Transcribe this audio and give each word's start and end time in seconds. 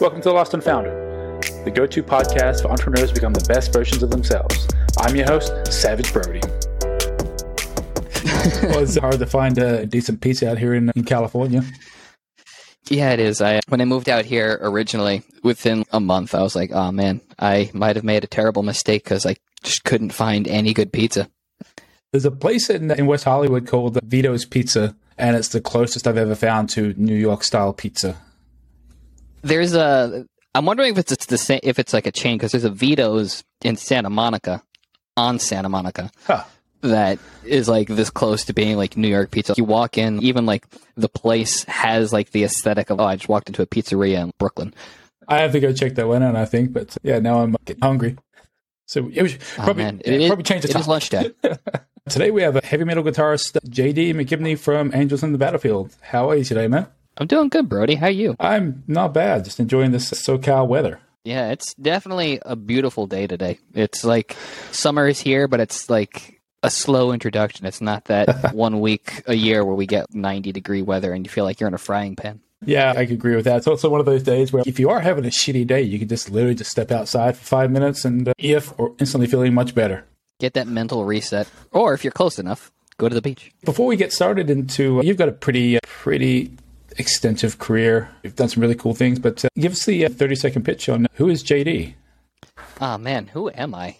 Welcome 0.00 0.22
to 0.22 0.30
The 0.30 0.34
Lost 0.34 0.54
and 0.54 0.64
Founder, 0.64 1.38
the 1.62 1.70
go 1.70 1.86
to 1.86 2.02
podcast 2.02 2.62
for 2.62 2.70
entrepreneurs 2.70 3.10
to 3.10 3.14
become 3.14 3.34
the 3.34 3.44
best 3.46 3.70
versions 3.70 4.02
of 4.02 4.08
themselves. 4.08 4.66
I'm 4.96 5.14
your 5.14 5.26
host, 5.26 5.70
Savage 5.70 6.10
Brody. 6.10 6.40
well, 8.62 8.78
it's 8.78 8.96
hard 8.96 9.18
to 9.18 9.26
find 9.26 9.58
a 9.58 9.84
decent 9.84 10.22
pizza 10.22 10.50
out 10.50 10.56
here 10.56 10.72
in, 10.72 10.90
in 10.96 11.04
California. 11.04 11.62
Yeah, 12.88 13.10
it 13.10 13.20
is. 13.20 13.42
I 13.42 13.60
when 13.68 13.82
I 13.82 13.84
moved 13.84 14.08
out 14.08 14.24
here 14.24 14.58
originally, 14.62 15.22
within 15.42 15.84
a 15.92 16.00
month, 16.00 16.34
I 16.34 16.40
was 16.40 16.56
like, 16.56 16.70
"Oh 16.72 16.90
man, 16.90 17.20
I 17.38 17.70
might 17.74 17.96
have 17.96 18.04
made 18.04 18.24
a 18.24 18.26
terrible 18.26 18.62
mistake 18.62 19.04
because 19.04 19.26
I 19.26 19.36
just 19.62 19.84
couldn't 19.84 20.14
find 20.14 20.48
any 20.48 20.72
good 20.72 20.94
pizza." 20.94 21.28
There's 22.12 22.24
a 22.24 22.30
place 22.30 22.70
in, 22.70 22.90
in 22.90 23.04
West 23.06 23.24
Hollywood 23.24 23.66
called 23.66 24.00
Vito's 24.02 24.46
Pizza, 24.46 24.96
and 25.18 25.36
it's 25.36 25.48
the 25.48 25.60
closest 25.60 26.06
I've 26.06 26.16
ever 26.16 26.34
found 26.34 26.70
to 26.70 26.94
New 26.96 27.14
York 27.14 27.44
style 27.44 27.74
pizza. 27.74 28.16
There's 29.42 29.74
a. 29.74 30.26
I'm 30.54 30.64
wondering 30.66 30.92
if 30.92 30.98
it's, 30.98 31.12
it's 31.12 31.26
the 31.26 31.38
same, 31.38 31.60
if 31.62 31.78
it's 31.78 31.92
like 31.92 32.06
a 32.06 32.12
chain 32.12 32.36
because 32.36 32.52
there's 32.52 32.64
a 32.64 32.70
Vito's 32.70 33.44
in 33.62 33.76
Santa 33.76 34.10
Monica, 34.10 34.62
on 35.16 35.38
Santa 35.38 35.68
Monica. 35.68 36.10
Huh. 36.26 36.44
That 36.82 37.18
is 37.44 37.68
like 37.68 37.88
this 37.88 38.08
close 38.10 38.46
to 38.46 38.54
being 38.54 38.76
like 38.78 38.96
New 38.96 39.08
York 39.08 39.30
pizza. 39.30 39.54
You 39.56 39.64
walk 39.64 39.98
in, 39.98 40.22
even 40.22 40.46
like 40.46 40.64
the 40.96 41.08
place 41.10 41.64
has 41.64 42.12
like 42.12 42.30
the 42.30 42.42
aesthetic 42.44 42.88
of 42.90 42.98
oh, 43.00 43.04
I 43.04 43.16
just 43.16 43.28
walked 43.28 43.48
into 43.48 43.60
a 43.62 43.66
pizzeria 43.66 44.22
in 44.22 44.30
Brooklyn. 44.38 44.72
I 45.28 45.40
have 45.40 45.52
to 45.52 45.60
go 45.60 45.72
check 45.72 45.94
that 45.96 46.08
one 46.08 46.22
out. 46.22 46.36
I 46.36 46.46
think, 46.46 46.72
but 46.72 46.96
yeah, 47.02 47.18
now 47.18 47.42
I'm 47.42 47.54
getting 47.66 47.82
hungry. 47.82 48.16
So 48.86 49.08
it 49.12 49.22
was 49.22 49.34
Oh, 49.58 49.64
probably, 49.64 49.84
yeah, 49.84 49.92
It 50.04 50.20
is- 50.22 50.26
probably 50.28 50.42
change 50.44 50.62
the 50.62 50.68
It 50.70 50.76
is 50.76 50.86
topic. 50.86 50.88
lunchtime. 50.88 51.34
Today 52.08 52.30
we 52.32 52.42
have 52.42 52.56
a 52.56 52.64
heavy 52.66 52.82
metal 52.84 53.04
guitarist, 53.04 53.56
JD 53.68 54.14
McGibney 54.14 54.58
from 54.58 54.90
Angels 54.94 55.22
in 55.22 55.30
the 55.32 55.38
Battlefield. 55.38 55.94
How 56.00 56.30
are 56.30 56.34
you 56.36 56.42
today, 56.44 56.66
man? 56.66 56.88
I'm 57.18 57.26
doing 57.26 57.48
good, 57.48 57.68
Brody. 57.68 57.96
How 57.96 58.06
are 58.06 58.10
you? 58.10 58.36
I'm 58.40 58.82
not 58.86 59.12
bad. 59.12 59.44
Just 59.44 59.60
enjoying 59.60 59.90
this 59.90 60.10
SoCal 60.10 60.66
weather. 60.66 61.00
Yeah, 61.24 61.50
it's 61.50 61.74
definitely 61.74 62.40
a 62.42 62.56
beautiful 62.56 63.06
day 63.06 63.26
today. 63.26 63.58
It's 63.74 64.04
like 64.04 64.36
summer 64.72 65.06
is 65.08 65.20
here, 65.20 65.48
but 65.48 65.60
it's 65.60 65.90
like 65.90 66.40
a 66.62 66.70
slow 66.70 67.12
introduction. 67.12 67.66
It's 67.66 67.80
not 67.80 68.06
that 68.06 68.54
one 68.54 68.80
week 68.80 69.22
a 69.26 69.34
year 69.34 69.64
where 69.64 69.74
we 69.74 69.86
get 69.86 70.14
90 70.14 70.52
degree 70.52 70.82
weather 70.82 71.12
and 71.12 71.24
you 71.26 71.30
feel 71.30 71.44
like 71.44 71.60
you're 71.60 71.68
in 71.68 71.74
a 71.74 71.78
frying 71.78 72.16
pan. 72.16 72.40
Yeah, 72.64 72.92
I 72.94 73.02
agree 73.02 73.36
with 73.36 73.46
that. 73.46 73.56
It's 73.58 73.66
also 73.66 73.88
one 73.88 74.00
of 74.00 74.06
those 74.06 74.22
days 74.22 74.52
where 74.52 74.62
if 74.66 74.78
you 74.78 74.90
are 74.90 75.00
having 75.00 75.24
a 75.24 75.28
shitty 75.28 75.66
day, 75.66 75.80
you 75.80 75.98
can 75.98 76.08
just 76.08 76.30
literally 76.30 76.54
just 76.54 76.70
step 76.70 76.90
outside 76.90 77.36
for 77.36 77.44
five 77.44 77.70
minutes 77.70 78.04
and 78.04 78.28
uh, 78.28 78.32
if 78.38 78.78
or 78.78 78.94
instantly 78.98 79.26
feeling 79.26 79.54
much 79.54 79.74
better. 79.74 80.04
Get 80.38 80.54
that 80.54 80.66
mental 80.66 81.04
reset. 81.04 81.48
Or 81.70 81.94
if 81.94 82.04
you're 82.04 82.12
close 82.12 82.38
enough, 82.38 82.70
go 82.98 83.08
to 83.08 83.14
the 83.14 83.22
beach. 83.22 83.50
Before 83.64 83.86
we 83.86 83.96
get 83.96 84.12
started 84.12 84.50
into, 84.50 85.00
you've 85.02 85.16
got 85.16 85.28
a 85.28 85.32
pretty, 85.32 85.76
uh, 85.76 85.80
pretty 85.84 86.52
extensive 86.98 87.58
career. 87.58 88.10
You've 88.22 88.36
done 88.36 88.48
some 88.48 88.60
really 88.60 88.74
cool 88.74 88.94
things, 88.94 89.18
but 89.18 89.44
uh, 89.44 89.48
give 89.56 89.72
us 89.72 89.84
the 89.84 90.06
uh, 90.06 90.08
30 90.08 90.34
second 90.34 90.64
pitch 90.64 90.88
on 90.88 91.06
who 91.14 91.28
is 91.28 91.42
JD? 91.42 91.94
Ah, 92.80 92.96
man, 92.96 93.26
who 93.28 93.50
am 93.50 93.74
I? 93.74 93.96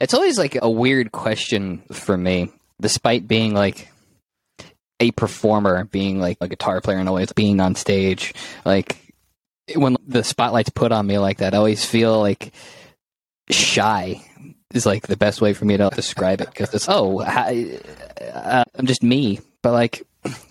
It's 0.00 0.14
always 0.14 0.38
like 0.38 0.56
a 0.60 0.70
weird 0.70 1.12
question 1.12 1.82
for 1.92 2.16
me, 2.16 2.50
despite 2.80 3.26
being 3.26 3.54
like 3.54 3.88
a 5.00 5.10
performer, 5.12 5.84
being 5.84 6.20
like 6.20 6.38
a 6.40 6.48
guitar 6.48 6.80
player 6.80 6.98
and 6.98 7.08
always 7.08 7.32
being 7.32 7.60
on 7.60 7.74
stage. 7.74 8.34
Like 8.64 9.14
when 9.74 9.96
the 10.06 10.22
spotlight's 10.22 10.70
put 10.70 10.92
on 10.92 11.06
me 11.06 11.18
like 11.18 11.38
that, 11.38 11.54
I 11.54 11.58
always 11.58 11.84
feel 11.84 12.20
like 12.20 12.52
shy 13.50 14.22
is 14.72 14.86
like 14.86 15.06
the 15.06 15.16
best 15.16 15.40
way 15.40 15.52
for 15.54 15.64
me 15.64 15.76
to 15.76 15.90
describe 15.90 16.40
it 16.40 16.48
because 16.48 16.72
it's 16.72 16.88
oh 16.88 17.18
hi, 17.18 17.78
uh, 18.32 18.64
I'm 18.74 18.86
just 18.86 19.02
me, 19.02 19.40
but 19.62 19.72
like 19.72 20.06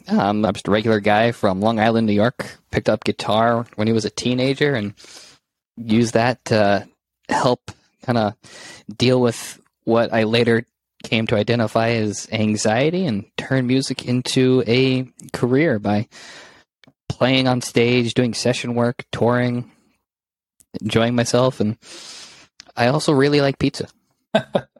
I'm, 0.07 0.45
I'm 0.45 0.53
just 0.53 0.67
a 0.67 0.71
regular 0.71 0.99
guy 0.99 1.31
from 1.31 1.61
Long 1.61 1.79
Island, 1.79 2.07
New 2.07 2.13
York. 2.13 2.57
Picked 2.71 2.89
up 2.89 3.03
guitar 3.03 3.65
when 3.75 3.87
he 3.87 3.93
was 3.93 4.05
a 4.05 4.09
teenager 4.09 4.75
and 4.75 4.93
used 5.77 6.13
that 6.13 6.43
to 6.45 6.87
help 7.27 7.71
kind 8.03 8.17
of 8.17 8.35
deal 8.95 9.21
with 9.21 9.59
what 9.83 10.13
I 10.13 10.23
later 10.23 10.65
came 11.03 11.27
to 11.27 11.35
identify 11.35 11.89
as 11.89 12.27
anxiety 12.31 13.05
and 13.05 13.25
turn 13.37 13.67
music 13.67 14.05
into 14.05 14.63
a 14.67 15.07
career 15.31 15.79
by 15.79 16.07
playing 17.07 17.47
on 17.47 17.61
stage, 17.61 18.13
doing 18.13 18.33
session 18.33 18.75
work, 18.75 19.05
touring, 19.11 19.71
enjoying 20.81 21.15
myself, 21.15 21.59
and 21.59 21.77
I 22.75 22.87
also 22.87 23.13
really 23.13 23.41
like 23.41 23.59
pizza. 23.59 23.87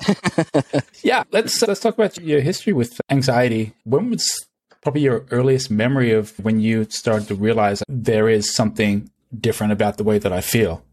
Yeah, 1.02 1.24
let's 1.30 1.62
uh, 1.62 1.66
let's 1.66 1.80
talk 1.80 1.94
about 1.94 2.18
your 2.18 2.40
history 2.40 2.72
with 2.72 3.00
anxiety. 3.10 3.72
When 3.84 4.10
was 4.10 4.46
probably 4.82 5.02
your 5.02 5.24
earliest 5.30 5.70
memory 5.70 6.12
of 6.12 6.32
when 6.42 6.60
you 6.60 6.86
started 6.90 7.28
to 7.28 7.34
realize 7.34 7.82
there 7.88 8.28
is 8.28 8.54
something 8.54 9.10
different 9.38 9.72
about 9.72 9.96
the 9.96 10.04
way 10.04 10.18
that 10.18 10.32
I 10.32 10.40
feel? 10.40 10.84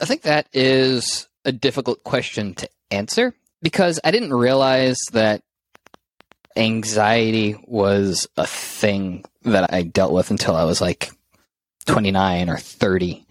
I 0.00 0.06
think 0.06 0.22
that 0.22 0.48
is 0.52 1.28
a 1.44 1.52
difficult 1.52 2.04
question 2.04 2.54
to 2.54 2.68
answer 2.90 3.34
because 3.62 4.00
I 4.04 4.10
didn't 4.10 4.32
realize 4.32 4.98
that 5.12 5.42
anxiety 6.56 7.56
was 7.66 8.28
a 8.36 8.46
thing 8.46 9.24
that 9.42 9.72
I 9.72 9.82
dealt 9.82 10.12
with 10.12 10.30
until 10.30 10.56
I 10.56 10.64
was 10.64 10.80
like 10.80 11.10
29 11.86 12.48
or 12.48 12.56
30. 12.56 13.26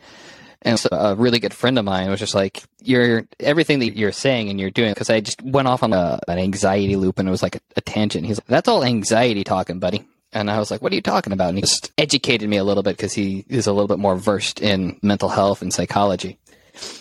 And 0.63 0.79
so 0.79 0.89
a 0.91 1.13
really 1.15 1.39
good 1.39 1.53
friend 1.53 1.77
of 1.77 1.85
mine 1.85 2.09
was 2.09 2.19
just 2.19 2.33
like, 2.33 2.63
"You're 2.81 3.25
everything 3.39 3.79
that 3.79 3.97
you're 3.97 4.11
saying 4.11 4.49
and 4.49 4.59
you're 4.59 4.71
doing." 4.71 4.91
Because 4.91 5.09
I 5.09 5.19
just 5.19 5.41
went 5.41 5.67
off 5.67 5.83
on 5.83 5.93
a, 5.93 6.19
an 6.27 6.39
anxiety 6.39 6.95
loop, 6.95 7.19
and 7.19 7.27
it 7.27 7.31
was 7.31 7.43
like 7.43 7.57
a, 7.57 7.61
a 7.77 7.81
tangent. 7.81 8.25
He's 8.25 8.37
like, 8.37 8.47
"That's 8.47 8.67
all 8.67 8.83
anxiety 8.83 9.43
talking, 9.43 9.79
buddy." 9.79 10.05
And 10.31 10.49
I 10.49 10.59
was 10.59 10.71
like, 10.71 10.81
"What 10.81 10.91
are 10.91 10.95
you 10.95 11.01
talking 11.01 11.33
about?" 11.33 11.49
And 11.49 11.57
he 11.57 11.61
just 11.61 11.91
educated 11.97 12.49
me 12.49 12.57
a 12.57 12.63
little 12.63 12.81
bit 12.81 12.97
because 12.97 13.13
he 13.13 13.45
is 13.49 13.67
a 13.67 13.73
little 13.73 13.87
bit 13.89 13.99
more 13.99 14.15
versed 14.15 14.61
in 14.61 14.99
mental 15.03 15.29
health 15.29 15.61
and 15.61 15.73
psychology. 15.73 16.39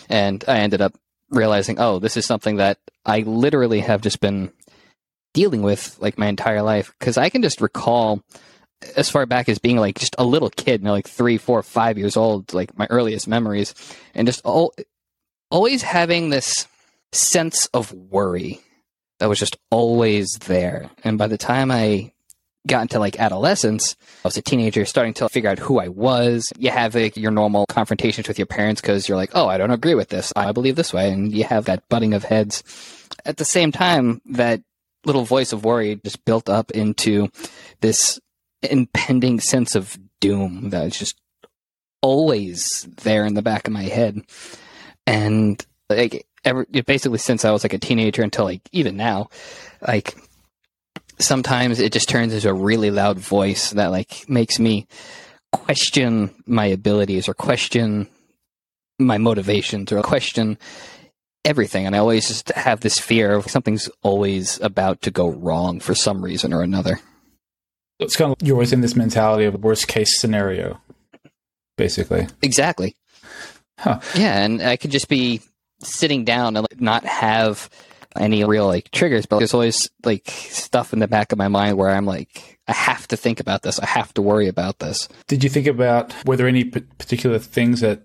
And 0.09 0.43
I 0.47 0.59
ended 0.59 0.81
up 0.81 0.93
realizing, 1.29 1.79
oh, 1.79 1.99
this 1.99 2.17
is 2.17 2.25
something 2.25 2.57
that 2.57 2.77
I 3.05 3.19
literally 3.19 3.79
have 3.79 4.01
just 4.01 4.19
been 4.19 4.51
dealing 5.33 5.61
with 5.63 5.97
like 5.99 6.17
my 6.17 6.27
entire 6.27 6.61
life. 6.61 6.93
Because 6.99 7.17
I 7.17 7.29
can 7.29 7.41
just 7.41 7.61
recall 7.61 8.21
as 8.95 9.09
far 9.09 9.25
back 9.25 9.49
as 9.49 9.59
being 9.59 9.77
like 9.77 9.99
just 9.99 10.15
a 10.17 10.25
little 10.25 10.49
kid, 10.49 10.81
you 10.81 10.85
know, 10.85 10.91
like 10.91 11.07
three, 11.07 11.37
four, 11.37 11.61
five 11.63 11.97
years 11.97 12.17
old, 12.17 12.53
like 12.53 12.77
my 12.77 12.87
earliest 12.89 13.27
memories, 13.27 13.73
and 14.13 14.27
just 14.27 14.41
all, 14.45 14.73
always 15.49 15.81
having 15.81 16.29
this 16.29 16.67
sense 17.11 17.67
of 17.73 17.91
worry 17.91 18.59
that 19.19 19.29
was 19.29 19.39
just 19.39 19.57
always 19.71 20.31
there. 20.45 20.89
And 21.03 21.17
by 21.17 21.27
the 21.27 21.37
time 21.37 21.71
I 21.71 22.11
got 22.65 22.83
into 22.83 22.99
like 22.99 23.19
adolescence, 23.19 23.95
I 24.23 24.27
was 24.27 24.37
a 24.37 24.41
teenager 24.41 24.85
starting 24.85 25.13
to 25.15 25.29
figure 25.29 25.49
out 25.49 25.59
who 25.59 25.79
I 25.79 25.89
was. 25.89 26.51
You 26.57 26.71
have 26.71 26.95
like, 26.95 27.17
your 27.17 27.31
normal 27.31 27.65
confrontations 27.67 28.27
with 28.27 28.39
your 28.39 28.47
parents 28.47 28.81
because 28.81 29.07
you're 29.07 29.17
like, 29.17 29.31
oh, 29.33 29.47
I 29.47 29.57
don't 29.57 29.71
agree 29.71 29.95
with 29.95 30.09
this. 30.09 30.31
I 30.35 30.51
believe 30.51 30.75
this 30.75 30.93
way. 30.93 31.11
And 31.11 31.33
you 31.33 31.43
have 31.43 31.65
that 31.65 31.87
butting 31.89 32.13
of 32.13 32.23
heads. 32.23 32.63
At 33.25 33.37
the 33.37 33.45
same 33.45 33.71
time, 33.71 34.21
that 34.25 34.61
little 35.05 35.25
voice 35.25 35.53
of 35.53 35.65
worry 35.65 35.99
just 36.03 36.23
built 36.25 36.49
up 36.49 36.71
into 36.71 37.29
this 37.81 38.19
impending 38.63 39.39
sense 39.39 39.75
of 39.75 39.97
doom 40.19 40.69
that 40.69 40.83
was 40.83 40.97
just 40.97 41.19
always 42.01 42.87
there 43.03 43.25
in 43.25 43.33
the 43.33 43.41
back 43.41 43.67
of 43.67 43.73
my 43.73 43.83
head. 43.83 44.21
And 45.07 45.63
like 45.89 46.25
ever 46.45 46.65
basically 46.85 47.17
since 47.17 47.45
I 47.45 47.51
was 47.51 47.63
like 47.63 47.73
a 47.73 47.79
teenager 47.79 48.21
until 48.21 48.45
like 48.45 48.61
even 48.71 48.97
now, 48.97 49.29
like 49.85 50.15
sometimes 51.19 51.79
it 51.79 51.93
just 51.93 52.09
turns 52.09 52.33
into 52.33 52.49
a 52.49 52.53
really 52.53 52.91
loud 52.91 53.17
voice 53.17 53.71
that 53.71 53.91
like 53.91 54.27
makes 54.29 54.59
me 54.59 54.87
question 55.51 56.33
my 56.45 56.65
abilities 56.65 57.29
or 57.29 57.33
question 57.33 58.07
my 58.99 59.17
motivations 59.17 59.91
or 59.91 60.01
question 60.01 60.57
everything 61.45 61.85
and 61.85 61.95
i 61.95 61.99
always 61.99 62.27
just 62.27 62.49
have 62.49 62.79
this 62.79 62.97
fear 62.97 63.33
of 63.33 63.49
something's 63.49 63.89
always 64.01 64.59
about 64.61 65.01
to 65.01 65.11
go 65.11 65.29
wrong 65.29 65.79
for 65.79 65.93
some 65.93 66.23
reason 66.23 66.53
or 66.53 66.61
another 66.61 66.99
It's 68.03 68.15
kind 68.15 68.31
of 68.31 68.37
you're 68.47 68.55
always 68.55 68.73
in 68.73 68.81
this 68.81 68.95
mentality 68.95 69.45
of 69.45 69.55
worst 69.63 69.87
case 69.87 70.19
scenario, 70.19 70.79
basically. 71.77 72.27
exactly 72.41 72.95
Huh. 73.79 73.99
yeah 74.15 74.43
and 74.43 74.61
i 74.61 74.77
could 74.77 74.91
just 74.91 75.09
be 75.09 75.41
sitting 75.81 76.23
down 76.23 76.55
and 76.55 76.65
like, 76.71 76.79
not 76.79 77.03
have 77.05 77.69
any 78.15 78.43
real 78.45 78.67
like 78.67 78.91
triggers 78.91 79.25
but 79.25 79.39
there's 79.39 79.53
always 79.55 79.89
like 80.05 80.29
stuff 80.29 80.93
in 80.93 80.99
the 80.99 81.07
back 81.07 81.31
of 81.31 81.37
my 81.39 81.47
mind 81.47 81.75
where 81.77 81.89
i'm 81.89 82.05
like 82.05 82.59
i 82.67 82.71
have 82.71 83.07
to 83.07 83.17
think 83.17 83.39
about 83.39 83.63
this 83.63 83.79
i 83.79 83.85
have 83.87 84.13
to 84.13 84.21
worry 84.21 84.47
about 84.47 84.77
this 84.79 85.09
Did 85.27 85.43
you 85.43 85.49
think 85.49 85.65
about 85.67 86.13
were 86.25 86.37
there 86.37 86.47
any 86.47 86.65
p- 86.65 86.81
particular 86.99 87.39
things 87.39 87.81
that 87.81 88.03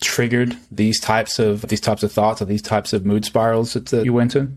triggered 0.00 0.56
these 0.70 1.00
types 1.00 1.40
of 1.40 1.62
these 1.62 1.80
types 1.80 2.04
of 2.04 2.12
thoughts 2.12 2.40
or 2.40 2.44
these 2.44 2.62
types 2.62 2.92
of 2.92 3.04
mood 3.04 3.24
spirals 3.24 3.72
that 3.74 3.92
uh, 3.92 4.02
you 4.02 4.12
went 4.12 4.36
in? 4.36 4.56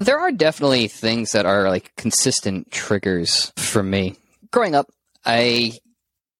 There 0.00 0.18
are 0.18 0.32
definitely 0.32 0.88
things 0.88 1.30
that 1.30 1.46
are 1.46 1.68
like 1.70 1.94
consistent 1.96 2.72
triggers 2.72 3.52
for 3.56 3.84
me. 3.84 4.16
Growing 4.54 4.76
up, 4.76 4.86
I 5.24 5.72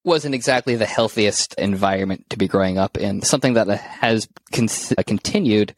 wasn't 0.04 0.36
exactly 0.36 0.76
the 0.76 0.86
healthiest 0.86 1.54
environment 1.54 2.30
to 2.30 2.38
be 2.38 2.46
growing 2.46 2.78
up 2.78 2.96
in. 2.96 3.22
Something 3.22 3.54
that 3.54 3.66
has 3.66 4.28
con- 4.52 4.68
continued 5.04 5.74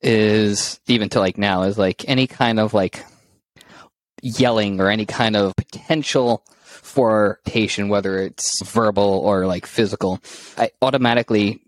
is 0.00 0.80
even 0.86 1.10
to 1.10 1.20
like 1.20 1.36
now 1.36 1.64
is 1.64 1.76
like 1.76 2.08
any 2.08 2.26
kind 2.26 2.58
of 2.58 2.72
like 2.72 3.04
yelling 4.22 4.80
or 4.80 4.88
any 4.88 5.04
kind 5.04 5.36
of 5.36 5.54
potential 5.54 6.46
for 6.62 7.40
patient, 7.44 7.90
whether 7.90 8.16
it's 8.20 8.64
verbal 8.64 9.18
or 9.18 9.44
like 9.44 9.66
physical, 9.66 10.18
I 10.56 10.70
automatically 10.80 11.60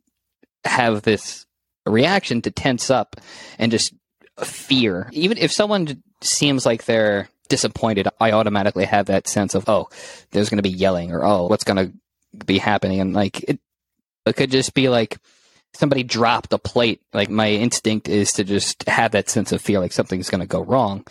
have 0.65 1.03
this 1.03 1.45
reaction 1.85 2.41
to 2.41 2.51
tense 2.51 2.89
up 2.89 3.17
and 3.59 3.71
just 3.71 3.93
fear. 4.41 5.11
Even 5.13 5.37
if 5.37 5.53
someone 5.53 6.03
seems 6.23 6.65
like 6.65 6.87
they're 6.87 7.29
disappointed, 7.53 8.09
I 8.19 8.33
automatically 8.33 8.87
have 8.87 9.07
that 9.07 9.29
sense 9.29 9.55
of, 9.55 9.69
oh, 9.69 9.91
there's 10.31 10.49
going 10.49 10.57
to 10.57 10.63
be 10.63 10.71
yelling 10.71 11.13
or, 11.13 11.23
oh, 11.23 11.49
what's 11.49 11.65
going 11.65 11.77
to 11.77 11.93
be 12.47 12.57
happening. 12.57 12.99
And 12.99 13.13
like, 13.13 13.43
it, 13.45 13.61
it 14.25 14.37
could 14.37 14.51
just 14.51 14.73
be 14.73 14.89
like 14.89 15.19
somebody 15.75 16.03
dropped 16.03 16.55
a 16.55 16.59
plate. 16.59 17.03
Like, 17.13 17.29
my 17.29 17.51
instinct 17.51 18.09
is 18.09 18.33
to 18.33 18.45
just 18.45 18.89
have 18.89 19.13
that 19.13 19.29
sense 19.29 19.53
of 19.53 19.61
fear, 19.61 19.81
like 19.81 19.93
something's 19.93 20.31
going 20.31 20.41
to 20.41 20.47
go 20.47 20.63
wrong. 20.63 21.07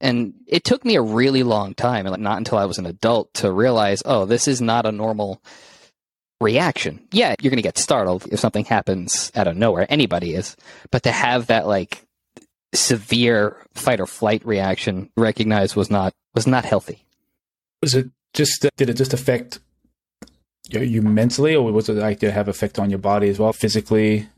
And 0.00 0.32
it 0.46 0.64
took 0.64 0.86
me 0.86 0.96
a 0.96 1.02
really 1.02 1.42
long 1.42 1.74
time, 1.74 2.06
like 2.06 2.18
not 2.18 2.38
until 2.38 2.56
I 2.56 2.64
was 2.64 2.78
an 2.78 2.86
adult, 2.86 3.34
to 3.34 3.52
realize, 3.52 4.02
oh, 4.06 4.24
this 4.24 4.48
is 4.48 4.62
not 4.62 4.86
a 4.86 4.92
normal 4.92 5.42
reaction. 6.40 7.06
Yeah, 7.12 7.34
you're 7.42 7.50
going 7.50 7.58
to 7.58 7.62
get 7.62 7.76
startled 7.76 8.26
if 8.32 8.40
something 8.40 8.64
happens 8.64 9.30
out 9.34 9.48
of 9.48 9.56
nowhere. 9.56 9.86
Anybody 9.90 10.34
is. 10.34 10.56
But 10.90 11.02
to 11.02 11.12
have 11.12 11.48
that 11.48 11.66
like 11.66 12.06
severe 12.74 13.56
fight 13.74 14.00
or 14.00 14.06
flight 14.06 14.44
reaction 14.46 15.10
recognized 15.16 15.76
was 15.76 15.90
not 15.90 16.12
was 16.34 16.46
not 16.46 16.64
healthy. 16.64 17.04
Was 17.82 17.94
it 17.94 18.10
just 18.32 18.64
uh, 18.64 18.70
did 18.76 18.90
it 18.90 18.94
just 18.94 19.14
affect 19.14 19.60
you 20.70 21.02
mentally 21.02 21.54
or 21.54 21.70
was 21.72 21.88
it 21.88 21.94
like 21.94 22.20
did 22.20 22.28
it 22.28 22.32
have 22.32 22.48
effect 22.48 22.78
on 22.78 22.90
your 22.90 22.98
body 22.98 23.28
as 23.28 23.38
well 23.38 23.52
physically? 23.52 24.28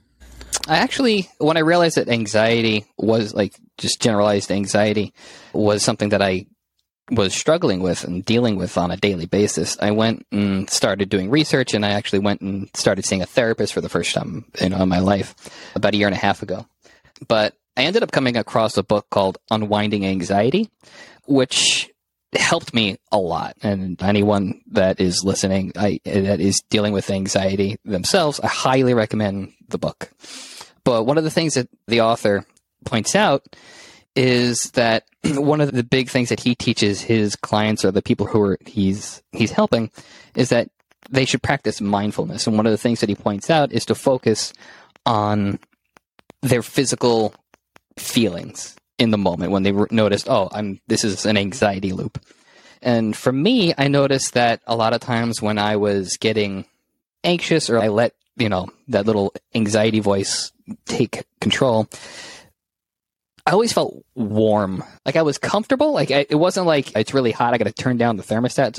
I 0.69 0.79
actually 0.79 1.29
when 1.39 1.57
I 1.57 1.61
realized 1.61 1.97
that 1.97 2.09
anxiety 2.09 2.85
was 2.99 3.35
like 3.35 3.55
just 3.79 4.01
generalized 4.01 4.51
anxiety 4.51 5.13
was 5.53 5.83
something 5.83 6.11
that 6.11 6.23
I 6.23 6.47
was 7.11 7.35
struggling 7.35 7.81
with 7.81 8.05
and 8.05 8.25
dealing 8.25 8.57
with 8.57 8.77
on 8.77 8.91
a 8.91 8.97
daily 8.97 9.27
basis, 9.27 9.77
I 9.81 9.93
went 9.93 10.27
and 10.33 10.69
started 10.69 11.09
doing 11.09 11.31
research, 11.31 11.75
and 11.75 11.85
I 11.87 11.91
actually 11.91 12.19
went 12.21 12.41
and 12.41 12.69
started 12.75 13.05
seeing 13.05 13.23
a 13.23 13.27
therapist 13.27 13.73
for 13.73 13.81
the 13.81 13.89
first 13.89 14.15
time 14.15 14.45
you 14.61 14.71
know, 14.71 14.83
in 14.83 14.89
my 14.89 14.99
life 14.99 15.35
about 15.75 15.95
a 15.95 15.97
year 15.97 16.09
and 16.09 16.17
a 16.17 16.19
half 16.19 16.43
ago. 16.43 16.67
But 17.29 17.55
I 17.77 17.83
ended 17.83 18.03
up 18.03 18.13
coming 18.13 18.37
across 18.37 18.77
a 18.77 18.83
book 18.83 19.07
called 19.11 19.39
Unwinding 19.51 20.07
Anxiety, 20.07 20.71
which 21.27 21.91
helped 22.35 22.75
me 22.75 22.97
a 23.13 23.19
lot. 23.19 23.57
And 23.63 24.03
anyone 24.03 24.63
that 24.73 25.01
is 25.01 25.25
listening, 25.25 25.73
I, 25.77 26.01
that 26.05 26.41
is 26.41 26.63
dealing 26.71 26.93
with 26.93 27.11
anxiety 27.11 27.77
themselves, 27.85 28.41
I 28.41 28.49
highly 28.49 28.95
recommend 28.95 29.53
the 29.69 29.79
book. 29.79 30.11
But 30.85 31.05
one 31.05 31.19
of 31.19 31.25
the 31.25 31.31
things 31.31 31.55
that 31.55 31.69
the 31.87 32.03
author 32.03 32.45
points 32.85 33.15
out 33.15 33.45
is 34.15 34.71
that 34.73 35.05
one 35.25 35.61
of 35.61 35.73
the 35.73 35.83
big 35.83 36.09
things 36.09 36.31
that 36.31 36.41
he 36.41 36.55
teaches 36.55 37.01
his 37.01 37.37
clients 37.37 37.85
or 37.85 37.91
the 37.91 38.03
people 38.03 38.27
who 38.27 38.43
are 38.43 38.59
he's 38.65 39.23
he's 39.33 39.51
helping 39.51 39.91
is 40.35 40.49
that 40.49 40.71
they 41.11 41.25
should 41.25 41.43
practice 41.43 41.81
mindfulness. 41.81 42.47
And 42.47 42.57
one 42.57 42.67
of 42.67 42.73
the 42.73 42.79
things 42.79 43.01
that 43.01 43.09
he 43.09 43.15
points 43.15 43.51
out 43.51 43.73
is 43.73 43.85
to 43.87 43.95
focus 43.95 44.53
on 45.05 45.59
their 46.43 46.63
physical 46.63 47.35
feelings 47.99 48.77
in 48.99 49.11
the 49.11 49.19
moment 49.19 49.53
when 49.53 49.63
they 49.63 49.73
noticed, 49.91 50.29
oh, 50.29 50.49
I'm 50.53 50.81
this 50.87 51.05
is 51.05 51.27
an 51.27 51.37
anxiety 51.37 51.93
loop. 51.93 52.19
And 52.83 53.17
for 53.17 53.33
me, 53.33 53.75
I 53.77 53.89
noticed 53.89 54.35
that 54.35 54.61
a 54.67 54.77
lot 54.77 54.93
of 54.93 55.01
times 55.01 55.43
when 55.43 55.59
I 55.59 55.77
was 55.77 56.17
getting 56.19 56.67
anxious 57.25 57.69
or 57.69 57.79
I 57.79 57.89
let, 57.89 58.15
you 58.37 58.49
know, 58.49 58.69
that 58.89 59.07
little 59.07 59.35
anxiety 59.55 60.01
voice 60.01 60.53
take 60.85 61.25
control, 61.41 61.89
I 63.47 63.53
always 63.53 63.73
felt 63.73 64.05
warm. 64.15 64.83
Like 65.05 65.17
I 65.17 65.23
was 65.23 65.39
comfortable. 65.39 65.93
Like 65.93 66.11
I, 66.11 66.27
it 66.29 66.35
wasn't 66.35 66.67
like 66.67 66.97
it's 66.97 67.15
really 67.15 67.33
hot. 67.33 67.55
I 67.55 67.59
got 67.59 67.65
to 67.65 67.73
turn 67.73 67.97
down 67.97 68.17
the 68.17 68.23
thermostat. 68.23 68.79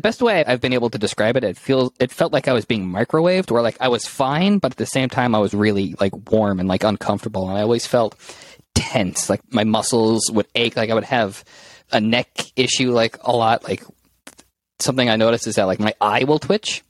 The 0.00 0.08
best 0.08 0.22
way 0.22 0.42
I've 0.46 0.62
been 0.62 0.72
able 0.72 0.88
to 0.88 0.96
describe 0.96 1.36
it, 1.36 1.44
it 1.44 1.58
feels 1.58 1.92
it 2.00 2.10
felt 2.10 2.32
like 2.32 2.48
I 2.48 2.54
was 2.54 2.64
being 2.64 2.90
microwaved, 2.90 3.50
where 3.50 3.60
like 3.60 3.76
I 3.82 3.88
was 3.88 4.06
fine, 4.06 4.56
but 4.56 4.70
at 4.70 4.78
the 4.78 4.86
same 4.86 5.10
time 5.10 5.34
I 5.34 5.40
was 5.40 5.52
really 5.52 5.94
like 6.00 6.30
warm 6.30 6.58
and 6.58 6.66
like 6.66 6.84
uncomfortable, 6.84 7.50
and 7.50 7.58
I 7.58 7.60
always 7.60 7.86
felt 7.86 8.16
tense. 8.74 9.28
Like 9.28 9.42
my 9.52 9.64
muscles 9.64 10.30
would 10.32 10.46
ache. 10.54 10.74
Like 10.74 10.88
I 10.88 10.94
would 10.94 11.04
have 11.04 11.44
a 11.92 12.00
neck 12.00 12.30
issue 12.56 12.92
like 12.92 13.18
a 13.20 13.36
lot. 13.36 13.62
Like 13.62 13.84
something 14.78 15.10
I 15.10 15.16
noticed 15.16 15.46
is 15.46 15.56
that 15.56 15.64
like 15.64 15.80
my 15.80 15.92
eye 16.00 16.24
will 16.24 16.38
twitch 16.38 16.82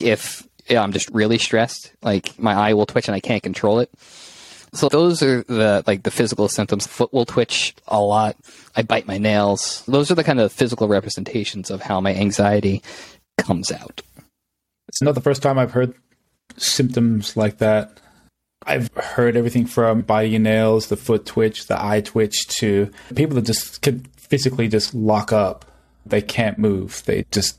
if 0.00 0.44
yeah, 0.68 0.82
I'm 0.82 0.90
just 0.90 1.08
really 1.10 1.38
stressed. 1.38 1.92
Like 2.02 2.36
my 2.40 2.54
eye 2.54 2.74
will 2.74 2.86
twitch 2.86 3.06
and 3.06 3.14
I 3.14 3.20
can't 3.20 3.44
control 3.44 3.78
it. 3.78 3.88
So 4.72 4.88
those 4.88 5.22
are 5.22 5.42
the 5.44 5.82
like 5.86 6.02
the 6.02 6.10
physical 6.10 6.48
symptoms. 6.48 6.86
Foot 6.86 7.12
will 7.12 7.24
twitch 7.24 7.74
a 7.86 8.00
lot. 8.00 8.36
I 8.74 8.82
bite 8.82 9.06
my 9.06 9.18
nails. 9.18 9.84
Those 9.86 10.10
are 10.10 10.14
the 10.14 10.24
kind 10.24 10.40
of 10.40 10.52
physical 10.52 10.88
representations 10.88 11.70
of 11.70 11.82
how 11.82 12.00
my 12.00 12.14
anxiety 12.14 12.82
comes 13.38 13.72
out. 13.72 14.02
It's 14.88 15.02
not 15.02 15.14
the 15.14 15.20
first 15.20 15.42
time 15.42 15.58
I've 15.58 15.72
heard 15.72 15.94
symptoms 16.56 17.36
like 17.36 17.58
that. 17.58 18.00
I've 18.66 18.92
heard 18.94 19.36
everything 19.36 19.66
from 19.66 20.02
biting 20.02 20.32
your 20.32 20.40
nails, 20.40 20.88
the 20.88 20.96
foot 20.96 21.24
twitch, 21.24 21.66
the 21.66 21.82
eye 21.82 22.00
twitch, 22.00 22.46
to 22.58 22.90
people 23.14 23.36
that 23.36 23.44
just 23.44 23.82
can 23.82 24.00
physically 24.16 24.68
just 24.68 24.94
lock 24.94 25.32
up. 25.32 25.64
They 26.04 26.22
can't 26.22 26.58
move. 26.58 27.02
They 27.04 27.24
just 27.30 27.58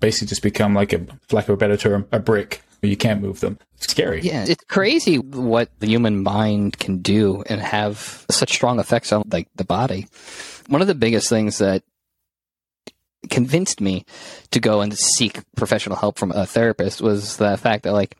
basically 0.00 0.28
just 0.28 0.42
become 0.42 0.74
like 0.74 0.92
a, 0.92 1.06
lack 1.32 1.48
of 1.48 1.54
a 1.54 1.56
better 1.56 1.76
term, 1.76 2.06
a 2.12 2.18
brick. 2.18 2.62
You 2.82 2.96
can't 2.96 3.20
move 3.20 3.40
them. 3.40 3.58
It's 3.76 3.90
scary. 3.90 4.20
Yeah, 4.22 4.44
it's 4.46 4.64
crazy 4.64 5.18
what 5.18 5.68
the 5.80 5.88
human 5.88 6.22
mind 6.22 6.78
can 6.78 6.98
do 6.98 7.42
and 7.46 7.60
have 7.60 8.24
such 8.30 8.52
strong 8.52 8.78
effects 8.78 9.12
on 9.12 9.24
like 9.30 9.48
the 9.56 9.64
body. 9.64 10.06
One 10.68 10.80
of 10.80 10.86
the 10.86 10.94
biggest 10.94 11.28
things 11.28 11.58
that 11.58 11.82
convinced 13.30 13.80
me 13.80 14.04
to 14.52 14.60
go 14.60 14.80
and 14.80 14.96
seek 14.96 15.40
professional 15.56 15.96
help 15.96 16.18
from 16.18 16.30
a 16.30 16.46
therapist 16.46 17.00
was 17.00 17.36
the 17.36 17.56
fact 17.56 17.82
that 17.82 17.92
like 17.92 18.16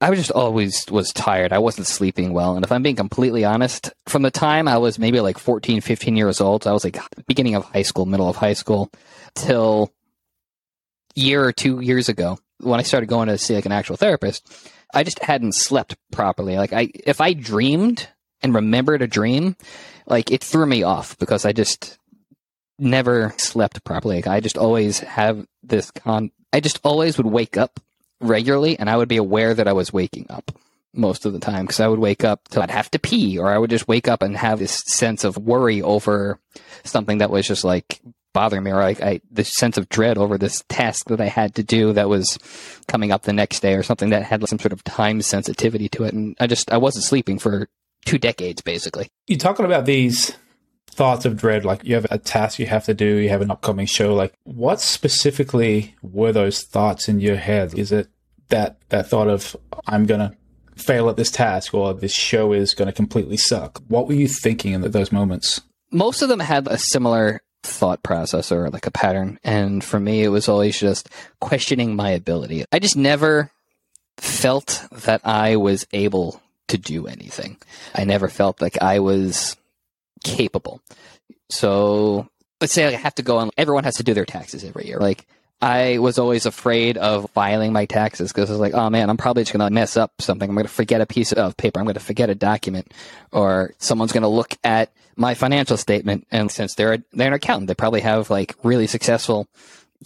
I 0.00 0.08
was 0.08 0.18
just 0.18 0.30
always 0.30 0.86
was 0.90 1.12
tired. 1.12 1.52
I 1.52 1.58
wasn't 1.58 1.86
sleeping 1.86 2.32
well. 2.32 2.56
And 2.56 2.64
if 2.64 2.72
I'm 2.72 2.82
being 2.82 2.96
completely 2.96 3.44
honest, 3.44 3.92
from 4.06 4.22
the 4.22 4.30
time 4.30 4.66
I 4.66 4.78
was 4.78 4.98
maybe 4.98 5.20
like 5.20 5.36
14, 5.36 5.82
15 5.82 6.16
years 6.16 6.40
old, 6.40 6.66
I 6.66 6.72
was 6.72 6.84
like 6.84 6.98
beginning 7.26 7.54
of 7.54 7.64
high 7.64 7.82
school, 7.82 8.06
middle 8.06 8.28
of 8.28 8.36
high 8.36 8.54
school, 8.54 8.90
till 9.34 9.92
year 11.14 11.44
or 11.44 11.52
two 11.52 11.80
years 11.80 12.08
ago, 12.08 12.38
when 12.60 12.80
I 12.80 12.84
started 12.84 13.08
going 13.08 13.28
to 13.28 13.38
see 13.38 13.54
like 13.54 13.66
an 13.66 13.72
actual 13.72 13.96
therapist, 13.96 14.46
I 14.92 15.02
just 15.02 15.20
hadn't 15.20 15.54
slept 15.54 15.96
properly. 16.10 16.56
Like 16.56 16.72
I, 16.72 16.90
if 16.94 17.20
I 17.20 17.32
dreamed 17.32 18.08
and 18.42 18.54
remembered 18.54 19.02
a 19.02 19.06
dream, 19.06 19.56
like 20.06 20.30
it 20.30 20.42
threw 20.42 20.66
me 20.66 20.82
off 20.82 21.18
because 21.18 21.44
I 21.44 21.52
just 21.52 21.98
never 22.80 23.34
slept 23.36 23.84
properly. 23.84 24.16
Like, 24.16 24.26
I 24.26 24.40
just 24.40 24.58
always 24.58 25.00
have 25.00 25.46
this 25.62 25.90
con. 25.90 26.30
I 26.52 26.60
just 26.60 26.80
always 26.82 27.16
would 27.18 27.26
wake 27.26 27.56
up 27.56 27.78
regularly, 28.20 28.78
and 28.78 28.90
I 28.90 28.96
would 28.96 29.08
be 29.08 29.18
aware 29.18 29.54
that 29.54 29.68
I 29.68 29.72
was 29.72 29.92
waking 29.92 30.26
up 30.30 30.50
most 30.92 31.24
of 31.24 31.32
the 31.32 31.38
time 31.38 31.66
because 31.66 31.78
I 31.78 31.86
would 31.86 32.00
wake 32.00 32.24
up 32.24 32.48
till 32.48 32.62
I'd 32.62 32.70
have 32.70 32.90
to 32.92 32.98
pee, 32.98 33.38
or 33.38 33.48
I 33.48 33.58
would 33.58 33.70
just 33.70 33.86
wake 33.86 34.08
up 34.08 34.22
and 34.22 34.36
have 34.36 34.58
this 34.58 34.82
sense 34.86 35.22
of 35.22 35.36
worry 35.36 35.82
over 35.82 36.40
something 36.82 37.18
that 37.18 37.30
was 37.30 37.46
just 37.46 37.62
like 37.62 38.00
bothering 38.32 38.62
me, 38.62 38.70
or 38.70 38.76
like 38.76 39.00
I 39.00 39.20
this 39.30 39.52
sense 39.52 39.76
of 39.78 39.88
dread 39.88 40.18
over 40.18 40.38
this 40.38 40.64
task 40.68 41.06
that 41.06 41.20
I 41.20 41.26
had 41.26 41.54
to 41.56 41.62
do 41.62 41.92
that 41.92 42.08
was 42.08 42.38
coming 42.88 43.12
up 43.12 43.22
the 43.22 43.32
next 43.32 43.60
day, 43.60 43.74
or 43.74 43.82
something 43.82 44.10
that 44.10 44.22
had 44.22 44.46
some 44.48 44.58
sort 44.58 44.72
of 44.72 44.84
time 44.84 45.22
sensitivity 45.22 45.88
to 45.90 46.04
it, 46.04 46.14
and 46.14 46.36
I 46.40 46.46
just 46.46 46.72
I 46.72 46.78
wasn't 46.78 47.04
sleeping 47.04 47.38
for 47.38 47.68
two 48.04 48.18
decades 48.18 48.62
basically. 48.62 49.08
You're 49.26 49.38
talking 49.38 49.66
about 49.66 49.86
these 49.86 50.34
thoughts 50.90 51.24
of 51.24 51.36
dread, 51.36 51.64
like 51.64 51.84
you 51.84 51.94
have 51.94 52.06
a 52.10 52.18
task 52.18 52.58
you 52.58 52.66
have 52.66 52.84
to 52.84 52.94
do, 52.94 53.16
you 53.16 53.28
have 53.28 53.42
an 53.42 53.50
upcoming 53.50 53.86
show. 53.86 54.14
Like, 54.14 54.34
what 54.44 54.80
specifically 54.80 55.94
were 56.02 56.32
those 56.32 56.62
thoughts 56.62 57.08
in 57.08 57.20
your 57.20 57.36
head? 57.36 57.78
Is 57.78 57.92
it 57.92 58.08
that 58.48 58.80
that 58.88 59.08
thought 59.08 59.28
of 59.28 59.56
I'm 59.86 60.06
gonna 60.06 60.36
fail 60.76 61.08
at 61.08 61.16
this 61.16 61.30
task 61.30 61.74
or 61.74 61.94
this 61.94 62.12
show 62.12 62.52
is 62.52 62.74
gonna 62.74 62.92
completely 62.92 63.36
suck? 63.36 63.80
What 63.88 64.08
were 64.08 64.14
you 64.14 64.28
thinking 64.28 64.72
in 64.72 64.82
those 64.82 65.12
moments? 65.12 65.60
Most 65.92 66.22
of 66.22 66.28
them 66.28 66.40
had 66.40 66.68
a 66.68 66.78
similar 66.78 67.40
thought 67.62 68.02
process 68.02 68.50
or 68.50 68.70
like 68.70 68.86
a 68.86 68.90
pattern, 68.90 69.38
and 69.44 69.82
for 69.84 70.00
me, 70.00 70.22
it 70.22 70.28
was 70.28 70.48
always 70.48 70.78
just 70.78 71.08
questioning 71.40 71.96
my 71.96 72.10
ability. 72.10 72.64
I 72.72 72.78
just 72.78 72.96
never 72.96 73.50
felt 74.16 74.86
that 74.92 75.20
I 75.24 75.56
was 75.56 75.86
able 75.92 76.40
to 76.68 76.78
do 76.78 77.06
anything. 77.06 77.56
I 77.94 78.04
never 78.04 78.28
felt 78.28 78.60
like 78.60 78.80
I 78.80 79.00
was 79.00 79.56
capable. 80.22 80.80
So 81.48 82.28
let's 82.60 82.72
say 82.72 82.86
I 82.86 82.92
have 82.92 83.14
to 83.16 83.22
go 83.22 83.38
on, 83.38 83.50
everyone 83.56 83.84
has 83.84 83.96
to 83.96 84.04
do 84.04 84.14
their 84.14 84.24
taxes 84.24 84.64
every 84.64 84.86
year. 84.86 84.98
Like, 84.98 85.26
I 85.62 85.98
was 85.98 86.18
always 86.18 86.46
afraid 86.46 86.96
of 86.96 87.30
filing 87.32 87.72
my 87.72 87.84
taxes 87.84 88.32
because 88.32 88.48
I 88.48 88.54
was 88.54 88.60
like, 88.60 88.72
oh 88.72 88.88
man, 88.88 89.10
I'm 89.10 89.18
probably 89.18 89.42
just 89.42 89.52
going 89.52 89.66
to 89.66 89.72
mess 89.72 89.96
up 89.96 90.20
something. 90.20 90.48
I'm 90.48 90.54
going 90.54 90.66
to 90.66 90.72
forget 90.72 91.02
a 91.02 91.06
piece 91.06 91.32
of 91.32 91.56
paper. 91.56 91.78
I'm 91.78 91.84
going 91.86 91.94
to 91.94 92.00
forget 92.00 92.30
a 92.30 92.34
document 92.34 92.92
or 93.30 93.74
someone's 93.78 94.12
going 94.12 94.22
to 94.22 94.28
look 94.28 94.54
at 94.64 94.90
my 95.16 95.34
financial 95.34 95.76
statement. 95.76 96.26
And 96.30 96.50
since 96.50 96.74
they're, 96.74 96.94
a, 96.94 96.98
they're 97.12 97.28
an 97.28 97.34
accountant, 97.34 97.68
they 97.68 97.74
probably 97.74 98.00
have 98.00 98.30
like 98.30 98.54
really 98.62 98.86
successful 98.86 99.48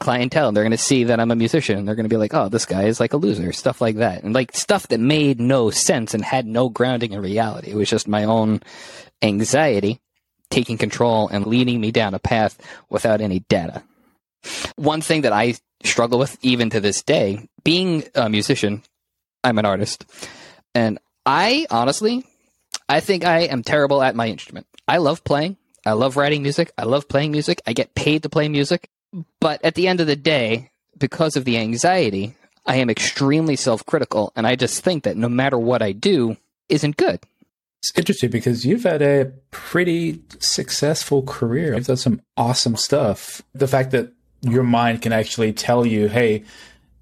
clientele. 0.01 0.49
And 0.49 0.57
they're 0.57 0.65
going 0.65 0.73
to 0.73 0.79
see 0.79 1.05
that 1.05 1.21
I'm 1.21 1.31
a 1.31 1.37
musician 1.37 1.79
and 1.79 1.87
they're 1.87 1.95
going 1.95 2.09
to 2.09 2.13
be 2.13 2.17
like, 2.17 2.35
oh, 2.35 2.49
this 2.49 2.67
guy 2.67 2.85
is 2.85 2.99
like 2.99 3.13
a 3.13 3.17
loser, 3.17 3.53
stuff 3.53 3.81
like 3.81 3.97
that. 3.97 4.25
And 4.25 4.35
like 4.35 4.57
stuff 4.57 4.89
that 4.89 4.99
made 4.99 5.39
no 5.39 5.71
sense 5.71 6.15
and 6.15 6.25
had 6.25 6.47
no 6.47 6.69
grounding 6.69 7.13
in 7.13 7.23
reality. 7.23 7.71
It 7.71 7.77
was 7.77 7.89
just 7.89 8.09
my 8.09 8.25
own 8.25 8.61
anxiety 9.23 10.01
taking 10.51 10.79
control 10.79 11.29
and 11.29 11.47
leading 11.47 11.81
me 11.81 11.93
down 11.93 12.15
a 12.15 12.19
path 12.19 12.59
without 12.91 13.21
any 13.21 13.39
data. 13.39 13.85
One 14.77 15.01
thing 15.01 15.23
that 15.23 15.33
I 15.33 15.55
struggle 15.83 16.19
with 16.19 16.37
even 16.43 16.71
to 16.71 16.81
this 16.81 17.03
day, 17.03 17.49
being 17.63 18.05
a 18.15 18.29
musician, 18.29 18.83
I'm 19.43 19.59
an 19.59 19.67
artist, 19.67 20.05
and 20.75 20.99
I 21.27 21.67
honestly, 21.71 22.25
I 22.89 23.01
think 23.01 23.25
I 23.25 23.41
am 23.41 23.63
terrible 23.63 24.03
at 24.03 24.17
my 24.17 24.29
instrument. 24.29 24.67
I 24.87 24.99
love 24.99 25.25
playing. 25.25 25.57
I 25.87 25.93
love 25.93 26.17
writing 26.17 26.43
music. 26.43 26.73
I 26.79 26.85
love 26.85 27.09
playing 27.09 27.33
music. 27.33 27.61
I 27.67 27.73
get 27.73 27.95
paid 27.95 28.23
to 28.23 28.29
play 28.29 28.49
music. 28.49 28.89
But 29.41 29.65
at 29.65 29.75
the 29.75 29.89
end 29.89 30.01
of 30.01 30.07
the 30.07 30.17
day, 30.17 30.71
because 30.99 31.37
of 31.37 31.45
the 31.45 31.59
anxiety, 31.59 32.37
I 32.67 32.77
am 32.77 32.91
extremely 32.91 33.57
self 33.57 33.85
critical. 33.85 34.33
And 34.35 34.47
I 34.47 34.57
just 34.57 34.83
think 34.83 35.05
that 35.05 35.17
no 35.17 35.29
matter 35.29 35.59
what 35.59 35.83
I 35.83 35.93
do 35.93 36.37
isn't 36.69 36.97
good. 36.97 37.21
It's 37.83 37.93
interesting 37.99 38.31
because 38.31 38.65
you've 38.65 38.85
had 38.85 39.03
a 39.03 39.33
pretty 39.51 40.23
successful 40.39 41.23
career. 41.23 41.75
You've 41.75 41.87
done 41.87 41.99
some 41.99 42.23
awesome 42.35 42.77
stuff. 42.77 43.43
The 43.53 43.69
fact 43.69 43.91
that 43.91 44.14
your 44.45 44.63
mind 44.63 45.03
can 45.03 45.13
actually 45.13 45.53
tell 45.53 45.87
you, 45.87 46.09
hey, 46.09 46.45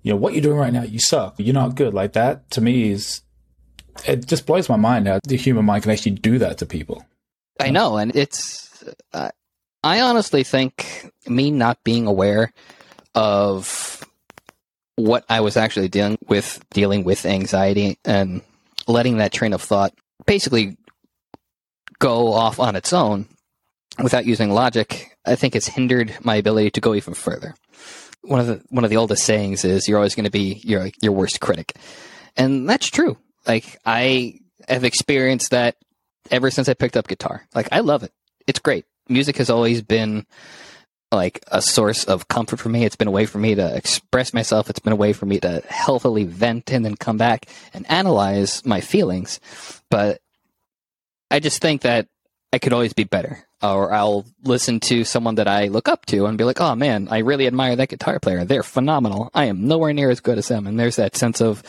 you 0.03 0.13
know, 0.13 0.17
what 0.17 0.33
you're 0.33 0.43
doing 0.43 0.59
right 0.59 0.73
now, 0.73 0.83
you 0.83 0.99
suck. 0.99 1.35
You're 1.39 1.55
not 1.55 1.75
good. 1.75 1.95
Like 1.95 2.15
that 2.15 2.51
to 2.53 2.61
me 2.61 2.91
is, 2.91 3.23
it 4.07 4.27
just 4.27 4.47
blows 4.47 4.69
my 4.69 4.77
mind 4.77 5.07
how 5.07 5.21
the 5.25 5.37
human 5.37 5.65
mind 5.65 5.83
can 5.83 5.93
actually 5.93 6.13
do 6.13 6.39
that 6.39 6.59
to 6.59 6.67
people. 6.67 7.05
I 7.61 7.71
know. 7.71 7.97
And 7.97 8.15
it's, 8.17 8.85
uh, 9.13 9.31
I 9.85 10.01
honestly 10.01 10.45
think 10.45 11.11
me 11.27 11.51
not 11.51 11.79
being 11.85 12.07
aware 12.07 12.53
of 13.15 14.07
what 14.97 15.25
I 15.29 15.41
was 15.41 15.57
actually 15.57 15.89
dealing 15.89 16.19
with, 16.29 16.65
dealing 16.71 17.05
with 17.05 17.27
anxiety 17.27 17.99
and 18.05 18.43
letting 18.87 19.19
that 19.19 19.33
train 19.33 19.53
of 19.53 19.63
thought 19.63 19.93
basically 20.27 20.77
go 21.99 22.33
off 22.33 22.59
on 22.59 22.75
its 22.75 22.93
own 22.93 23.27
without 24.01 24.27
using 24.27 24.51
logic, 24.51 25.17
I 25.25 25.35
think 25.35 25.55
it's 25.55 25.69
hindered 25.69 26.17
my 26.23 26.37
ability 26.37 26.71
to 26.73 26.81
go 26.81 26.95
even 26.95 27.15
further. 27.15 27.55
One 28.23 28.41
of 28.41 28.47
the 28.47 28.63
one 28.71 28.85
of 28.85 28.91
the 28.91 28.97
oldest 28.97 29.25
sayings 29.25 29.65
is 29.65 29.89
you're 29.89 29.99
always 29.99 30.15
going 30.15 30.25
to 30.25 30.31
be 30.31 30.61
your 30.65 30.91
your 31.01 31.13
worst 31.13 31.41
critic. 31.41 31.75
And 32.37 32.69
that's 32.69 32.89
true. 32.89 33.19
Like 33.47 33.79
I 33.85 34.41
have 34.69 34.85
experienced 34.85 35.51
that 35.51 35.77
ever 36.31 36.51
since 36.51 36.69
I 36.69 36.75
picked 36.75 36.97
up 36.97 37.09
guitar. 37.09 37.47
Like 37.55 37.69
I 37.73 37.81
love 37.81 38.03
it. 38.05 38.13
It's 38.47 38.61
great. 38.61 38.85
Music 39.09 39.37
has 39.39 39.51
always 39.51 39.83
been 39.83 40.27
like 41.11 41.45
a 41.49 41.61
source 41.61 42.05
of 42.05 42.29
comfort 42.29 42.59
for 42.59 42.69
me. 42.69 42.85
It's 42.85 42.97
been 42.97 43.09
a 43.09 43.13
way 43.13 43.27
for 43.27 43.39
me 43.39 43.55
to 43.55 43.77
express 43.77 44.33
myself. 44.33 44.71
It's 44.71 44.79
been 44.79 44.93
a 44.93 44.97
way 44.97 45.13
for 45.13 45.27
me 45.27 45.39
to 45.41 45.63
healthily 45.69 46.25
vent 46.25 46.73
and 46.73 46.85
then 46.85 46.97
come 46.97 47.19
back 47.19 47.47
and 47.75 47.89
analyze 47.91 48.65
my 48.65 48.81
feelings. 48.81 49.39
But 49.91 50.21
I 51.31 51.41
just 51.41 51.61
think 51.61 51.83
that 51.83 52.09
I 52.53 52.59
could 52.59 52.73
always 52.73 52.93
be 52.93 53.05
better. 53.05 53.47
Or 53.63 53.93
I'll 53.93 54.27
listen 54.43 54.81
to 54.81 55.05
someone 55.05 55.37
that 55.37 55.47
I 55.47 55.69
look 55.69 55.89
up 55.89 56.07
to 56.07 56.27
and 56.27 56.37
be 56.37 56.45
like, 56.45 56.61
oh 56.61 56.75
man, 56.75 57.09
I 57.11 57.19
really 57.19 57.47
admire 57.47 57.77
that 57.77 57.89
guitar 57.89 58.19
player. 58.19 58.45
They're 58.45 58.63
phenomenal. 58.63 59.31
I 59.35 59.45
am 59.47 59.69
nowhere 59.69 59.93
near 59.93 60.11
as 60.11 60.21
good 60.21 60.39
as 60.39 60.49
them. 60.49 60.67
And 60.67 60.79
there's 60.81 60.97
that 60.97 61.17
sense 61.17 61.41
of 61.41 61.63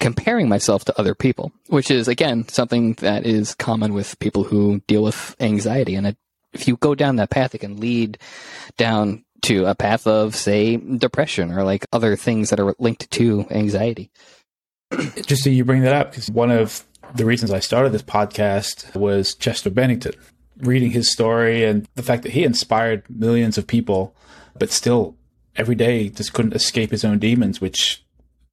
comparing 0.00 0.48
myself 0.48 0.84
to 0.86 0.98
other 0.98 1.14
people, 1.14 1.52
which 1.68 1.90
is 1.90 2.08
again 2.08 2.48
something 2.48 2.94
that 2.94 3.26
is 3.26 3.54
common 3.54 3.94
with 3.94 4.18
people 4.18 4.44
who 4.44 4.80
deal 4.86 5.02
with 5.02 5.36
anxiety. 5.40 5.94
And 5.94 6.08
it, 6.08 6.16
if 6.52 6.66
you 6.66 6.76
go 6.76 6.94
down 6.94 7.16
that 7.16 7.30
path, 7.30 7.54
it 7.54 7.58
can 7.58 7.78
lead 7.78 8.18
down 8.76 9.24
to 9.42 9.66
a 9.66 9.74
path 9.74 10.06
of, 10.06 10.34
say, 10.34 10.76
depression 10.76 11.52
or 11.52 11.62
like 11.62 11.86
other 11.92 12.16
things 12.16 12.50
that 12.50 12.60
are 12.60 12.74
linked 12.78 13.10
to 13.12 13.46
anxiety. 13.50 14.10
Just 15.26 15.44
so 15.44 15.50
you 15.50 15.64
bring 15.64 15.82
that 15.82 15.94
up 15.94 16.10
because 16.10 16.28
one 16.30 16.50
of 16.50 16.84
the 17.14 17.24
reasons 17.24 17.52
I 17.52 17.60
started 17.60 17.92
this 17.92 18.02
podcast 18.02 18.94
was 18.96 19.34
Chester 19.34 19.70
Bennington. 19.70 20.12
Reading 20.60 20.90
his 20.90 21.10
story 21.10 21.64
and 21.64 21.88
the 21.94 22.02
fact 22.02 22.22
that 22.22 22.32
he 22.32 22.44
inspired 22.44 23.04
millions 23.08 23.58
of 23.58 23.66
people, 23.66 24.14
but 24.58 24.70
still 24.70 25.16
every 25.56 25.74
day 25.74 26.08
just 26.08 26.32
couldn't 26.32 26.54
escape 26.54 26.90
his 26.90 27.04
own 27.04 27.18
demons, 27.18 27.60
which 27.60 28.04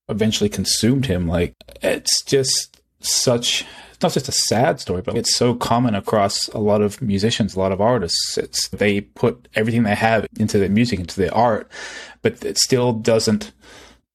eventually 0.09 0.49
consumed 0.49 1.05
him. 1.05 1.27
Like, 1.27 1.53
it's 1.81 2.23
just 2.23 2.81
such 2.99 3.65
it's 3.97 4.03
not 4.03 4.13
just 4.13 4.29
a 4.29 4.31
sad 4.31 4.79
story, 4.79 5.01
but 5.01 5.17
it's 5.17 5.35
so 5.35 5.55
common 5.55 5.95
across 5.95 6.49
a 6.49 6.59
lot 6.59 6.83
of 6.83 7.01
musicians, 7.01 7.55
a 7.55 7.59
lot 7.59 7.71
of 7.71 7.81
artists. 7.81 8.37
It's 8.37 8.67
they 8.67 9.01
put 9.01 9.47
everything 9.55 9.83
they 9.83 9.95
have 9.95 10.27
into 10.37 10.59
their 10.59 10.69
music, 10.69 10.99
into 10.99 11.19
their 11.19 11.33
art, 11.33 11.67
but 12.21 12.45
it 12.45 12.59
still 12.59 12.93
doesn't 12.93 13.51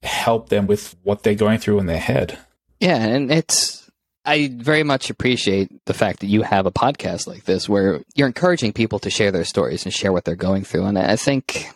help 0.05 0.51
them 0.51 0.69
with 0.69 0.95
what 1.03 1.25
they're 1.25 1.35
going 1.35 1.59
through 1.59 1.81
in 1.81 1.87
their 1.87 1.99
head. 1.99 2.39
Yeah, 2.79 2.97
and 2.97 3.33
it's 3.33 3.82
I 4.25 4.51
very 4.55 4.85
much 4.85 5.11
appreciate 5.11 5.85
the 5.87 5.95
fact 5.95 6.21
that 6.21 6.29
you 6.29 6.43
have 6.43 6.67
a 6.67 6.71
podcast 6.71 7.27
like 7.27 7.45
this 7.45 7.69
where 7.69 8.03
you're 8.15 8.29
encouraging 8.29 8.73
people 8.73 8.99
to 9.01 9.11
share 9.11 9.33
their 9.33 9.45
stories 9.45 9.85
and 9.85 9.93
share 9.93 10.13
what 10.13 10.25
they're 10.25 10.37
going 10.37 10.65
through. 10.65 10.85
And 10.85 10.99
I 10.99 11.17
think 11.17 11.67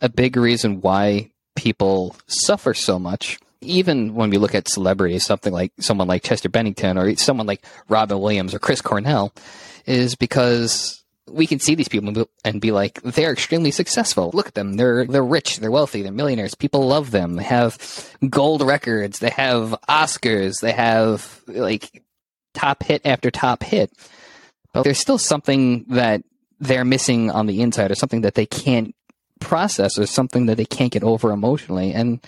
a 0.00 0.08
big 0.08 0.36
reason 0.36 0.80
why 0.80 1.30
people 1.56 2.16
suffer 2.26 2.72
so 2.72 2.98
much 2.98 3.38
even 3.62 4.14
when 4.14 4.30
we 4.30 4.38
look 4.38 4.54
at 4.54 4.68
celebrities, 4.68 5.24
something 5.24 5.52
like 5.52 5.72
someone 5.78 6.08
like 6.08 6.22
Chester 6.22 6.48
Bennington 6.48 6.96
or 6.96 7.14
someone 7.16 7.46
like 7.46 7.62
Robin 7.88 8.18
Williams 8.18 8.54
or 8.54 8.58
Chris 8.58 8.80
Cornell, 8.80 9.32
is 9.86 10.14
because 10.14 10.99
we 11.30 11.46
can 11.46 11.58
see 11.58 11.74
these 11.74 11.88
people 11.88 12.26
and 12.44 12.60
be 12.60 12.72
like, 12.72 13.00
they're 13.02 13.32
extremely 13.32 13.70
successful. 13.70 14.30
Look 14.34 14.48
at 14.48 14.54
them. 14.54 14.74
They're, 14.74 15.06
they're 15.06 15.24
rich. 15.24 15.58
They're 15.58 15.70
wealthy. 15.70 16.02
They're 16.02 16.12
millionaires. 16.12 16.54
People 16.54 16.86
love 16.86 17.10
them. 17.10 17.36
They 17.36 17.44
have 17.44 17.78
gold 18.28 18.62
records. 18.62 19.18
They 19.18 19.30
have 19.30 19.74
Oscars. 19.88 20.60
They 20.60 20.72
have 20.72 21.40
like 21.46 22.02
top 22.54 22.82
hit 22.82 23.02
after 23.04 23.30
top 23.30 23.62
hit. 23.62 23.92
But 24.72 24.82
there's 24.82 24.98
still 24.98 25.18
something 25.18 25.84
that 25.88 26.22
they're 26.58 26.84
missing 26.84 27.30
on 27.30 27.46
the 27.46 27.62
inside 27.62 27.90
or 27.90 27.96
something 27.96 28.20
that 28.22 28.34
they 28.34 28.46
can't 28.46 28.94
process 29.40 29.98
or 29.98 30.06
something 30.06 30.46
that 30.46 30.56
they 30.56 30.64
can't 30.64 30.92
get 30.92 31.02
over 31.02 31.32
emotionally. 31.32 31.92
And 31.92 32.20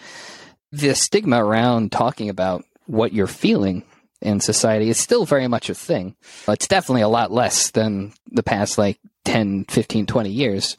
the 0.73 0.94
stigma 0.94 1.44
around 1.44 1.92
talking 1.92 2.28
about 2.28 2.64
what 2.87 3.12
you're 3.12 3.26
feeling 3.26 3.85
in 4.23 4.41
society 4.41 4.88
is 4.88 4.99
still 4.99 5.25
very 5.25 5.49
much 5.49 5.69
a 5.71 5.75
thing. 5.75 6.17
It's 6.49 6.69
definitely 6.69 7.02
a 7.02 7.09
lot 7.09 7.33
less 7.33 7.71
than 7.71 8.12
the 8.31 8.43
past 8.43 8.79
like 8.79 8.99
10, 9.25 9.64
15, 9.64 10.07
20 10.07 10.31
years. 10.31 10.76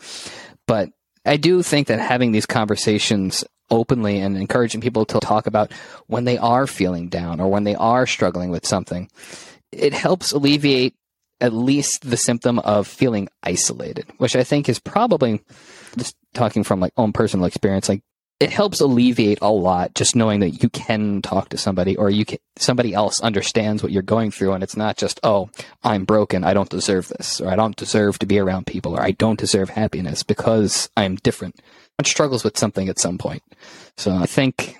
But 0.67 0.89
I 1.25 1.37
do 1.37 1.61
think 1.63 1.87
that 1.87 1.99
having 1.99 2.31
these 2.31 2.45
conversations 2.45 3.43
openly 3.69 4.19
and 4.19 4.37
encouraging 4.37 4.81
people 4.81 5.05
to 5.05 5.19
talk 5.19 5.47
about 5.47 5.71
when 6.07 6.25
they 6.25 6.37
are 6.37 6.67
feeling 6.67 7.09
down 7.09 7.39
or 7.39 7.49
when 7.49 7.63
they 7.63 7.75
are 7.75 8.05
struggling 8.05 8.49
with 8.49 8.67
something, 8.67 9.09
it 9.71 9.93
helps 9.93 10.31
alleviate 10.31 10.95
at 11.41 11.53
least 11.53 12.09
the 12.09 12.17
symptom 12.17 12.59
of 12.59 12.87
feeling 12.87 13.27
isolated, 13.41 14.05
which 14.17 14.35
I 14.35 14.43
think 14.43 14.69
is 14.69 14.79
probably 14.79 15.41
just 15.97 16.15
talking 16.33 16.63
from 16.63 16.79
like 16.79 16.93
own 16.97 17.11
personal 17.11 17.45
experience, 17.45 17.89
like 17.89 18.01
it 18.43 18.51
helps 18.51 18.81
alleviate 18.81 19.39
a 19.41 19.49
lot 19.49 19.95
just 19.95 20.17
knowing 20.17 20.41
that 20.41 20.61
you 20.61 20.67
can 20.67 21.21
talk 21.21 21.47
to 21.47 21.57
somebody 21.57 21.95
or 21.95 22.09
you 22.09 22.25
can 22.25 22.39
somebody 22.57 22.93
else 22.93 23.21
understands 23.21 23.81
what 23.81 23.93
you're 23.93 24.01
going 24.01 24.31
through. 24.31 24.51
And 24.51 24.61
it's 24.61 24.75
not 24.75 24.97
just 24.97 25.21
oh 25.23 25.49
i'm 25.81 26.03
broken. 26.03 26.43
I 26.43 26.53
don't 26.53 26.69
deserve 26.69 27.07
this 27.07 27.39
or 27.39 27.49
i 27.49 27.55
don't 27.55 27.77
deserve 27.77 28.19
to 28.19 28.25
be 28.25 28.39
around 28.39 28.67
people 28.67 28.97
or 28.97 29.01
i 29.01 29.11
don't 29.11 29.39
deserve 29.39 29.69
happiness 29.69 30.23
because 30.23 30.89
i'm 30.97 31.15
different. 31.15 31.55
One 31.97 32.05
struggles 32.05 32.43
with 32.43 32.57
something 32.57 32.89
at 32.89 32.99
some 32.99 33.17
point. 33.17 33.43
So 33.95 34.11
i 34.13 34.25
think 34.25 34.75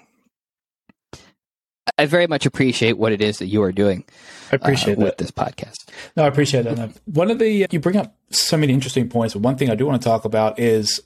i 1.98 2.06
very 2.06 2.28
much 2.28 2.46
appreciate 2.46 2.98
what 2.98 3.14
it 3.14 3.22
is 3.22 3.40
that 3.40 3.48
you 3.48 3.62
are 3.62 3.72
doing 3.72 4.04
i 4.52 4.56
appreciate 4.56 4.98
uh, 4.98 5.06
with 5.06 5.18
this 5.18 5.32
podcast. 5.32 5.90
No 6.18 6.26
i 6.26 6.28
appreciate 6.28 6.64
that. 6.64 6.92
One 7.06 7.32
of 7.32 7.40
the 7.40 7.66
you 7.72 7.80
bring 7.80 7.96
up 7.96 8.14
so 8.30 8.58
many 8.58 8.74
interesting 8.74 9.08
points. 9.08 9.34
But 9.34 9.42
one 9.42 9.56
thing 9.56 9.70
i 9.70 9.76
do 9.76 9.86
want 9.86 10.02
to 10.02 10.06
talk 10.06 10.26
about 10.26 10.60
is 10.60 11.00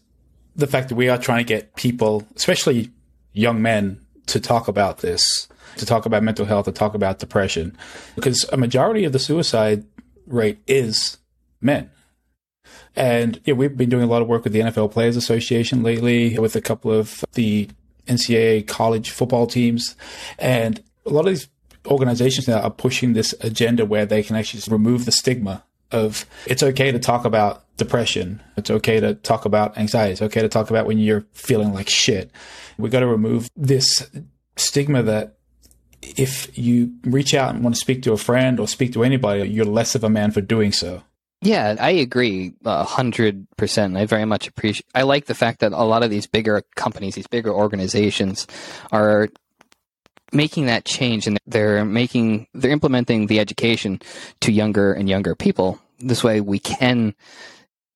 the 0.58 0.68
fact 0.68 0.90
that 0.90 0.96
we 0.96 1.08
are 1.08 1.18
trying 1.18 1.40
to 1.40 1.48
get 1.48 1.76
people, 1.76 2.28
especially 2.36 2.90
young 3.32 3.62
men, 3.62 4.02
to 4.26 4.40
talk 4.40 4.68
about 4.68 4.98
this, 4.98 5.48
to 5.78 5.86
talk 5.86 6.06
about 6.06 6.24
mental 6.24 6.46
health, 6.46 6.66
to 6.66 6.72
talk 6.72 6.96
about 6.96 7.20
depression, 7.20 7.78
because 8.16 8.44
a 8.52 8.58
majority 8.58 9.06
of 9.06 9.14
the 9.14 9.20
suicide 9.20 9.86
rate 10.26 10.60
is 10.68 11.18
men. 11.62 11.90
And 12.96 13.40
yeah, 13.46 13.54
we've 13.54 13.78
been 13.78 13.90
doing 13.90 14.04
a 14.04 14.08
lot 14.08 14.22
of 14.22 14.28
work 14.28 14.44
with 14.44 14.54
the 14.54 14.60
NFL 14.60 14.92
Players 14.92 15.16
Association 15.16 15.84
lately, 15.84 16.38
with 16.38 16.56
a 16.56 16.62
couple 16.62 16.92
of 16.92 17.24
the 17.34 17.70
NCAA 18.08 18.68
college 18.68 19.12
football 19.12 19.46
teams, 19.46 19.96
and 20.40 20.84
a 21.06 21.12
lot 21.12 21.22
of 21.22 21.28
these 21.28 21.48
organizations 21.86 22.48
now 22.48 22.60
are 22.60 22.72
pushing 22.72 23.14
this 23.14 23.34
agenda 23.42 23.86
where 23.86 24.06
they 24.06 24.24
can 24.24 24.36
actually 24.36 24.62
remove 24.70 25.06
the 25.06 25.12
stigma 25.12 25.64
of 25.92 26.26
it's 26.46 26.64
okay 26.64 26.92
to 26.92 27.00
talk 27.00 27.24
about 27.24 27.64
depression. 27.78 28.42
It's 28.58 28.70
okay 28.70 29.00
to 29.00 29.14
talk 29.14 29.46
about 29.46 29.78
anxiety. 29.78 30.14
It's 30.14 30.22
okay 30.22 30.42
to 30.42 30.50
talk 30.50 30.70
about 30.70 30.86
when 30.86 30.98
you're 30.98 31.26
feeling 31.32 31.74
like 31.74 31.90
shit. 31.90 32.32
We 32.78 32.90
got 32.90 33.00
to 33.00 33.08
remove 33.08 33.50
this 33.56 34.10
stigma 34.56 35.04
that 35.04 35.38
if 36.02 36.58
you 36.58 36.94
reach 37.04 37.34
out 37.34 37.56
and 37.56 37.64
want 37.64 37.76
to 37.76 37.80
speak 37.82 38.04
to 38.04 38.14
a 38.14 38.18
friend 38.18 38.60
or 38.60 38.68
speak 38.68 38.94
to 38.94 39.04
anybody, 39.04 39.50
you're 39.50 39.66
less 39.66 39.96
of 39.96 40.04
a 40.04 40.10
man 40.10 40.32
for 40.32 40.42
doing 40.42 40.72
so. 40.72 41.04
Yeah, 41.42 41.76
I 41.80 41.92
agree 41.92 42.54
a 42.66 42.84
hundred 42.84 43.48
percent. 43.58 43.96
I 43.96 44.06
very 44.06 44.26
much 44.26 44.48
appreciate. 44.48 44.86
I 44.96 45.04
like 45.04 45.26
the 45.26 45.36
fact 45.36 45.60
that 45.60 45.72
a 45.72 45.84
lot 45.84 46.02
of 46.02 46.10
these 46.10 46.26
bigger 46.26 46.64
companies, 46.76 47.14
these 47.14 47.28
bigger 47.28 47.54
organizations, 47.54 48.48
are 48.92 49.30
making 50.32 50.66
that 50.66 50.86
change 50.86 51.28
and 51.28 51.38
they're 51.46 51.86
making 51.86 52.48
they're 52.54 52.72
implementing 52.72 53.28
the 53.28 53.40
education 53.40 54.02
to 54.42 54.52
younger 54.52 54.94
and 54.94 55.08
younger 55.08 55.36
people 55.36 55.80
This 56.00 56.24
way 56.24 56.42
we 56.42 56.60
can 56.60 57.16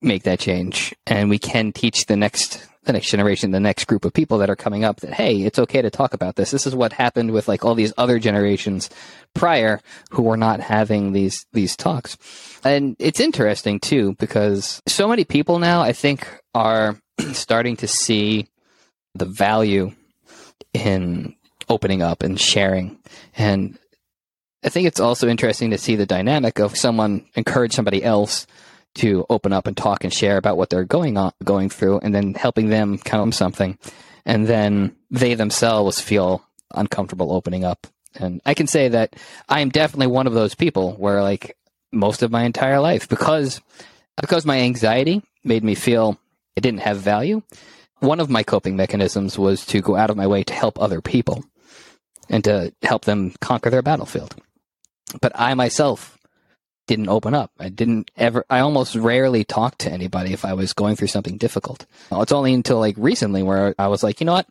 make 0.02 0.24
that 0.24 0.40
change 0.40 0.96
and 1.06 1.30
we 1.30 1.40
can 1.40 1.72
teach 1.72 2.06
the 2.06 2.16
next 2.16 2.68
the 2.84 2.94
next 2.94 3.12
generation, 3.12 3.52
the 3.52 3.60
next 3.60 3.86
group 3.86 4.06
of 4.06 4.14
people 4.14 4.40
that 4.40 4.50
are 4.50 4.56
coming 4.56 4.84
up 4.84 5.02
that, 5.02 5.14
hey, 5.14 5.44
it's 5.44 5.60
okay 5.60 5.84
to 5.84 5.92
talk 5.92 6.16
about 6.16 6.36
this. 6.36 6.50
This 6.50 6.66
is 6.66 6.76
what 6.76 6.94
happened 6.94 7.32
with 7.32 7.48
like 7.48 7.64
all 7.64 7.76
these 7.76 7.94
other 7.96 8.18
generations 8.18 8.90
prior 9.36 9.80
who 10.10 10.24
were 10.24 10.38
not 10.38 10.60
having 10.60 11.12
these, 11.12 11.46
these 11.54 11.76
talks. 11.76 12.18
And 12.64 12.96
it's 12.98 13.20
interesting 13.20 13.80
too, 13.80 14.16
because 14.18 14.82
so 14.88 15.08
many 15.08 15.26
people 15.26 15.60
now, 15.60 15.82
I 15.82 15.94
think, 15.94 16.28
are 16.56 16.98
starting 17.34 17.78
to 17.78 17.88
see 17.88 18.48
the 19.14 19.26
value 19.26 19.92
in 20.74 21.36
opening 21.70 22.02
up 22.02 22.24
and 22.24 22.40
sharing. 22.40 22.98
And 23.38 23.78
I 24.64 24.70
think 24.70 24.88
it's 24.88 25.00
also 25.00 25.28
interesting 25.28 25.70
to 25.70 25.78
see 25.78 25.96
the 25.96 26.06
dynamic 26.08 26.60
of 26.60 26.76
someone 26.76 27.26
encourage 27.36 27.74
somebody 27.74 28.04
else 28.04 28.48
to 28.96 29.26
open 29.30 29.54
up 29.54 29.68
and 29.68 29.76
talk 29.76 30.04
and 30.04 30.14
share 30.14 30.38
about 30.38 30.58
what 30.58 30.70
they're 30.70 30.84
going 30.84 31.18
on 31.18 31.32
going 31.44 31.70
through 31.70 32.00
and 32.00 32.14
then 32.14 32.34
helping 32.34 32.70
them 32.70 32.98
come 32.98 33.32
something. 33.32 33.78
And 34.26 34.48
then 34.48 34.96
they 35.10 35.34
themselves 35.34 36.00
feel 36.00 36.44
uncomfortable 36.74 37.32
opening 37.32 37.64
up. 37.64 37.88
And 38.16 38.42
i 38.46 38.54
can 38.54 38.68
say 38.68 38.90
that 38.90 39.16
i 39.48 39.62
am 39.62 39.70
definitely 39.70 40.08
one 40.08 40.28
of 40.28 40.34
those 40.34 40.54
people 40.54 40.96
where 40.96 41.22
like 41.22 41.56
most 41.94 42.24
of 42.24 42.30
my 42.30 42.44
entire 42.44 42.82
life 42.82 43.08
because 43.08 43.62
because 44.20 44.46
my 44.46 44.60
anxiety 44.60 45.24
made 45.46 45.64
me 45.64 45.76
feel 45.76 46.20
it 46.58 46.62
didn't 46.62 46.82
have 46.82 46.98
value 46.98 47.42
one 48.02 48.20
of 48.20 48.30
my 48.30 48.44
coping 48.44 48.76
mechanisms 48.76 49.38
was 49.38 49.66
to 49.68 49.80
go 49.80 49.96
out 49.96 50.10
of 50.10 50.18
my 50.18 50.28
way 50.28 50.44
to 50.44 50.54
help 50.54 50.82
other 50.82 51.02
people 51.02 51.46
and 52.30 52.44
to 52.44 52.74
help 52.82 53.06
them 53.06 53.32
conquer 53.40 53.70
their 53.70 53.84
battlefield. 53.84 54.36
But 55.22 55.32
i 55.36 55.54
myself 55.54 56.18
didn't 56.92 57.08
open 57.08 57.34
up. 57.34 57.52
I 57.58 57.70
didn't 57.70 58.12
ever, 58.18 58.46
I 58.50 58.60
almost 58.60 58.96
rarely 58.96 59.46
talked 59.46 59.80
to 59.80 59.92
anybody 59.92 60.34
if 60.34 60.44
I 60.44 60.54
was 60.56 60.74
going 60.74 60.98
through 60.98 61.08
something 61.08 61.38
difficult. 61.38 61.86
It's 62.12 62.34
only 62.34 62.54
until 62.54 62.80
like 62.80 62.96
recently 62.98 63.44
where 63.44 63.74
I 63.80 63.88
was 63.88 64.04
like, 64.04 64.20
you 64.20 64.26
know 64.26 64.34
what? 64.34 64.48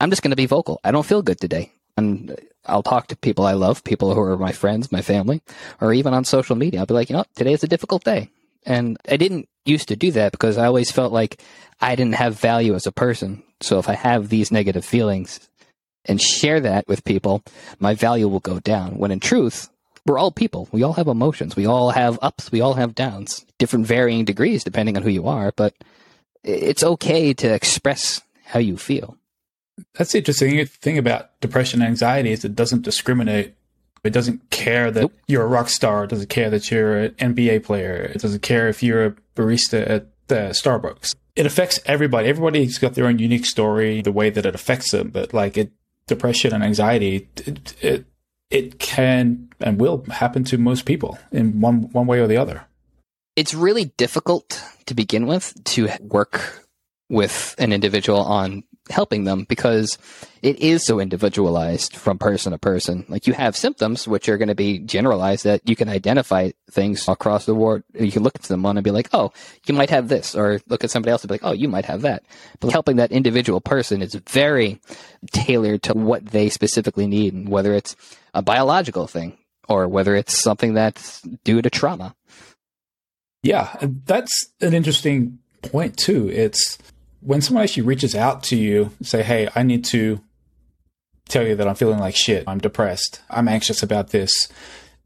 I'm 0.00 0.08
just 0.08 0.22
going 0.22 0.30
to 0.30 0.36
be 0.36 0.46
vocal. 0.46 0.78
I 0.84 0.92
don't 0.92 1.04
feel 1.04 1.22
good 1.22 1.40
today. 1.40 1.72
And 1.96 2.38
I'll 2.66 2.84
talk 2.84 3.08
to 3.08 3.16
people 3.16 3.46
I 3.46 3.54
love, 3.54 3.82
people 3.82 4.14
who 4.14 4.20
are 4.20 4.38
my 4.38 4.52
friends, 4.52 4.92
my 4.92 5.02
family, 5.02 5.42
or 5.80 5.92
even 5.92 6.14
on 6.14 6.24
social 6.24 6.54
media. 6.54 6.78
I'll 6.78 6.86
be 6.86 6.94
like, 6.94 7.10
you 7.10 7.16
know, 7.16 7.24
today 7.34 7.52
is 7.52 7.64
a 7.64 7.68
difficult 7.68 8.04
day. 8.04 8.30
And 8.64 8.96
I 9.08 9.16
didn't 9.16 9.48
used 9.64 9.88
to 9.88 9.96
do 9.96 10.12
that 10.12 10.30
because 10.30 10.58
I 10.58 10.66
always 10.66 10.92
felt 10.92 11.12
like 11.12 11.40
I 11.80 11.96
didn't 11.96 12.14
have 12.14 12.38
value 12.38 12.74
as 12.74 12.86
a 12.86 12.92
person. 12.92 13.42
So 13.60 13.80
if 13.80 13.88
I 13.88 13.94
have 13.94 14.28
these 14.28 14.52
negative 14.52 14.84
feelings 14.84 15.50
and 16.04 16.20
share 16.20 16.60
that 16.60 16.86
with 16.86 17.04
people, 17.04 17.42
my 17.80 17.94
value 17.94 18.28
will 18.28 18.38
go 18.38 18.60
down. 18.60 18.98
When 18.98 19.10
in 19.10 19.18
truth, 19.18 19.68
we're 20.06 20.18
all 20.18 20.32
people. 20.32 20.68
We 20.72 20.82
all 20.82 20.94
have 20.94 21.08
emotions. 21.08 21.56
We 21.56 21.66
all 21.66 21.90
have 21.90 22.18
ups. 22.22 22.50
We 22.50 22.60
all 22.60 22.74
have 22.74 22.94
downs, 22.94 23.44
different 23.58 23.86
varying 23.86 24.24
degrees 24.24 24.64
depending 24.64 24.96
on 24.96 25.02
who 25.02 25.10
you 25.10 25.26
are. 25.26 25.52
But 25.56 25.74
it's 26.42 26.82
okay 26.82 27.32
to 27.34 27.54
express 27.54 28.20
how 28.44 28.58
you 28.58 28.76
feel. 28.76 29.16
That's 29.94 30.12
the 30.12 30.18
interesting 30.18 30.64
thing 30.66 30.98
about 30.98 31.40
depression 31.40 31.80
and 31.80 31.88
anxiety 31.88 32.32
is 32.32 32.44
it 32.44 32.54
doesn't 32.54 32.82
discriminate. 32.82 33.54
It 34.04 34.12
doesn't 34.12 34.50
care 34.50 34.90
that 34.90 35.00
nope. 35.00 35.12
you're 35.28 35.44
a 35.44 35.46
rock 35.46 35.68
star. 35.68 36.04
It 36.04 36.10
doesn't 36.10 36.28
care 36.28 36.50
that 36.50 36.70
you're 36.70 36.98
an 36.98 37.10
NBA 37.12 37.64
player. 37.64 38.10
It 38.14 38.20
doesn't 38.20 38.42
care 38.42 38.68
if 38.68 38.82
you're 38.82 39.06
a 39.06 39.14
barista 39.36 39.88
at 39.88 40.08
Starbucks. 40.28 41.14
It 41.36 41.46
affects 41.46 41.78
everybody. 41.86 42.28
Everybody's 42.28 42.78
got 42.78 42.94
their 42.94 43.06
own 43.06 43.18
unique 43.18 43.46
story, 43.46 44.02
the 44.02 44.12
way 44.12 44.28
that 44.28 44.44
it 44.44 44.54
affects 44.54 44.90
them. 44.90 45.10
But 45.10 45.32
like 45.32 45.56
it, 45.56 45.72
depression 46.08 46.52
and 46.52 46.64
anxiety, 46.64 47.28
it, 47.46 47.74
it 47.80 48.06
it 48.52 48.78
can 48.78 49.48
and 49.60 49.80
will 49.80 50.04
happen 50.10 50.44
to 50.44 50.58
most 50.58 50.84
people 50.84 51.18
in 51.32 51.60
one 51.60 51.90
one 51.92 52.06
way 52.06 52.20
or 52.20 52.26
the 52.26 52.36
other. 52.36 52.66
It's 53.34 53.54
really 53.54 53.86
difficult 53.96 54.62
to 54.86 54.94
begin 54.94 55.26
with 55.26 55.54
to 55.64 55.88
work 56.00 56.66
with 57.08 57.54
an 57.58 57.72
individual 57.72 58.20
on 58.20 58.64
helping 58.90 59.24
them 59.24 59.44
because 59.48 59.96
it 60.42 60.58
is 60.58 60.84
so 60.84 60.98
individualized 60.98 61.94
from 61.94 62.18
person 62.18 62.52
to 62.52 62.58
person. 62.58 63.04
Like 63.08 63.26
you 63.26 63.32
have 63.32 63.56
symptoms 63.56 64.08
which 64.08 64.28
are 64.28 64.38
going 64.38 64.48
to 64.48 64.54
be 64.54 64.80
generalized 64.80 65.44
that 65.44 65.60
you 65.68 65.76
can 65.76 65.88
identify 65.88 66.50
things 66.70 67.06
across 67.08 67.46
the 67.46 67.54
board. 67.54 67.84
You 67.94 68.10
can 68.10 68.22
look 68.22 68.34
at 68.34 68.44
someone 68.44 68.76
and 68.76 68.84
be 68.84 68.90
like, 68.90 69.08
oh, 69.12 69.32
you 69.66 69.74
might 69.74 69.90
have 69.90 70.08
this, 70.08 70.34
or 70.34 70.60
look 70.68 70.82
at 70.82 70.90
somebody 70.90 71.12
else 71.12 71.22
and 71.22 71.28
be 71.28 71.34
like, 71.34 71.44
oh, 71.44 71.52
you 71.52 71.68
might 71.68 71.84
have 71.84 72.02
that. 72.02 72.24
But 72.60 72.72
helping 72.72 72.96
that 72.96 73.12
individual 73.12 73.60
person 73.60 74.02
is 74.02 74.14
very 74.14 74.80
tailored 75.30 75.84
to 75.84 75.94
what 75.94 76.26
they 76.26 76.48
specifically 76.48 77.06
need 77.06 77.34
and 77.34 77.48
whether 77.48 77.72
it's 77.74 77.94
a 78.34 78.42
biological 78.42 79.06
thing 79.06 79.38
or 79.68 79.86
whether 79.86 80.16
it's 80.16 80.36
something 80.36 80.74
that's 80.74 81.22
due 81.44 81.62
to 81.62 81.70
trauma. 81.70 82.16
Yeah, 83.44 83.76
that's 83.80 84.52
an 84.60 84.74
interesting 84.74 85.38
point 85.62 85.96
too. 85.96 86.28
It's 86.28 86.78
when 87.24 87.40
someone 87.40 87.64
actually 87.64 87.84
reaches 87.84 88.14
out 88.14 88.42
to 88.44 88.56
you, 88.56 88.90
say, 89.02 89.22
"Hey, 89.22 89.48
I 89.54 89.62
need 89.62 89.84
to 89.86 90.20
tell 91.28 91.46
you 91.46 91.54
that 91.56 91.68
I'm 91.68 91.74
feeling 91.74 91.98
like 91.98 92.16
shit. 92.16 92.44
I'm 92.46 92.58
depressed. 92.58 93.20
I'm 93.30 93.48
anxious 93.48 93.82
about 93.82 94.10
this." 94.10 94.48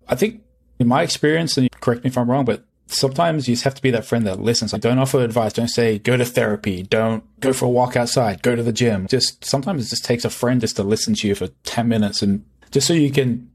I 0.08 0.14
think 0.14 0.42
in 0.78 0.88
my 0.88 1.02
experience, 1.02 1.56
and 1.56 1.70
correct 1.80 2.04
me 2.04 2.08
if 2.08 2.18
I'm 2.18 2.30
wrong, 2.30 2.44
but 2.44 2.64
sometimes 2.86 3.48
you 3.48 3.54
just 3.54 3.64
have 3.64 3.74
to 3.74 3.82
be 3.82 3.90
that 3.90 4.04
friend 4.04 4.26
that 4.26 4.40
listens. 4.40 4.72
Like, 4.72 4.82
don't 4.82 4.98
offer 4.98 5.20
advice. 5.20 5.52
Don't 5.52 5.68
say 5.68 5.98
go 5.98 6.16
to 6.16 6.24
therapy. 6.24 6.82
Don't 6.82 7.24
go 7.40 7.52
for 7.52 7.66
a 7.66 7.70
walk 7.70 7.96
outside. 7.96 8.42
Go 8.42 8.56
to 8.56 8.62
the 8.62 8.72
gym. 8.72 9.06
Just 9.08 9.44
sometimes 9.44 9.86
it 9.86 9.90
just 9.90 10.04
takes 10.04 10.24
a 10.24 10.30
friend 10.30 10.60
just 10.60 10.76
to 10.76 10.82
listen 10.82 11.14
to 11.14 11.28
you 11.28 11.34
for 11.34 11.48
ten 11.64 11.88
minutes 11.88 12.22
and 12.22 12.44
just 12.70 12.86
so 12.86 12.94
you 12.94 13.10
can 13.10 13.50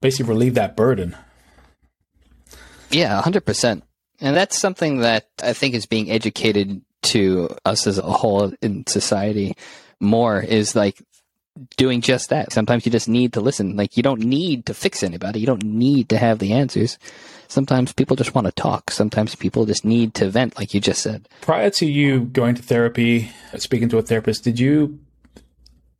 basically 0.00 0.28
relieve 0.28 0.54
that 0.54 0.76
burden. 0.76 1.16
Yeah, 2.90 3.20
hundred 3.20 3.44
percent. 3.44 3.84
And 4.20 4.36
that's 4.36 4.58
something 4.58 4.98
that 4.98 5.28
I 5.42 5.52
think 5.52 5.74
is 5.74 5.86
being 5.86 6.10
educated 6.10 6.80
to 7.04 7.48
us 7.64 7.86
as 7.86 7.98
a 7.98 8.02
whole 8.02 8.52
in 8.60 8.86
society 8.86 9.56
more 10.00 10.40
is 10.40 10.74
like 10.74 11.02
doing 11.76 12.00
just 12.00 12.30
that. 12.30 12.52
Sometimes 12.52 12.84
you 12.84 12.92
just 12.92 13.08
need 13.08 13.34
to 13.34 13.40
listen. 13.40 13.76
Like 13.76 13.96
you 13.96 14.02
don't 14.02 14.20
need 14.20 14.66
to 14.66 14.74
fix 14.74 15.02
anybody. 15.02 15.40
You 15.40 15.46
don't 15.46 15.62
need 15.62 16.08
to 16.08 16.18
have 16.18 16.38
the 16.38 16.52
answers. 16.52 16.98
Sometimes 17.48 17.92
people 17.92 18.16
just 18.16 18.34
want 18.34 18.46
to 18.46 18.52
talk. 18.52 18.90
Sometimes 18.90 19.34
people 19.34 19.66
just 19.66 19.84
need 19.84 20.14
to 20.14 20.28
vent, 20.30 20.58
like 20.58 20.74
you 20.74 20.80
just 20.80 21.02
said. 21.02 21.28
Prior 21.40 21.70
to 21.70 21.86
you 21.86 22.20
going 22.20 22.54
to 22.56 22.62
therapy, 22.62 23.30
speaking 23.56 23.88
to 23.90 23.98
a 23.98 24.02
therapist, 24.02 24.44
did 24.44 24.58
you 24.58 24.98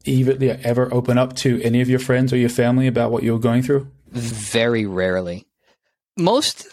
even 0.05 0.43
ever 0.65 0.93
open 0.93 1.19
up 1.19 1.35
to 1.37 1.63
any 1.63 1.81
of 1.81 1.89
your 1.89 1.99
friends 1.99 2.33
or 2.33 2.37
your 2.37 2.49
family 2.49 2.87
about 2.87 3.11
what 3.11 3.23
you 3.23 3.33
were 3.33 3.39
going 3.39 3.63
through? 3.63 3.89
Very 4.11 4.87
rarely. 4.87 5.47
Most 6.17 6.67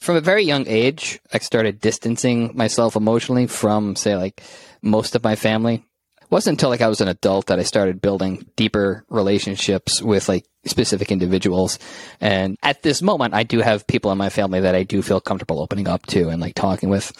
from 0.00 0.16
a 0.16 0.20
very 0.20 0.44
young 0.44 0.66
age, 0.66 1.20
I 1.32 1.38
started 1.38 1.80
distancing 1.80 2.56
myself 2.56 2.96
emotionally 2.96 3.46
from, 3.46 3.96
say, 3.96 4.16
like 4.16 4.42
most 4.82 5.14
of 5.14 5.22
my 5.22 5.36
family. 5.36 5.84
It 6.22 6.30
wasn't 6.30 6.54
until 6.54 6.70
like 6.70 6.80
I 6.80 6.88
was 6.88 7.02
an 7.02 7.08
adult 7.08 7.46
that 7.46 7.58
I 7.58 7.64
started 7.64 8.00
building 8.00 8.46
deeper 8.56 9.04
relationships 9.10 10.00
with 10.00 10.28
like 10.28 10.46
specific 10.64 11.12
individuals. 11.12 11.78
And 12.20 12.56
at 12.62 12.82
this 12.82 13.02
moment, 13.02 13.34
I 13.34 13.42
do 13.42 13.60
have 13.60 13.86
people 13.86 14.10
in 14.10 14.18
my 14.18 14.30
family 14.30 14.60
that 14.60 14.74
I 14.74 14.84
do 14.84 15.02
feel 15.02 15.20
comfortable 15.20 15.60
opening 15.60 15.88
up 15.88 16.06
to 16.06 16.28
and 16.28 16.40
like 16.40 16.54
talking 16.54 16.88
with. 16.88 17.12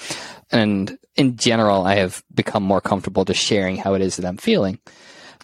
And 0.51 0.99
in 1.17 1.37
general, 1.37 1.85
I 1.85 1.97
have 1.97 2.25
become 2.35 2.63
more 2.63 2.81
comfortable 2.81 3.25
just 3.27 3.45
sharing 3.45 3.77
how 3.77 3.95
it 3.95 4.01
is 4.01 4.17
that 4.17 4.27
I'm 4.27 4.39
feeling. 4.39 4.79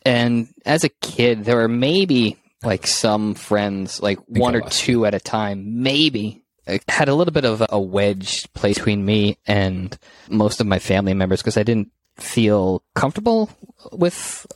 And 0.07 0.49
as 0.65 0.85
a 0.85 0.89
kid, 0.89 1.45
there 1.45 1.57
were 1.57 1.69
maybe 1.69 2.39
like 2.63 2.87
some 2.87 3.35
friends, 3.35 4.01
like 4.01 4.19
one 4.27 4.55
or 4.55 4.63
two 4.63 5.05
at 5.05 5.15
a 5.15 5.21
time, 5.21 5.83
maybe 5.83 6.46
Had 6.89 7.09
a 7.09 7.15
little 7.15 7.33
bit 7.33 7.45
of 7.45 7.65
a 7.69 7.81
wedge 7.81 8.53
placed 8.55 8.81
between 8.81 9.05
me 9.05 9.39
and 9.47 9.97
most 10.29 10.61
of 10.61 10.67
my 10.67 10.79
family 10.79 11.15
members 11.15 11.41
because 11.41 11.57
I 11.57 11.63
didn't 11.63 11.91
feel 12.17 12.83
comfortable 12.95 13.51
with 13.93 14.47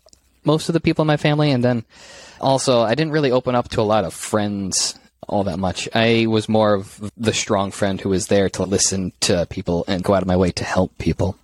most 0.45 0.69
of 0.69 0.73
the 0.73 0.81
people 0.81 1.03
in 1.03 1.07
my 1.07 1.17
family. 1.17 1.51
And 1.53 1.63
then 1.63 1.85
also, 2.41 2.81
I 2.83 2.95
didn't 2.95 3.13
really 3.13 3.31
open 3.31 3.55
up 3.55 3.69
to 3.71 3.81
a 3.81 3.83
lot 3.83 4.05
of 4.05 4.15
friends 4.15 4.99
all 5.29 5.45
that 5.45 5.59
much. 5.59 5.89
I 5.95 6.27
was 6.27 6.49
more 6.49 6.75
of 6.75 7.11
the 7.17 7.33
strong 7.33 7.71
friend 7.71 8.01
who 8.01 8.09
was 8.09 8.27
there 8.27 8.49
to 8.51 8.65
listen 8.65 9.13
to 9.21 9.47
people 9.49 9.85
and 9.87 10.03
go 10.03 10.15
out 10.15 10.23
of 10.23 10.29
my 10.29 10.37
way 10.37 10.51
to 10.53 10.65
help 10.65 10.99
people. 10.99 11.39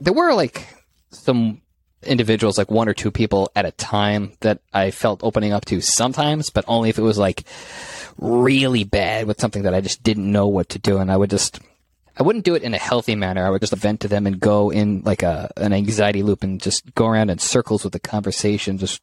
There 0.00 0.12
were 0.12 0.34
like 0.34 0.66
some 1.10 1.62
individuals, 2.02 2.58
like 2.58 2.70
one 2.70 2.88
or 2.88 2.94
two 2.94 3.10
people 3.10 3.50
at 3.54 3.64
a 3.64 3.70
time 3.72 4.32
that 4.40 4.60
I 4.72 4.90
felt 4.90 5.22
opening 5.22 5.52
up 5.52 5.64
to 5.66 5.80
sometimes, 5.80 6.50
but 6.50 6.64
only 6.66 6.90
if 6.90 6.98
it 6.98 7.02
was 7.02 7.18
like 7.18 7.44
really 8.18 8.84
bad 8.84 9.26
with 9.26 9.40
something 9.40 9.62
that 9.62 9.74
I 9.74 9.80
just 9.80 10.02
didn't 10.02 10.30
know 10.30 10.46
what 10.46 10.70
to 10.70 10.78
do. 10.78 10.98
And 10.98 11.10
I 11.10 11.16
would 11.16 11.30
just, 11.30 11.60
I 12.16 12.22
wouldn't 12.22 12.44
do 12.44 12.54
it 12.54 12.62
in 12.62 12.74
a 12.74 12.78
healthy 12.78 13.14
manner. 13.14 13.46
I 13.46 13.50
would 13.50 13.60
just 13.60 13.74
vent 13.74 14.00
to 14.00 14.08
them 14.08 14.26
and 14.26 14.40
go 14.40 14.70
in 14.70 15.02
like 15.04 15.22
a, 15.22 15.50
an 15.56 15.72
anxiety 15.72 16.22
loop 16.22 16.42
and 16.42 16.60
just 16.60 16.94
go 16.94 17.06
around 17.06 17.30
in 17.30 17.38
circles 17.38 17.84
with 17.84 17.92
the 17.92 18.00
conversation, 18.00 18.78
just 18.78 19.00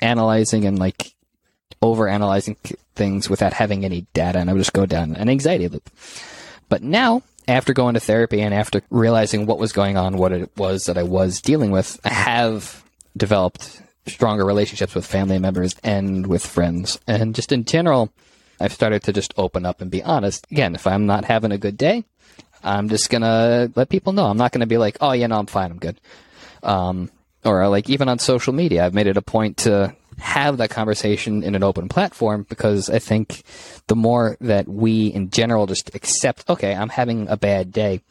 analyzing 0.00 0.64
and 0.64 0.78
like 0.78 1.14
over 1.82 2.08
analyzing 2.08 2.56
things 2.94 3.28
without 3.28 3.52
having 3.52 3.84
any 3.84 4.06
data. 4.14 4.38
And 4.38 4.48
I 4.50 4.52
would 4.52 4.60
just 4.60 4.72
go 4.72 4.86
down 4.86 5.14
an 5.16 5.28
anxiety 5.28 5.68
loop. 5.68 5.90
But 6.68 6.82
now, 6.82 7.22
after 7.46 7.72
going 7.72 7.94
to 7.94 8.00
therapy 8.00 8.42
and 8.42 8.52
after 8.52 8.82
realizing 8.90 9.46
what 9.46 9.58
was 9.58 9.72
going 9.72 9.96
on, 9.96 10.18
what 10.18 10.32
it 10.32 10.50
was 10.56 10.84
that 10.84 10.98
I 10.98 11.02
was 11.02 11.40
dealing 11.40 11.70
with, 11.70 11.98
I 12.04 12.10
have 12.10 12.84
developed 13.16 13.80
stronger 14.06 14.44
relationships 14.44 14.94
with 14.94 15.06
family 15.06 15.38
members 15.38 15.74
and 15.82 16.26
with 16.26 16.44
friends. 16.44 16.98
And 17.06 17.34
just 17.34 17.52
in 17.52 17.64
general, 17.64 18.12
I've 18.60 18.72
started 18.72 19.02
to 19.04 19.12
just 19.12 19.34
open 19.36 19.64
up 19.66 19.80
and 19.80 19.90
be 19.90 20.02
honest. 20.02 20.46
Again, 20.50 20.74
if 20.74 20.86
I'm 20.86 21.06
not 21.06 21.24
having 21.24 21.52
a 21.52 21.58
good 21.58 21.76
day, 21.76 22.04
I'm 22.62 22.88
just 22.88 23.10
gonna 23.10 23.70
let 23.74 23.88
people 23.88 24.12
know. 24.12 24.26
I'm 24.26 24.36
not 24.36 24.52
gonna 24.52 24.66
be 24.66 24.78
like, 24.78 24.98
oh 25.00 25.12
yeah, 25.12 25.26
no, 25.26 25.38
I'm 25.38 25.46
fine, 25.46 25.70
I'm 25.70 25.78
good. 25.78 26.00
Um, 26.62 27.10
or 27.44 27.68
like 27.68 27.88
even 27.88 28.08
on 28.08 28.18
social 28.18 28.52
media, 28.52 28.84
I've 28.84 28.94
made 28.94 29.06
it 29.06 29.16
a 29.16 29.22
point 29.22 29.58
to 29.58 29.94
have 30.18 30.56
that 30.56 30.70
conversation 30.70 31.42
in 31.44 31.54
an 31.54 31.62
open 31.62 31.88
platform 31.88 32.44
because 32.48 32.90
I 32.90 32.98
think 32.98 33.42
the 33.86 33.94
more 33.94 34.36
that 34.40 34.66
we 34.66 35.06
in 35.06 35.30
general 35.30 35.66
just 35.66 35.94
accept, 35.94 36.48
okay, 36.50 36.74
I'm 36.74 36.88
having 36.88 37.28
a 37.28 37.36
bad 37.36 37.72
day 37.72 38.02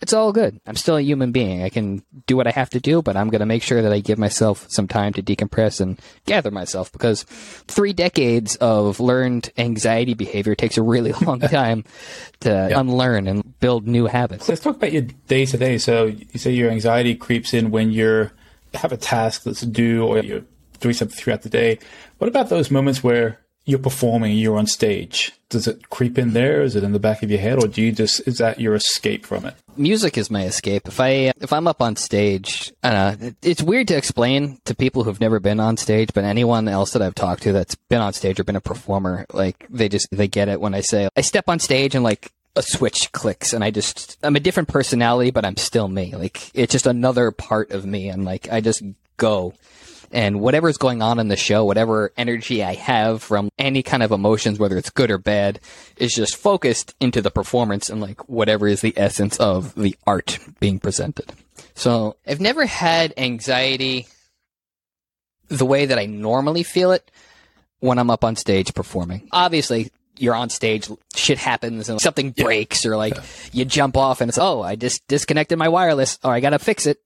it's 0.00 0.12
all 0.12 0.32
good. 0.32 0.60
I'm 0.66 0.76
still 0.76 0.96
a 0.96 1.02
human 1.02 1.32
being. 1.32 1.62
I 1.62 1.68
can 1.68 2.02
do 2.26 2.36
what 2.36 2.46
I 2.46 2.50
have 2.50 2.70
to 2.70 2.80
do, 2.80 3.02
but 3.02 3.16
I'm 3.16 3.28
going 3.30 3.40
to 3.40 3.46
make 3.46 3.62
sure 3.62 3.82
that 3.82 3.92
I 3.92 4.00
give 4.00 4.18
myself 4.18 4.66
some 4.70 4.88
time 4.88 5.12
to 5.14 5.22
decompress 5.22 5.80
and 5.80 6.00
gather 6.26 6.50
myself 6.50 6.92
because 6.92 7.22
three 7.22 7.92
decades 7.92 8.56
of 8.56 9.00
learned 9.00 9.50
anxiety 9.56 10.14
behavior 10.14 10.54
takes 10.54 10.76
a 10.76 10.82
really 10.82 11.12
long 11.22 11.40
time 11.40 11.84
to 12.40 12.68
yeah. 12.70 12.78
unlearn 12.78 13.26
and 13.26 13.58
build 13.60 13.86
new 13.86 14.06
habits. 14.06 14.48
Let's 14.48 14.60
talk 14.60 14.76
about 14.76 14.92
your 14.92 15.02
day 15.28 15.46
to 15.46 15.56
day. 15.56 15.78
So 15.78 16.06
you 16.06 16.38
say 16.38 16.52
your 16.52 16.70
anxiety 16.70 17.14
creeps 17.14 17.54
in 17.54 17.70
when 17.70 17.90
you're 17.90 18.32
have 18.74 18.92
a 18.92 18.96
task 18.96 19.44
that's 19.44 19.62
due 19.62 20.04
or 20.04 20.18
you're 20.18 20.44
doing 20.80 20.94
something 20.94 21.16
throughout 21.16 21.42
the 21.42 21.48
day. 21.48 21.78
What 22.18 22.28
about 22.28 22.48
those 22.48 22.70
moments 22.70 23.02
where 23.02 23.38
you're 23.66 23.80
performing, 23.80 24.38
you're 24.38 24.56
on 24.56 24.66
stage. 24.68 25.32
Does 25.48 25.66
it 25.66 25.90
creep 25.90 26.18
in 26.18 26.32
there? 26.32 26.62
Is 26.62 26.74
it 26.76 26.84
in 26.84 26.92
the 26.92 26.98
back 26.98 27.22
of 27.22 27.30
your 27.30 27.40
head, 27.40 27.62
or 27.62 27.68
do 27.68 27.82
you 27.82 27.92
just 27.92 28.26
is 28.26 28.38
that 28.38 28.60
your 28.60 28.74
escape 28.74 29.26
from 29.26 29.44
it? 29.44 29.54
Music 29.76 30.16
is 30.16 30.30
my 30.30 30.44
escape. 30.44 30.88
If 30.88 30.98
I 30.98 31.32
if 31.40 31.52
I'm 31.52 31.68
up 31.68 31.82
on 31.82 31.96
stage, 31.96 32.72
it's 32.82 33.62
weird 33.62 33.88
to 33.88 33.96
explain 33.96 34.58
to 34.64 34.74
people 34.74 35.04
who've 35.04 35.20
never 35.20 35.38
been 35.38 35.60
on 35.60 35.76
stage, 35.76 36.10
but 36.14 36.24
anyone 36.24 36.66
else 36.66 36.92
that 36.92 37.02
I've 37.02 37.14
talked 37.14 37.42
to 37.42 37.52
that's 37.52 37.74
been 37.88 38.00
on 38.00 38.12
stage 38.12 38.40
or 38.40 38.44
been 38.44 38.56
a 38.56 38.60
performer, 38.60 39.26
like 39.32 39.66
they 39.68 39.88
just 39.88 40.08
they 40.10 40.28
get 40.28 40.48
it 40.48 40.60
when 40.60 40.74
I 40.74 40.80
say 40.80 41.08
I 41.16 41.20
step 41.20 41.48
on 41.48 41.58
stage 41.58 41.94
and 41.94 42.02
like 42.02 42.32
a 42.56 42.62
switch 42.62 43.12
clicks 43.12 43.52
and 43.52 43.62
I 43.62 43.70
just 43.70 44.18
I'm 44.22 44.36
a 44.36 44.40
different 44.40 44.68
personality, 44.68 45.30
but 45.30 45.44
I'm 45.44 45.56
still 45.56 45.86
me. 45.86 46.14
Like 46.16 46.50
it's 46.54 46.72
just 46.72 46.86
another 46.86 47.30
part 47.30 47.70
of 47.70 47.84
me, 47.84 48.08
and 48.08 48.24
like 48.24 48.48
I 48.50 48.60
just 48.60 48.82
go 49.16 49.54
and 50.12 50.40
whatever's 50.40 50.76
going 50.76 51.02
on 51.02 51.18
in 51.18 51.28
the 51.28 51.36
show, 51.36 51.64
whatever 51.64 52.12
energy 52.16 52.62
I 52.62 52.74
have 52.74 53.22
from 53.22 53.50
any 53.58 53.82
kind 53.82 54.02
of 54.02 54.12
emotions, 54.12 54.58
whether 54.58 54.76
it's 54.76 54.90
good 54.90 55.10
or 55.10 55.18
bad, 55.18 55.60
is 55.96 56.14
just 56.14 56.36
focused 56.36 56.94
into 57.00 57.20
the 57.20 57.30
performance 57.30 57.90
and 57.90 58.00
like 58.00 58.28
whatever 58.28 58.66
is 58.66 58.80
the 58.80 58.94
essence 58.96 59.36
of 59.38 59.74
the 59.74 59.96
art 60.06 60.38
being 60.60 60.78
presented. 60.78 61.32
So 61.74 62.16
I've 62.26 62.40
never 62.40 62.66
had 62.66 63.14
anxiety 63.16 64.06
the 65.48 65.66
way 65.66 65.86
that 65.86 65.98
I 65.98 66.06
normally 66.06 66.62
feel 66.62 66.92
it 66.92 67.10
when 67.80 67.98
I'm 67.98 68.10
up 68.10 68.24
on 68.24 68.36
stage 68.36 68.74
performing. 68.74 69.28
Obviously, 69.32 69.90
you're 70.18 70.34
on 70.34 70.48
stage, 70.48 70.88
shit 71.14 71.38
happens 71.38 71.88
and 71.88 72.00
something 72.00 72.30
breaks 72.30 72.86
or 72.86 72.96
like 72.96 73.16
you 73.52 73.64
jump 73.64 73.96
off 73.96 74.20
and 74.20 74.28
it's, 74.28 74.38
oh, 74.38 74.62
I 74.62 74.76
just 74.76 75.06
disconnected 75.08 75.58
my 75.58 75.68
wireless 75.68 76.18
or 76.24 76.32
I 76.32 76.40
gotta 76.40 76.58
fix 76.58 76.86
it. 76.86 77.00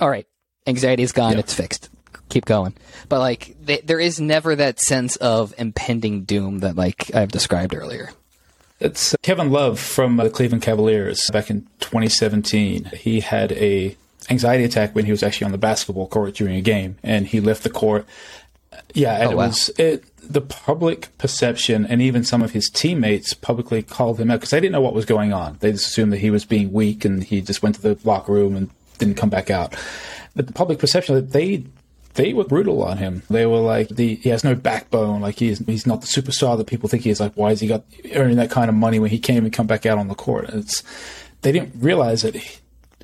All 0.00 0.10
right. 0.10 0.26
Anxiety 0.66 1.02
is 1.02 1.12
gone. 1.12 1.34
Yeah. 1.34 1.38
It's 1.38 1.54
fixed 1.54 1.88
keep 2.28 2.44
going. 2.44 2.74
But 3.08 3.20
like, 3.20 3.56
there 3.64 4.00
is 4.00 4.20
never 4.20 4.56
that 4.56 4.80
sense 4.80 5.16
of 5.16 5.54
impending 5.58 6.24
doom 6.24 6.60
that 6.60 6.76
like 6.76 7.14
I've 7.14 7.32
described 7.32 7.74
earlier. 7.74 8.10
It's 8.80 9.14
uh, 9.14 9.16
Kevin 9.22 9.50
Love 9.50 9.80
from 9.80 10.18
uh, 10.20 10.24
the 10.24 10.30
Cleveland 10.30 10.62
Cavaliers 10.62 11.28
back 11.32 11.50
in 11.50 11.62
2017. 11.80 12.84
He 12.96 13.20
had 13.20 13.52
a 13.52 13.96
anxiety 14.30 14.64
attack 14.64 14.94
when 14.94 15.04
he 15.04 15.10
was 15.10 15.22
actually 15.22 15.46
on 15.46 15.52
the 15.52 15.58
basketball 15.58 16.06
court 16.06 16.34
during 16.34 16.54
a 16.54 16.60
game, 16.60 16.96
and 17.02 17.26
he 17.26 17.40
left 17.40 17.64
the 17.64 17.70
court. 17.70 18.06
Uh, 18.72 18.76
yeah, 18.94 19.14
and 19.14 19.28
oh, 19.28 19.30
it 19.30 19.36
wow. 19.36 19.46
was 19.46 19.70
it. 19.78 20.04
The 20.18 20.40
public 20.42 21.16
perception, 21.18 21.86
and 21.86 22.02
even 22.02 22.22
some 22.22 22.42
of 22.42 22.52
his 22.52 22.68
teammates 22.68 23.34
publicly 23.34 23.82
called 23.82 24.20
him 24.20 24.30
out 24.30 24.36
because 24.36 24.50
they 24.50 24.60
didn't 24.60 24.72
know 24.72 24.80
what 24.80 24.94
was 24.94 25.06
going 25.06 25.32
on. 25.32 25.56
They 25.60 25.72
just 25.72 25.86
assumed 25.86 26.12
that 26.12 26.18
he 26.18 26.30
was 26.30 26.44
being 26.44 26.72
weak, 26.72 27.04
and 27.04 27.24
he 27.24 27.40
just 27.40 27.62
went 27.62 27.76
to 27.76 27.82
the 27.82 27.98
locker 28.04 28.32
room 28.32 28.54
and 28.54 28.70
didn't 28.98 29.16
come 29.16 29.30
back 29.30 29.50
out. 29.50 29.74
But 30.36 30.46
the 30.46 30.52
public 30.52 30.78
perception 30.78 31.14
that 31.14 31.32
they 31.32 31.64
they 32.18 32.34
were 32.34 32.44
brutal 32.44 32.82
on 32.82 32.98
him. 32.98 33.22
They 33.30 33.46
were 33.46 33.60
like, 33.60 33.90
the, 33.90 34.16
he 34.16 34.28
has 34.30 34.42
no 34.42 34.56
backbone. 34.56 35.20
Like 35.20 35.38
he's 35.38 35.60
he's 35.60 35.86
not 35.86 36.00
the 36.00 36.08
superstar 36.08 36.58
that 36.58 36.66
people 36.66 36.88
think 36.88 37.04
he 37.04 37.10
is. 37.10 37.20
Like, 37.20 37.32
why 37.34 37.52
is 37.52 37.60
he 37.60 37.68
got 37.68 37.84
earning 38.12 38.36
that 38.36 38.50
kind 38.50 38.68
of 38.68 38.74
money 38.74 38.98
when 38.98 39.10
he 39.10 39.20
can't 39.20 39.36
even 39.36 39.52
come 39.52 39.68
back 39.68 39.86
out 39.86 39.98
on 39.98 40.08
the 40.08 40.16
court? 40.16 40.48
It's 40.48 40.82
they 41.42 41.52
didn't 41.52 41.74
realize 41.80 42.22
that 42.22 42.34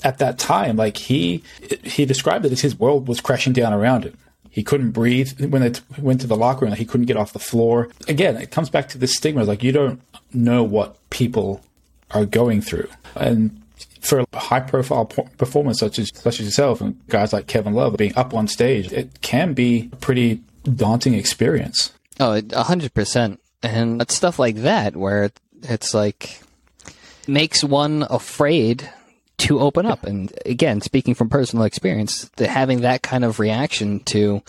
at 0.03 0.19
that 0.19 0.39
time. 0.41 0.77
Like 0.77 0.97
he 0.97 1.45
he 1.85 2.05
described 2.05 2.45
it 2.45 2.51
as 2.51 2.61
his 2.61 2.77
world 2.77 3.07
was 3.07 3.21
crashing 3.21 3.53
down 3.53 3.73
around 3.73 4.03
him. 4.03 4.19
He 4.51 4.65
couldn't 4.65 4.91
breathe 4.91 5.41
when 5.49 5.63
they 5.63 5.79
went 5.97 6.21
to 6.23 6.27
the 6.27 6.37
locker 6.37 6.65
room. 6.65 6.75
He 6.75 6.85
couldn't 6.85 7.07
get 7.07 7.17
off 7.17 7.33
the 7.33 7.39
floor. 7.39 7.91
Again, 8.09 8.37
it 8.37 8.51
comes 8.51 8.69
back 8.69 8.89
to 8.89 8.99
this 8.99 9.15
stigma. 9.15 9.45
Like 9.45 9.63
you 9.63 9.71
don't 9.71 10.03
know 10.33 10.65
what 10.65 10.99
people 11.11 11.65
are 12.11 12.27
going 12.27 12.63
through, 12.63 12.89
and 13.15 13.63
for 14.01 14.21
a 14.21 14.39
high 14.39 14.61
profile 14.61 15.07
performance 15.07 15.79
such 15.79 15.99
as 15.99 16.11
such 16.15 16.41
as 16.41 16.47
yourself 16.47 16.81
and 16.81 16.99
guys 17.09 17.33
like 17.33 17.47
Kevin 17.47 17.73
Love 17.73 17.97
being 17.97 18.15
up 18.17 18.35
on 18.35 18.47
stage, 18.49 18.93
it 18.93 19.21
can 19.23 19.55
be 19.55 19.91
a 19.93 19.97
pretty 19.97 20.43
daunting 20.65 21.15
experience. 21.15 21.93
Oh, 22.21 22.41
a 22.53 22.63
hundred 22.63 22.95
percent. 22.95 23.41
And 23.63 24.01
it's 24.03 24.15
stuff 24.15 24.39
like 24.39 24.57
that 24.57 24.95
where 24.95 25.31
it's 25.63 25.95
like 25.95 26.41
makes 27.27 27.65
one 27.65 28.07
afraid 28.11 28.91
to 29.39 29.61
open 29.61 29.87
up. 29.87 30.05
And 30.05 30.33
again, 30.47 30.81
speaking 30.81 31.15
from 31.15 31.29
personal 31.29 31.65
experience, 31.65 32.31
having 32.39 32.83
that 32.83 33.03
kind 33.03 33.25
of 33.25 33.41
reaction 33.41 34.01
to 34.01 34.43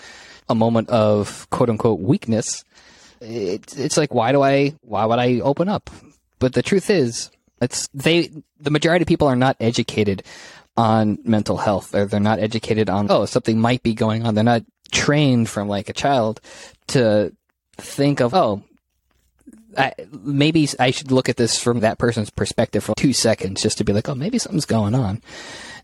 a 0.49 0.55
moment 0.55 0.89
of 0.89 1.49
quote 1.49 1.69
unquote 1.69 1.99
weakness, 1.99 2.63
it, 3.21 3.77
it's 3.77 3.97
like, 3.97 4.13
why 4.13 4.31
do 4.31 4.41
I, 4.41 4.75
why 4.81 5.05
would 5.05 5.19
I 5.19 5.39
open 5.39 5.69
up? 5.69 5.89
But 6.39 6.53
the 6.53 6.61
truth 6.61 6.89
is, 6.89 7.31
it's 7.61 7.87
they 7.93 8.29
the 8.59 8.71
majority 8.71 9.03
of 9.03 9.07
people 9.07 9.27
are 9.27 9.35
not 9.35 9.57
educated 9.59 10.23
on 10.77 11.17
mental 11.23 11.57
health. 11.57 11.91
They're, 11.91 12.05
they're 12.05 12.19
not 12.19 12.39
educated 12.39 12.89
on 12.89 13.07
oh 13.09 13.25
something 13.25 13.59
might 13.59 13.83
be 13.83 13.93
going 13.93 14.25
on. 14.25 14.35
They're 14.35 14.43
not 14.43 14.63
trained 14.91 15.49
from 15.49 15.67
like 15.67 15.89
a 15.89 15.93
child 15.93 16.41
to 16.87 17.33
think 17.77 18.19
of 18.19 18.33
oh 18.33 18.63
I, 19.77 19.93
maybe 20.23 20.69
I 20.79 20.91
should 20.91 21.11
look 21.11 21.29
at 21.29 21.37
this 21.37 21.61
from 21.61 21.81
that 21.81 21.97
person's 21.97 22.29
perspective 22.29 22.83
for 22.83 22.95
two 22.95 23.13
seconds 23.13 23.61
just 23.61 23.77
to 23.79 23.83
be 23.83 23.91
like, 23.91 24.07
oh, 24.07 24.15
maybe 24.15 24.37
something's 24.37 24.65
going 24.65 24.95
on. 24.95 25.21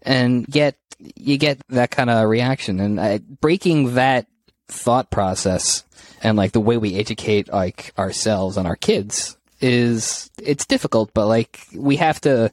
And 0.02 0.46
yet 0.48 0.78
you 1.16 1.38
get 1.38 1.60
that 1.70 1.92
kind 1.92 2.10
of 2.10 2.30
reaction 2.30 2.80
and 2.80 3.00
I, 3.00 3.18
breaking 3.18 3.96
that 3.96 4.28
thought 4.68 5.12
process 5.12 5.84
and 6.24 6.38
like 6.38 6.52
the 6.52 6.62
way 6.62 6.78
we 6.78 6.96
educate 6.96 7.52
like 7.52 7.92
ourselves 7.98 8.58
and 8.58 8.68
our 8.68 8.76
kids 8.76 9.38
is 9.62 10.30
it's 10.42 10.66
difficult, 10.66 11.12
but 11.14 11.28
like 11.28 11.66
we 11.76 11.98
have 11.98 12.20
to. 12.22 12.52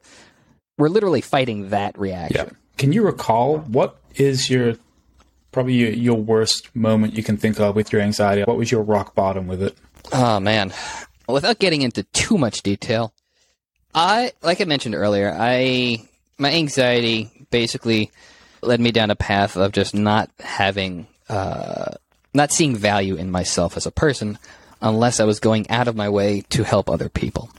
We're 0.76 0.88
literally 0.88 1.22
fighting 1.22 1.70
that 1.70 1.98
reaction. 1.98 2.46
Yeah. 2.46 2.52
Can 2.76 2.92
you 2.92 3.02
recall 3.02 3.58
what 3.58 3.98
is 4.14 4.48
your 4.48 4.74
probably 5.50 5.74
your, 5.74 5.90
your 5.90 6.16
worst 6.16 6.74
moment 6.76 7.14
you 7.14 7.22
can 7.24 7.36
think 7.36 7.58
of 7.58 7.74
with 7.74 7.92
your 7.92 8.00
anxiety? 8.00 8.42
What 8.42 8.56
was 8.56 8.70
your 8.70 8.82
rock 8.82 9.14
bottom 9.14 9.48
with 9.48 9.62
it? 9.62 9.76
Oh 10.12 10.38
man, 10.38 10.72
without 11.28 11.58
getting 11.58 11.82
into 11.82 12.04
too 12.04 12.38
much 12.38 12.62
detail, 12.62 13.12
I 13.94 14.32
like 14.42 14.60
I 14.60 14.64
mentioned 14.64 14.94
earlier, 14.94 15.34
I 15.36 16.08
my 16.38 16.52
anxiety 16.52 17.46
basically 17.50 18.10
led 18.62 18.80
me 18.80 18.92
down 18.92 19.10
a 19.10 19.16
path 19.16 19.56
of 19.56 19.72
just 19.72 19.94
not 19.94 20.30
having 20.38 21.06
uh, 21.28 21.92
not 22.34 22.52
seeing 22.52 22.76
value 22.76 23.16
in 23.16 23.30
myself 23.30 23.76
as 23.76 23.86
a 23.86 23.90
person 23.90 24.38
unless 24.80 25.20
I 25.20 25.24
was 25.24 25.40
going 25.40 25.68
out 25.70 25.88
of 25.88 25.96
my 25.96 26.08
way 26.08 26.42
to 26.50 26.62
help 26.62 26.88
other 26.88 27.08
people. 27.08 27.50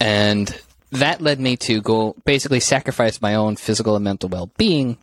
And 0.00 0.58
that 0.92 1.20
led 1.20 1.40
me 1.40 1.56
to 1.58 1.80
go 1.80 2.16
basically 2.24 2.60
sacrifice 2.60 3.20
my 3.20 3.34
own 3.34 3.56
physical 3.56 3.96
and 3.96 4.04
mental 4.04 4.28
well 4.28 4.50
being 4.56 4.98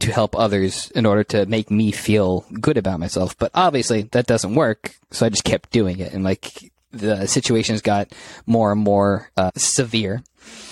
to 0.00 0.12
help 0.12 0.36
others 0.36 0.90
in 0.92 1.06
order 1.06 1.22
to 1.22 1.46
make 1.46 1.70
me 1.70 1.92
feel 1.92 2.44
good 2.60 2.76
about 2.76 3.00
myself. 3.00 3.38
But 3.38 3.52
obviously 3.54 4.02
that 4.12 4.26
doesn't 4.26 4.54
work. 4.54 4.96
So 5.10 5.24
I 5.24 5.28
just 5.28 5.44
kept 5.44 5.70
doing 5.70 6.00
it. 6.00 6.12
And 6.12 6.24
like 6.24 6.72
the 6.90 7.26
situations 7.26 7.82
got 7.82 8.12
more 8.46 8.72
and 8.72 8.80
more 8.80 9.30
uh, 9.36 9.52
severe. 9.56 10.22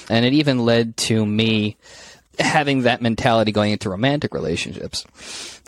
And 0.09 0.25
it 0.25 0.33
even 0.33 0.65
led 0.65 0.97
to 0.99 1.25
me 1.25 1.77
having 2.39 2.83
that 2.83 3.03
mentality 3.03 3.53
going 3.53 3.73
into 3.73 3.91
romantic 3.91 4.35
relationships. 4.35 5.07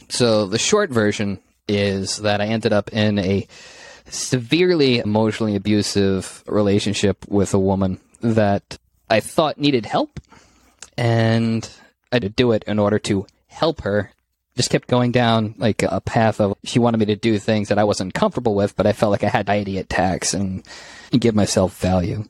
So 0.08 0.46
the 0.46 0.58
short 0.58 0.90
version 0.90 1.38
is 1.68 2.18
that 2.18 2.40
I 2.40 2.46
ended 2.46 2.72
up 2.72 2.92
in 2.92 3.18
a 3.18 3.46
severely 4.12 4.98
emotionally 4.98 5.56
abusive 5.56 6.44
relationship 6.46 7.24
with 7.28 7.54
a 7.54 7.58
woman 7.58 7.98
that 8.20 8.78
I 9.08 9.20
thought 9.20 9.58
needed 9.58 9.86
help. 9.86 10.20
And 10.96 11.68
I 12.12 12.16
had 12.16 12.22
to 12.22 12.28
do 12.28 12.52
it 12.52 12.64
in 12.64 12.78
order 12.78 12.98
to 13.00 13.26
help 13.48 13.80
her. 13.82 14.12
Just 14.54 14.68
kept 14.68 14.86
going 14.86 15.12
down 15.12 15.54
like 15.56 15.82
a 15.82 16.02
path 16.02 16.38
of 16.38 16.54
she 16.62 16.78
wanted 16.78 16.98
me 16.98 17.06
to 17.06 17.16
do 17.16 17.38
things 17.38 17.68
that 17.68 17.78
I 17.78 17.84
wasn't 17.84 18.12
comfortable 18.12 18.54
with, 18.54 18.76
but 18.76 18.86
I 18.86 18.92
felt 18.92 19.10
like 19.10 19.24
I 19.24 19.28
had 19.28 19.48
anxiety 19.48 19.78
attacks 19.78 20.34
and, 20.34 20.62
and 21.10 21.20
give 21.20 21.34
myself 21.34 21.78
value. 21.78 22.24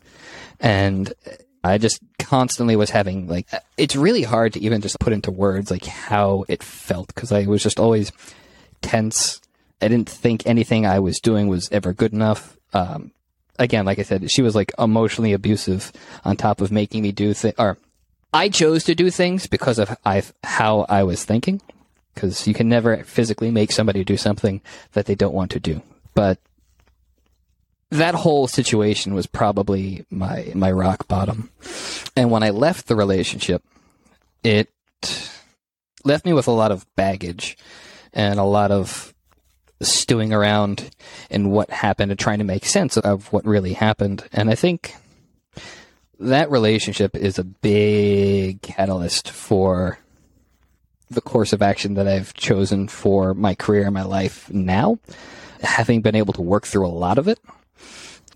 And 0.61 1.13
I 1.65 1.79
just 1.79 2.01
constantly 2.21 2.77
was 2.77 2.91
having 2.91 3.27
like, 3.27 3.49
it's 3.77 3.97
really 3.97 4.23
hard 4.23 4.53
to 4.53 4.61
even 4.61 4.83
just 4.83 5.01
put 5.01 5.13
into 5.13 5.33
words 5.33 5.73
like 5.73 5.85
how 5.85 6.45
it 6.49 6.63
felt 6.63 7.09
because 7.09 7.33
I 7.33 7.47
was 7.47 7.61
just 7.61 7.81
always 7.81 8.13
tense 8.83 9.41
I 9.83 9.89
didn't 9.89 10.09
think 10.09 10.47
anything 10.47 10.87
I 10.87 11.01
was 11.01 11.21
doing 11.21 11.49
was 11.49 11.69
ever 11.73 11.93
good 11.93 12.13
enough. 12.13 12.57
Um, 12.73 13.11
again, 13.59 13.85
like 13.85 13.99
I 13.99 14.03
said, 14.03 14.31
she 14.31 14.43
was 14.43 14.55
like 14.55 14.73
emotionally 14.79 15.33
abusive 15.33 15.93
on 16.25 16.37
top 16.37 16.61
of 16.61 16.71
making 16.71 17.03
me 17.03 17.13
do 17.13 17.35
things. 17.35 17.55
Or 17.59 17.77
I 18.33 18.49
chose 18.49 18.85
to 18.85 18.95
do 18.95 19.11
things 19.11 19.47
because 19.47 19.79
of 19.79 19.97
I 20.05 20.23
how 20.45 20.87
I 20.89 21.03
was 21.03 21.25
thinking. 21.25 21.61
Because 22.15 22.47
you 22.47 22.53
can 22.53 22.69
never 22.69 23.05
physically 23.05 23.51
make 23.51 23.73
somebody 23.73 24.05
do 24.05 24.19
something 24.19 24.61
that 24.93 25.07
they 25.07 25.15
don't 25.15 25.35
want 25.35 25.51
to 25.53 25.61
do. 25.61 25.83
But 26.15 26.39
that 27.91 28.15
whole 28.15 28.47
situation 28.47 29.15
was 29.15 29.27
probably 29.27 30.05
my 30.11 30.53
my 30.55 30.71
rock 30.71 31.09
bottom. 31.09 31.51
And 32.15 32.31
when 32.31 32.43
I 32.43 32.51
left 32.51 32.87
the 32.87 32.97
relationship, 32.97 33.63
it 34.45 34.69
left 36.05 36.25
me 36.25 36.33
with 36.33 36.47
a 36.47 36.53
lot 36.53 36.71
of 36.71 36.87
baggage 36.97 37.57
and 38.13 38.39
a 38.39 38.45
lot 38.45 38.71
of 38.71 39.12
stewing 39.83 40.33
around 40.33 40.91
in 41.31 41.51
what 41.51 41.71
happened 41.71 42.11
and 42.11 42.19
trying 42.19 42.39
to 42.39 42.45
make 42.45 42.65
sense 42.65 42.97
of 42.97 43.33
what 43.33 43.45
really 43.45 43.73
happened. 43.73 44.25
And 44.33 44.51
I 44.51 44.55
think 44.55 44.95
that 46.21 46.51
relationship 46.51 47.17
is 47.17 47.39
a 47.39 47.45
big 47.45 48.63
catalyst 48.63 49.31
for 49.31 49.99
the 51.11 51.21
course 51.21 51.53
of 51.53 51.63
action 51.63 51.95
that 51.95 52.09
I've 52.09 52.33
chosen 52.35 52.89
for 52.89 53.35
my 53.35 53.55
career 53.55 53.85
and 53.85 53.95
my 53.95 54.05
life 54.05 54.51
now, 54.51 54.99
having 55.63 56.01
been 56.01 56.15
able 56.15 56.33
to 56.35 56.43
work 56.43 56.67
through 56.67 56.87
a 56.87 56.89
lot 56.89 57.19
of 57.19 57.29
it. 57.29 57.39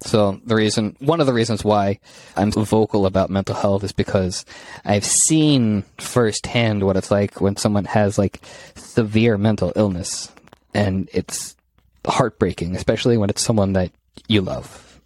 So 0.01 0.41
the 0.45 0.55
reason, 0.55 0.95
one 1.01 1.21
of 1.21 1.27
the 1.27 1.33
reasons 1.33 1.65
why 1.65 2.01
I'm 2.37 2.53
so 2.53 2.65
vocal 2.65 3.07
about 3.07 3.31
mental 3.31 3.55
health 3.55 3.83
is 3.83 3.93
because 3.93 4.45
I've 4.85 5.07
seen 5.07 5.85
firsthand 5.99 6.85
what 6.85 6.99
it's 6.99 7.11
like 7.11 7.41
when 7.41 7.57
someone 7.57 7.87
has 7.87 8.19
like 8.19 8.41
severe 8.75 9.39
mental 9.39 9.73
illness 9.75 10.31
and 10.77 11.09
it's 11.13 11.57
heartbreaking, 12.07 12.77
especially 12.77 13.17
when 13.17 13.31
it's 13.31 13.43
someone 13.43 13.73
that 13.73 13.91
you 14.29 14.43
love. 14.43 15.01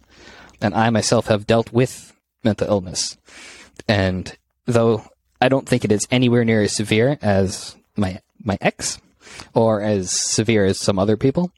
And 0.61 0.75
I 0.75 0.89
myself 0.89 1.27
have 1.27 1.47
dealt 1.47 1.71
with 1.71 2.13
mental 2.43 2.67
illness. 2.67 3.17
And 3.87 4.35
though 4.65 5.05
I 5.39 5.49
don't 5.49 5.67
think 5.67 5.85
it 5.85 5.91
is 5.91 6.07
anywhere 6.11 6.45
near 6.45 6.61
as 6.61 6.75
severe 6.75 7.17
as 7.21 7.75
my 7.95 8.19
my 8.43 8.57
ex 8.59 8.99
or 9.53 9.81
as 9.81 10.11
severe 10.11 10.65
as 10.65 10.77
some 10.77 10.99
other 10.99 11.17
people, 11.17 11.51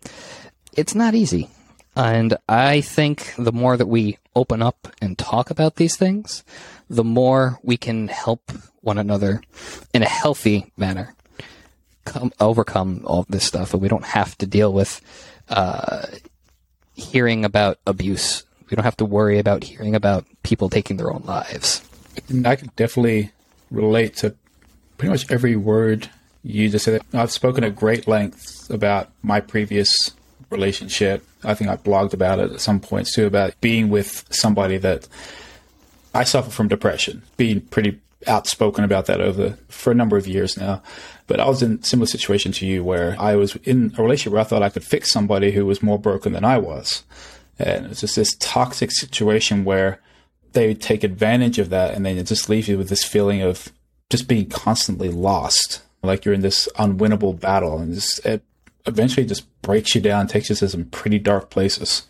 it's 0.74 0.96
not 0.96 1.16
easy. 1.16 1.50
And 1.96 2.38
I 2.48 2.82
think 2.82 3.34
the 3.38 3.52
more 3.52 3.78
that 3.78 3.88
we 3.88 4.18
open 4.36 4.62
up 4.62 4.88
and 5.02 5.18
talk 5.18 5.50
about 5.50 5.76
these 5.76 5.96
things, 5.96 6.44
the 6.90 7.04
more 7.04 7.60
we 7.62 7.78
can 7.78 8.08
help 8.08 8.52
one 8.82 8.98
another 8.98 9.42
in 9.94 10.02
a 10.02 10.08
healthy 10.08 10.72
manner 10.76 11.16
come, 12.06 12.32
overcome 12.40 13.02
all 13.06 13.26
this 13.30 13.44
stuff, 13.44 13.74
and 13.74 13.82
we 13.82 13.88
don't 13.88 14.06
have 14.06 14.38
to 14.40 14.46
deal 14.46 14.74
with 14.74 15.02
uh, 15.50 16.06
hearing 16.94 17.46
about 17.46 17.80
abuse. 17.88 18.44
We 18.70 18.76
don't 18.76 18.86
have 18.86 18.98
to 18.98 19.06
worry 19.06 19.40
about 19.40 19.64
hearing 19.64 19.96
about 19.96 20.26
people 20.44 20.70
taking 20.70 20.98
their 20.98 21.12
own 21.12 21.24
lives. 21.26 21.82
I 22.46 22.56
can 22.56 22.72
definitely 22.76 23.32
relate 23.72 24.16
to 24.18 24.36
pretty 24.98 25.12
much 25.12 25.32
every 25.32 25.56
word 25.56 26.10
you 26.44 26.70
just 26.70 26.86
said. 26.86 27.02
I've 27.14 27.32
spoken 27.32 27.64
at 27.64 27.76
great 27.76 28.08
length 28.08 28.70
about 28.70 29.10
my 29.22 29.40
previous 29.40 30.12
relationship. 30.50 31.26
I 31.44 31.54
think 31.54 31.70
I 31.70 31.78
blogged 31.78 32.14
about 32.14 32.40
it 32.40 32.52
at 32.52 32.62
some 32.62 32.80
points 32.80 33.14
too 33.14 33.26
about 33.26 33.60
being 33.62 33.90
with 33.90 34.26
somebody 34.30 34.78
that 34.78 35.08
I 36.14 36.24
suffer 36.24 36.52
from 36.52 36.68
depression, 36.68 37.24
being 37.38 37.62
pretty 37.62 38.00
outspoken 38.28 38.84
about 38.84 39.08
that 39.08 39.20
over 39.20 39.58
for 39.68 39.92
a 39.92 39.96
number 39.96 40.16
of 40.18 40.28
years 40.28 40.58
now. 40.58 40.82
But 41.28 41.40
I 41.40 41.48
was 41.48 41.62
in 41.64 41.82
similar 41.84 42.08
situation 42.08 42.52
to 42.54 42.66
you 42.66 42.84
where 42.84 43.16
I 43.20 43.36
was 43.36 43.56
in 43.64 43.94
a 43.98 44.02
relationship 44.02 44.34
where 44.34 44.42
I 44.42 44.46
thought 44.46 44.62
I 44.62 44.70
could 44.70 44.84
fix 44.84 45.12
somebody 45.12 45.52
who 45.52 45.66
was 45.66 45.82
more 45.82 45.98
broken 45.98 46.34
than 46.34 46.44
I 46.44 46.58
was. 46.58 47.04
And 47.58 47.86
it's 47.86 48.02
just 48.02 48.16
this 48.16 48.36
toxic 48.40 48.92
situation 48.92 49.64
where 49.64 50.02
they 50.52 50.74
take 50.74 51.04
advantage 51.04 51.60
of 51.60 51.70
that 51.70 51.94
and 51.94 52.06
then 52.06 52.18
it 52.18 52.28
just 52.28 52.50
leaves 52.50 52.68
you 52.68 52.78
with 52.78 52.90
this 52.90 53.04
feeling 53.04 53.42
of 53.42 53.72
just 54.10 54.28
being 54.28 54.50
constantly 54.50 55.10
lost. 55.10 55.82
Like 56.02 56.26
you're 56.26 56.34
in 56.34 56.42
this 56.42 56.68
unwinnable 56.76 57.40
battle 57.40 57.78
and 57.78 57.94
just, 57.94 58.24
it 58.26 58.44
eventually 58.86 59.26
just 59.26 59.46
breaks 59.62 59.96
you 59.96 60.02
down, 60.02 60.28
takes 60.28 60.50
you 60.50 60.56
to 60.58 60.70
some 60.70 60.86
pretty 60.86 61.20
dark 61.20 61.50
places. 61.50 62.06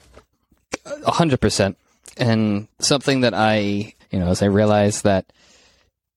A 1.05 1.11
hundred 1.11 1.39
percent. 1.39 1.77
And 2.17 2.67
something 2.79 3.21
that 3.21 3.33
I, 3.33 3.93
you 4.11 4.19
know, 4.19 4.27
as 4.27 4.41
I 4.41 4.47
realized 4.47 5.03
that 5.03 5.31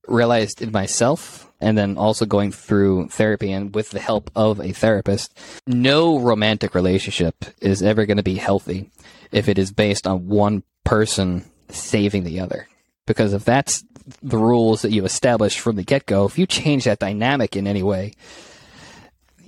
realized 0.08 0.62
in 0.62 0.72
myself 0.72 1.45
and 1.66 1.76
then 1.76 1.98
also 1.98 2.24
going 2.24 2.52
through 2.52 3.08
therapy 3.08 3.50
and 3.50 3.74
with 3.74 3.90
the 3.90 3.98
help 3.98 4.30
of 4.36 4.60
a 4.60 4.70
therapist, 4.70 5.36
no 5.66 6.16
romantic 6.16 6.76
relationship 6.76 7.44
is 7.60 7.82
ever 7.82 8.06
going 8.06 8.18
to 8.18 8.22
be 8.22 8.36
healthy 8.36 8.88
if 9.32 9.48
it 9.48 9.58
is 9.58 9.72
based 9.72 10.06
on 10.06 10.28
one 10.28 10.62
person 10.84 11.44
saving 11.68 12.22
the 12.22 12.38
other. 12.38 12.68
Because 13.04 13.32
if 13.32 13.44
that's 13.44 13.84
the 14.22 14.38
rules 14.38 14.82
that 14.82 14.92
you 14.92 15.04
establish 15.04 15.58
from 15.58 15.74
the 15.74 15.82
get 15.82 16.06
go, 16.06 16.24
if 16.24 16.38
you 16.38 16.46
change 16.46 16.84
that 16.84 17.00
dynamic 17.00 17.56
in 17.56 17.66
any 17.66 17.82
way, 17.82 18.12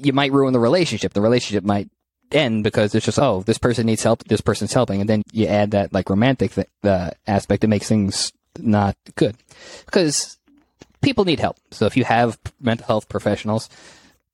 you 0.02 0.12
might 0.12 0.32
ruin 0.32 0.52
the 0.52 0.58
relationship. 0.58 1.12
The 1.12 1.20
relationship 1.20 1.62
might 1.62 1.88
end 2.32 2.64
because 2.64 2.96
it's 2.96 3.06
just, 3.06 3.20
oh, 3.20 3.44
this 3.46 3.58
person 3.58 3.86
needs 3.86 4.02
help, 4.02 4.24
this 4.24 4.40
person's 4.40 4.72
helping. 4.72 5.00
And 5.00 5.08
then 5.08 5.22
you 5.30 5.46
add 5.46 5.70
that 5.70 5.92
like 5.92 6.10
romantic 6.10 6.50
th- 6.50 6.66
uh, 6.82 7.10
aspect 7.28 7.60
that 7.60 7.68
makes 7.68 7.88
things 7.88 8.32
not 8.58 8.96
good. 9.14 9.36
Because 9.86 10.37
people 11.00 11.24
need 11.24 11.40
help. 11.40 11.56
So 11.70 11.86
if 11.86 11.96
you 11.96 12.04
have 12.04 12.38
mental 12.60 12.86
health 12.86 13.08
professionals, 13.08 13.68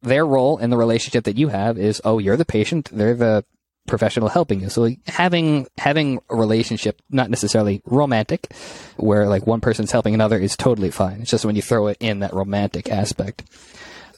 their 0.02 0.26
role 0.26 0.58
in 0.58 0.70
the 0.70 0.76
relationship 0.76 1.24
that 1.24 1.38
you 1.38 1.48
have 1.48 1.78
is, 1.78 2.00
oh, 2.04 2.18
you're 2.18 2.36
the 2.36 2.44
patient, 2.44 2.90
they're 2.92 3.14
the 3.14 3.44
professional 3.86 4.28
helping 4.28 4.60
you. 4.60 4.68
So 4.68 4.90
having 5.06 5.66
having 5.78 6.20
a 6.30 6.36
relationship, 6.36 7.00
not 7.10 7.30
necessarily 7.30 7.82
romantic, 7.84 8.52
where 8.96 9.28
like 9.28 9.46
one 9.46 9.60
person's 9.60 9.92
helping 9.92 10.14
another 10.14 10.38
is 10.38 10.56
totally 10.56 10.90
fine. 10.90 11.22
It's 11.22 11.30
just 11.30 11.44
when 11.44 11.56
you 11.56 11.62
throw 11.62 11.88
it 11.88 11.96
in 12.00 12.20
that 12.20 12.34
romantic 12.34 12.90
aspect. 12.90 13.44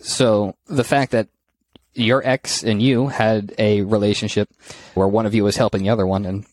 So 0.01 0.57
the 0.67 0.85
fact 0.85 1.13
that 1.13 1.29
your 1.95 2.25
ex 2.27 2.63
and 2.63 2.81
you 2.83 3.09
had 3.09 3.55
a 3.59 3.83
relationship 3.83 4.51
where 4.95 5.09
one 5.09 5.27
of 5.27 5.35
you 5.35 5.43
was 5.43 5.57
helping 5.57 5.83
the 5.83 5.89
other 5.89 6.07
one 6.07 6.25
and 6.27 6.47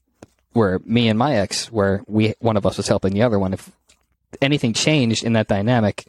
where 0.54 0.80
me 0.86 1.10
and 1.10 1.20
my 1.20 1.36
ex 1.36 1.72
where 1.72 2.02
we 2.08 2.34
one 2.40 2.58
of 2.58 2.66
us 2.66 2.78
was 2.78 2.88
helping 2.88 3.14
the 3.14 3.24
other 3.24 3.38
one 3.38 3.54
if 3.54 3.70
anything 4.42 4.74
changed 4.74 5.24
in 5.24 5.34
that 5.34 5.48
dynamic, 5.48 6.08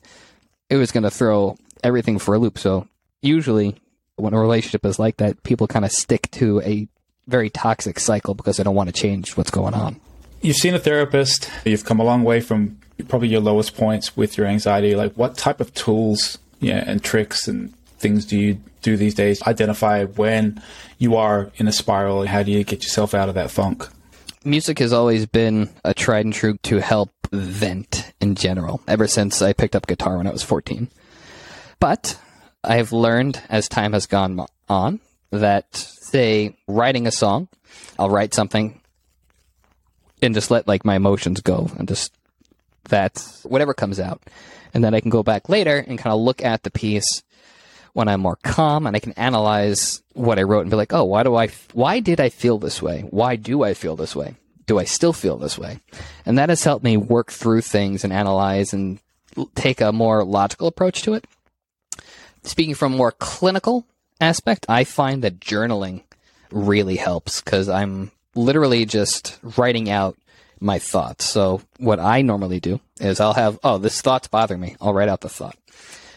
it 0.71 0.77
was 0.77 0.93
going 0.93 1.05
to 1.05 1.11
throw 1.11 1.57
everything 1.83 2.19
for 2.19 2.35
a 2.35 2.39
loop. 2.39 2.59
So 2.59 2.89
usually, 3.23 3.77
when 4.17 4.35
a 4.35 4.41
relationship 4.41 4.85
is 4.85 4.99
like 4.99 5.19
that, 5.19 5.43
people 5.43 5.67
kind 5.67 5.85
of 5.85 5.93
stick 5.93 6.31
to 6.33 6.61
a 6.63 6.89
very 7.27 7.51
toxic 7.51 7.99
cycle 7.99 8.35
because 8.35 8.57
they 8.57 8.65
don't 8.65 8.75
want 8.75 8.89
to 8.89 8.93
change 8.93 9.37
what's 9.37 9.51
going 9.51 9.75
on. 9.75 10.01
You've 10.41 10.57
seen 10.57 10.75
a 10.75 10.79
therapist. 10.79 11.51
You've 11.65 11.85
come 11.85 12.01
a 12.01 12.05
long 12.05 12.23
way 12.23 12.41
from 12.41 12.79
probably 13.09 13.29
your 13.29 13.41
lowest 13.41 13.77
points 13.77 14.17
with 14.17 14.37
your 14.37 14.47
anxiety. 14.47 14.95
Like, 14.95 15.15
what 15.15 15.37
type 15.37 15.61
of 15.61 15.73
tools 15.75 16.39
yeah, 16.61 16.85
and 16.87 17.03
tricks 17.03 17.49
and 17.49 17.75
things 17.99 18.27
do 18.27 18.39
you 18.39 18.61
do 18.83 18.97
these 18.97 19.15
days? 19.15 19.43
Identify 19.43 20.05
when 20.05 20.63
you 20.99 21.17
are 21.17 21.51
in 21.57 21.67
a 21.67 21.73
spiral. 21.73 22.27
How 22.27 22.43
do 22.43 22.53
you 22.53 22.63
get 22.63 22.83
yourself 22.83 23.15
out 23.15 23.29
of 23.29 23.35
that 23.37 23.51
funk? 23.51 23.89
Music 24.45 24.79
has 24.79 24.93
always 24.93 25.25
been 25.25 25.71
a 25.85 25.95
tried 25.95 26.27
and 26.27 26.35
true 26.35 26.59
to 26.65 26.79
help 26.79 27.11
vent 27.35 28.12
in 28.20 28.35
general, 28.35 28.81
ever 28.87 29.07
since 29.07 29.42
I 29.42 29.53
picked 29.53 29.77
up 29.77 29.87
guitar 29.87 30.16
when 30.16 30.27
I 30.27 30.33
was 30.33 30.42
14. 30.42 30.88
But 31.81 32.18
I 32.62 32.77
have 32.77 32.92
learned 32.92 33.42
as 33.49 33.68
time 33.68 33.92
has 33.92 34.07
gone 34.07 34.47
on 34.68 35.01
that, 35.31 35.75
say, 35.75 36.57
writing 36.66 37.07
a 37.07 37.11
song, 37.11 37.49
I'll 37.99 38.11
write 38.11 38.35
something 38.35 38.81
and 40.23 40.35
just 40.35 40.51
let 40.51 40.66
like 40.66 40.85
my 40.85 40.97
emotions 40.97 41.40
go 41.40 41.70
and 41.79 41.87
just 41.87 42.12
that 42.88 43.23
whatever 43.42 43.75
comes 43.75 44.01
out. 44.01 44.23
And 44.73 44.83
then 44.83 44.94
I 44.94 45.01
can 45.01 45.11
go 45.11 45.23
back 45.23 45.49
later 45.49 45.85
and 45.87 45.99
kind 45.99 46.12
of 46.12 46.20
look 46.20 46.42
at 46.42 46.62
the 46.62 46.70
piece 46.70 47.23
when 47.92 48.09
I'm 48.09 48.20
more 48.20 48.38
calm 48.42 48.87
and 48.87 48.97
I 48.97 49.01
can 49.01 49.12
analyze 49.12 50.03
what 50.14 50.38
I 50.38 50.42
wrote 50.42 50.62
and 50.62 50.70
be 50.70 50.77
like, 50.77 50.92
oh, 50.92 51.05
why 51.05 51.23
do 51.23 51.37
I, 51.37 51.49
why 51.73 52.01
did 52.01 52.20
I 52.20 52.29
feel 52.29 52.59
this 52.59 52.83
way? 52.83 53.03
Why 53.11 53.37
do 53.37 53.62
I 53.62 53.75
feel 53.75 53.97
this 53.97 54.16
way? 54.16 54.35
Do 54.66 54.79
I 54.79 54.85
still 54.85 55.12
feel 55.12 55.37
this 55.37 55.59
way? 55.59 55.81
And 56.27 56.38
that 56.38 56.48
has 56.48 56.64
helped 56.64 56.85
me 56.85 56.96
work 56.96 57.31
through 57.31 57.62
things 57.62 58.05
and 58.05 58.12
analyze 58.12 58.72
and 58.72 58.98
take 59.55 59.81
a 59.81 59.92
more 59.92 60.24
logical 60.24 60.68
approach 60.68 61.03
to 61.03 61.14
it. 61.14 61.27
Speaking 62.42 62.74
from 62.74 62.94
a 62.94 62.96
more 62.96 63.12
clinical 63.12 63.87
aspect, 64.20 64.66
I 64.68 64.85
find 64.85 65.22
that 65.22 65.40
journaling 65.40 66.03
really 66.50 66.96
helps 66.96 67.40
because 67.40 67.68
I'm 67.68 68.11
literally 68.35 68.85
just 68.85 69.38
writing 69.57 69.90
out 69.90 70.16
my 70.61 70.79
thoughts. 70.79 71.24
So 71.24 71.62
what 71.79 72.00
I 72.00 72.22
normally 72.22 72.61
do 72.61 72.81
is 73.00 73.20
I'll 73.20 73.35
have, 73.35 73.59
oh, 73.64 73.79
this 73.79 74.00
thought's 74.00 74.29
bothering 74.29 74.61
me. 74.61 74.77
I'll 74.81 74.94
write 74.94 75.09
out 75.09 75.20
the 75.20 75.29
thought. 75.29 75.57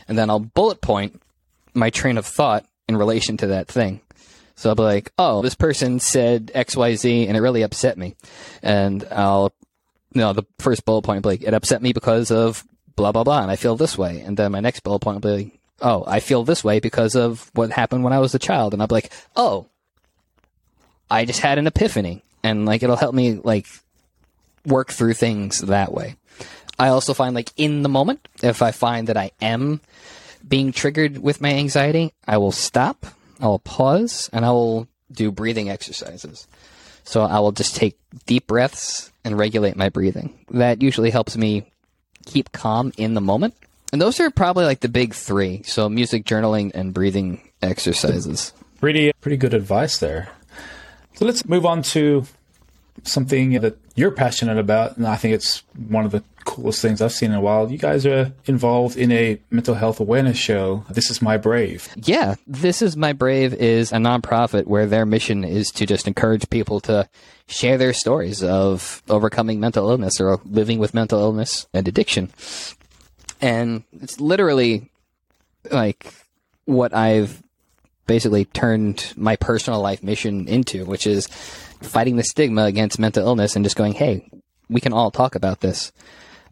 And 0.08 0.18
then 0.18 0.30
I'll 0.30 0.40
bullet 0.40 0.82
point 0.82 1.22
my 1.74 1.90
train 1.90 2.18
of 2.18 2.26
thought 2.26 2.66
in 2.88 2.98
relation 2.98 3.38
to 3.38 3.48
that 3.48 3.68
thing. 3.68 4.02
So 4.58 4.70
I'll 4.70 4.76
be 4.76 4.84
like, 4.84 5.12
oh, 5.18 5.42
this 5.42 5.56
person 5.56 6.00
said 6.00 6.52
XYZ 6.54 7.28
and 7.28 7.38
it 7.38 7.42
really 7.42 7.62
upset 7.62 7.98
me. 7.98 8.16
And 8.62 9.08
I'll, 9.12 9.54
you 10.14 10.22
know, 10.22 10.34
the 10.34 10.44
first 10.60 10.84
bullet 10.84 11.04
point 11.04 11.26
like, 11.26 11.44
it 11.44 11.54
upset 11.54 11.82
me 11.82 11.94
because 11.94 12.32
of 12.32 12.66
blah, 12.96 13.12
blah, 13.12 13.24
blah. 13.24 13.44
And 13.44 13.52
I 13.52 13.56
feel 13.56 13.76
this 13.76 13.98
way. 13.98 14.20
And 14.22 14.36
then 14.36 14.52
my 14.52 14.60
next 14.60 14.82
bullet 14.82 15.00
point 15.00 15.24
will 15.24 15.38
be 15.38 15.44
like, 15.44 15.60
oh, 15.82 16.04
I 16.08 16.20
feel 16.20 16.44
this 16.44 16.64
way 16.64 16.80
because 16.80 17.16
of 17.16 17.50
what 17.54 17.72
happened 17.72 18.04
when 18.04 18.14
I 18.14 18.20
was 18.20 18.34
a 18.34 18.40
child. 18.40 18.74
And 18.74 18.82
I'll 18.82 18.88
be 18.88 18.96
like, 18.96 19.14
oh, 19.36 19.68
I 21.10 21.24
just 21.26 21.40
had 21.40 21.60
an 21.60 21.68
epiphany. 21.68 22.24
and 22.44 22.66
like 22.66 22.84
it'll 22.84 22.96
help 22.96 23.14
me 23.14 23.36
like 23.36 23.68
work 24.66 24.92
through 24.92 25.14
things 25.14 25.60
that 25.60 25.94
way. 25.94 26.16
I 26.80 26.90
also 26.90 27.14
find 27.14 27.36
like 27.36 27.52
in 27.58 27.82
the 27.84 27.90
moment, 27.90 28.28
if 28.44 28.62
I 28.62 28.72
find 28.72 29.08
that 29.08 29.18
I 29.18 29.32
am 29.42 29.82
being 30.48 30.72
triggered 30.72 31.18
with 31.18 31.42
my 31.42 31.54
anxiety, 31.54 32.14
I 32.28 32.38
will 32.38 32.52
stop, 32.52 33.06
I 33.40 33.48
will 33.48 33.60
pause, 33.60 34.30
and 34.34 34.46
I 34.46 34.52
will 34.52 34.88
do 35.12 35.32
breathing 35.32 35.70
exercises. 35.70 36.48
So 37.04 37.22
I 37.22 37.40
will 37.40 37.52
just 37.54 37.76
take 37.76 37.98
deep 38.26 38.48
breaths 38.48 39.12
and 39.24 39.38
regulate 39.38 39.76
my 39.76 39.90
breathing. 39.90 40.38
That 40.50 40.82
usually 40.82 41.10
helps 41.10 41.38
me 41.38 41.72
keep 42.26 42.52
calm 42.52 42.92
in 42.98 43.14
the 43.14 43.22
moment. 43.22 43.56
And 43.94 44.02
those 44.02 44.20
are 44.20 44.30
probably 44.30 44.66
like 44.66 44.82
the 44.82 44.90
big 44.90 45.14
three. 45.14 45.64
So 45.64 45.88
music, 45.88 46.26
journaling, 46.26 46.72
and 46.74 46.94
breathing 46.94 47.42
exercises. 47.62 48.52
Pretty, 48.82 49.14
pretty 49.22 49.38
good 49.38 49.54
advice 49.54 50.00
there. 50.00 50.30
So 51.16 51.26
let's 51.26 51.46
move 51.46 51.66
on 51.66 51.82
to 51.84 52.26
something 53.04 53.60
that 53.62 53.78
you're 53.96 54.12
passionate 54.12 54.58
about, 54.58 54.98
and 54.98 55.08
I 55.08 55.16
think 55.16 55.34
it's 55.34 55.64
one 55.88 56.06
of 56.06 56.12
the 56.12 56.24
coolest 56.46 56.82
things 56.82 57.02
I've 57.02 57.12
seen 57.12 57.32
in 57.32 57.38
a 57.38 57.42
while. 57.42 57.70
You 57.70 57.78
guys 57.78 58.06
are 58.06 58.32
involved 58.46 58.96
in 58.98 59.12
a 59.12 59.40
mental 59.52 59.76
health 59.76 60.00
awareness 60.00 60.38
show. 60.38 60.86
This 60.90 61.12
is 61.12 61.22
My 61.22 61.38
Brave. 61.38 61.90
Yeah, 61.96 62.36
This 62.48 62.82
is 62.82 62.96
My 62.96 63.14
Brave 63.14 63.54
is 63.54 63.92
a 63.92 63.98
nonprofit 63.98 64.66
where 64.66 64.86
their 64.86 65.06
mission 65.06 65.44
is 65.44 65.72
to 65.72 65.86
just 65.86 66.08
encourage 66.08 66.50
people 66.50 66.80
to 66.82 67.10
share 67.48 67.78
their 67.78 67.94
stories 67.94 68.44
of 68.44 69.04
overcoming 69.10 69.60
mental 69.60 69.90
illness 69.90 70.20
or 70.22 70.40
living 70.46 70.80
with 70.80 70.94
mental 70.94 71.20
illness 71.20 71.68
and 71.74 71.88
addiction. 71.88 72.32
And 73.42 73.84
it's 74.02 74.20
literally 74.20 74.90
like 75.72 76.14
what 76.66 76.94
I've 76.94 77.44
basically 78.08 78.46
turned 78.46 79.14
my 79.18 79.36
personal 79.36 79.82
life 79.82 80.02
mission 80.02 80.48
into, 80.48 80.86
which 80.86 81.06
is 81.06 81.28
fighting 81.82 82.16
the 82.16 82.24
stigma 82.24 82.64
against 82.64 83.00
mental 83.00 83.26
illness 83.26 83.56
and 83.56 83.66
just 83.66 83.76
going, 83.76 83.94
hey, 83.94 84.30
we 84.70 84.82
can 84.82 84.94
all 84.94 85.12
talk 85.12 85.36
about 85.36 85.62
this. 85.62 85.92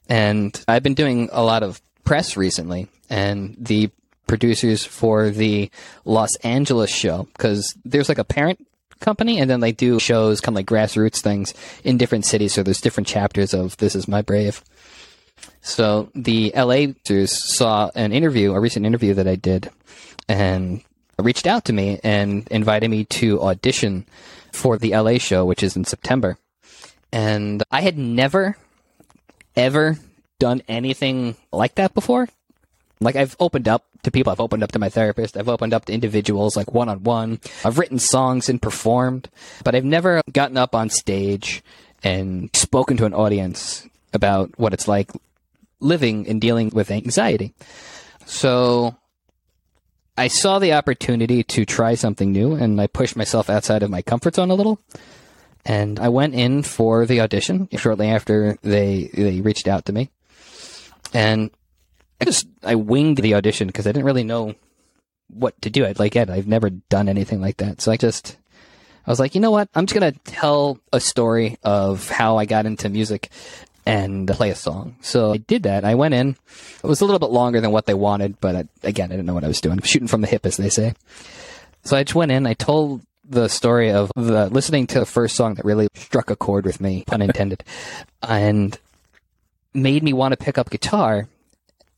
And 0.07 0.59
I've 0.67 0.83
been 0.83 0.93
doing 0.93 1.29
a 1.31 1.43
lot 1.43 1.63
of 1.63 1.81
press 2.03 2.38
recently, 2.38 2.88
and 3.09 3.55
the 3.59 3.89
producers 4.27 4.85
for 4.85 5.29
the 5.29 5.69
Los 6.03 6.35
Angeles 6.38 6.91
show, 6.91 7.27
because 7.33 7.75
there's 7.83 8.09
like 8.09 8.19
a 8.19 8.23
parent 8.23 8.65
company, 8.99 9.39
and 9.39 9.49
then 9.49 9.59
they 9.59 9.71
do 9.71 9.99
shows, 9.99 10.41
kind 10.41 10.53
of 10.53 10.57
like 10.57 10.67
grassroots 10.67 11.21
things 11.21 11.53
in 11.83 11.97
different 11.97 12.25
cities. 12.25 12.53
So 12.53 12.63
there's 12.63 12.81
different 12.81 13.07
chapters 13.07 13.53
of 13.53 13.77
This 13.77 13.95
Is 13.95 14.07
My 14.07 14.21
Brave. 14.21 14.63
So 15.61 16.09
the 16.13 16.53
LA 16.55 16.93
saw 17.25 17.89
an 17.95 18.13
interview, 18.13 18.53
a 18.53 18.59
recent 18.59 18.85
interview 18.85 19.15
that 19.15 19.27
I 19.27 19.35
did, 19.35 19.69
and 20.29 20.81
reached 21.19 21.47
out 21.47 21.65
to 21.65 21.73
me 21.73 21.99
and 22.03 22.47
invited 22.49 22.89
me 22.89 23.05
to 23.05 23.41
audition 23.41 24.05
for 24.56 24.78
the 24.78 24.96
LA 24.96 25.18
show, 25.18 25.46
which 25.46 25.62
is 25.62 25.76
in 25.76 25.86
September. 25.86 26.38
And 27.12 27.63
I 27.72 27.82
had 27.82 27.98
never, 27.98 28.58
ever 29.56 29.98
done 30.39 30.62
anything 30.68 31.36
like 31.52 31.76
that 31.76 31.94
before. 31.94 32.28
Like 33.00 33.15
I've 33.15 33.36
opened 33.39 33.68
up 33.68 33.86
to 34.04 34.12
people, 34.12 34.32
I've 34.32 34.39
opened 34.39 34.63
up 34.63 34.72
to 34.72 34.80
my 34.80 34.89
therapist, 34.89 35.38
I've 35.38 35.50
opened 35.50 35.74
up 35.74 35.86
to 35.86 35.94
individuals 35.94 36.56
like 36.56 36.74
one 36.74 36.89
on 36.89 37.04
one. 37.04 37.39
I've 37.63 37.78
written 37.78 38.00
songs 38.00 38.50
and 38.50 38.62
performed, 38.62 39.30
but 39.63 39.76
I've 39.76 39.86
never 39.86 40.22
gotten 40.32 40.58
up 40.58 40.76
on 40.76 40.89
stage 40.89 41.63
and 42.04 42.50
spoken 42.54 42.98
to 42.98 43.06
an 43.06 43.13
audience 43.13 43.88
about 44.13 44.58
what 44.58 44.74
it's 44.74 44.88
like 44.88 45.12
living 45.80 46.28
and 46.28 46.39
dealing 46.39 46.70
with 46.70 46.91
anxiety. 46.91 47.54
So 48.26 48.96
I 50.17 50.28
saw 50.28 50.60
the 50.60 50.73
opportunity 50.73 51.43
to 51.43 51.65
try 51.65 51.95
something 51.95 52.32
new 52.32 52.54
and 52.54 52.80
I 52.80 52.88
pushed 52.88 53.15
myself 53.15 53.49
outside 53.49 53.84
of 53.84 53.89
my 53.89 54.01
comfort 54.01 54.36
zone 54.36 54.49
a 54.49 54.56
little. 54.56 54.80
And 55.65 55.99
I 55.99 56.10
went 56.10 56.36
in 56.36 56.63
for 56.63 57.06
the 57.06 57.21
audition 57.21 57.67
shortly 57.75 58.08
after 58.10 58.58
they 58.62 59.10
they 59.13 59.41
reached 59.41 59.67
out 59.67 59.86
to 59.86 59.93
me. 59.93 60.10
And 61.13 61.49
I 62.21 62.25
just 62.25 62.47
I 62.63 62.75
winged 62.75 63.17
the 63.17 63.34
audition 63.34 63.67
because 63.67 63.88
I 63.88 63.91
didn't 63.91 64.06
really 64.06 64.23
know 64.23 64.56
what 65.28 65.60
to 65.63 65.69
do. 65.69 65.86
I'd 65.86 65.99
like 65.99 66.15
it. 66.15 66.30
I've 66.30 66.47
never 66.47 66.69
done 66.69 67.10
anything 67.10 67.41
like 67.41 67.58
that. 67.58 67.82
So 67.82 67.91
I 67.91 67.97
just 67.97 68.38
I 69.08 69.12
was 69.12 69.19
like, 69.19 69.36
you 69.36 69.41
know 69.41 69.51
what? 69.51 69.69
I'm 69.75 69.86
just 69.86 69.99
gonna 69.99 70.13
tell 70.23 70.80
a 70.93 70.99
story 70.99 71.58
of 71.63 72.10
how 72.10 72.38
I 72.38 72.45
got 72.45 72.65
into 72.65 72.88
music 72.89 73.30
and 73.86 74.28
play 74.28 74.50
a 74.50 74.56
song. 74.56 74.95
So 75.02 75.34
I 75.34 75.38
did 75.38 75.63
that. 75.63 75.86
I 75.86 75.95
went 75.95 76.13
in. 76.13 76.36
It 76.84 76.88
was 76.88 77.02
a 77.02 77.06
little 77.06 77.19
bit 77.19 77.30
longer 77.30 77.62
than 77.62 77.71
what 77.71 77.86
they 77.86 77.93
wanted, 77.93 78.39
but 78.41 78.56
I, 78.56 78.65
again, 78.84 79.12
I 79.12 79.15
didn't 79.15 79.26
know 79.26 79.34
what 79.34 79.43
I 79.43 79.48
was 79.48 79.62
doing. 79.62 79.80
Shooting 79.82 80.08
from 80.08 80.21
the 80.21 80.28
hip, 80.28 80.45
as 80.45 80.58
they 80.58 80.69
say. 80.69 80.93
So 81.84 81.95
I 81.95 82.04
just 82.04 82.15
went 82.15 82.32
in. 82.32 82.48
I 82.48 82.54
told 82.54 83.02
the 83.28 83.48
story 83.48 83.91
of 83.91 84.12
the 84.15 84.50
listening 84.50 84.88
to 84.88 85.00
the 85.00 85.06
first 85.06 85.36
song 85.36 85.56
that 85.56 85.65
really 85.65 85.88
struck 85.93 86.30
a 86.30 86.36
chord 86.36 86.65
with 86.65 86.82
me, 86.82 87.04
pun 87.06 87.21
intended, 87.21 87.63
and 88.28 88.78
made 89.74 90.04
me 90.04 90.13
want 90.13 90.32
to 90.32 90.38
pick 90.38 90.58
up 90.58 90.69
guitar. 90.69 91.28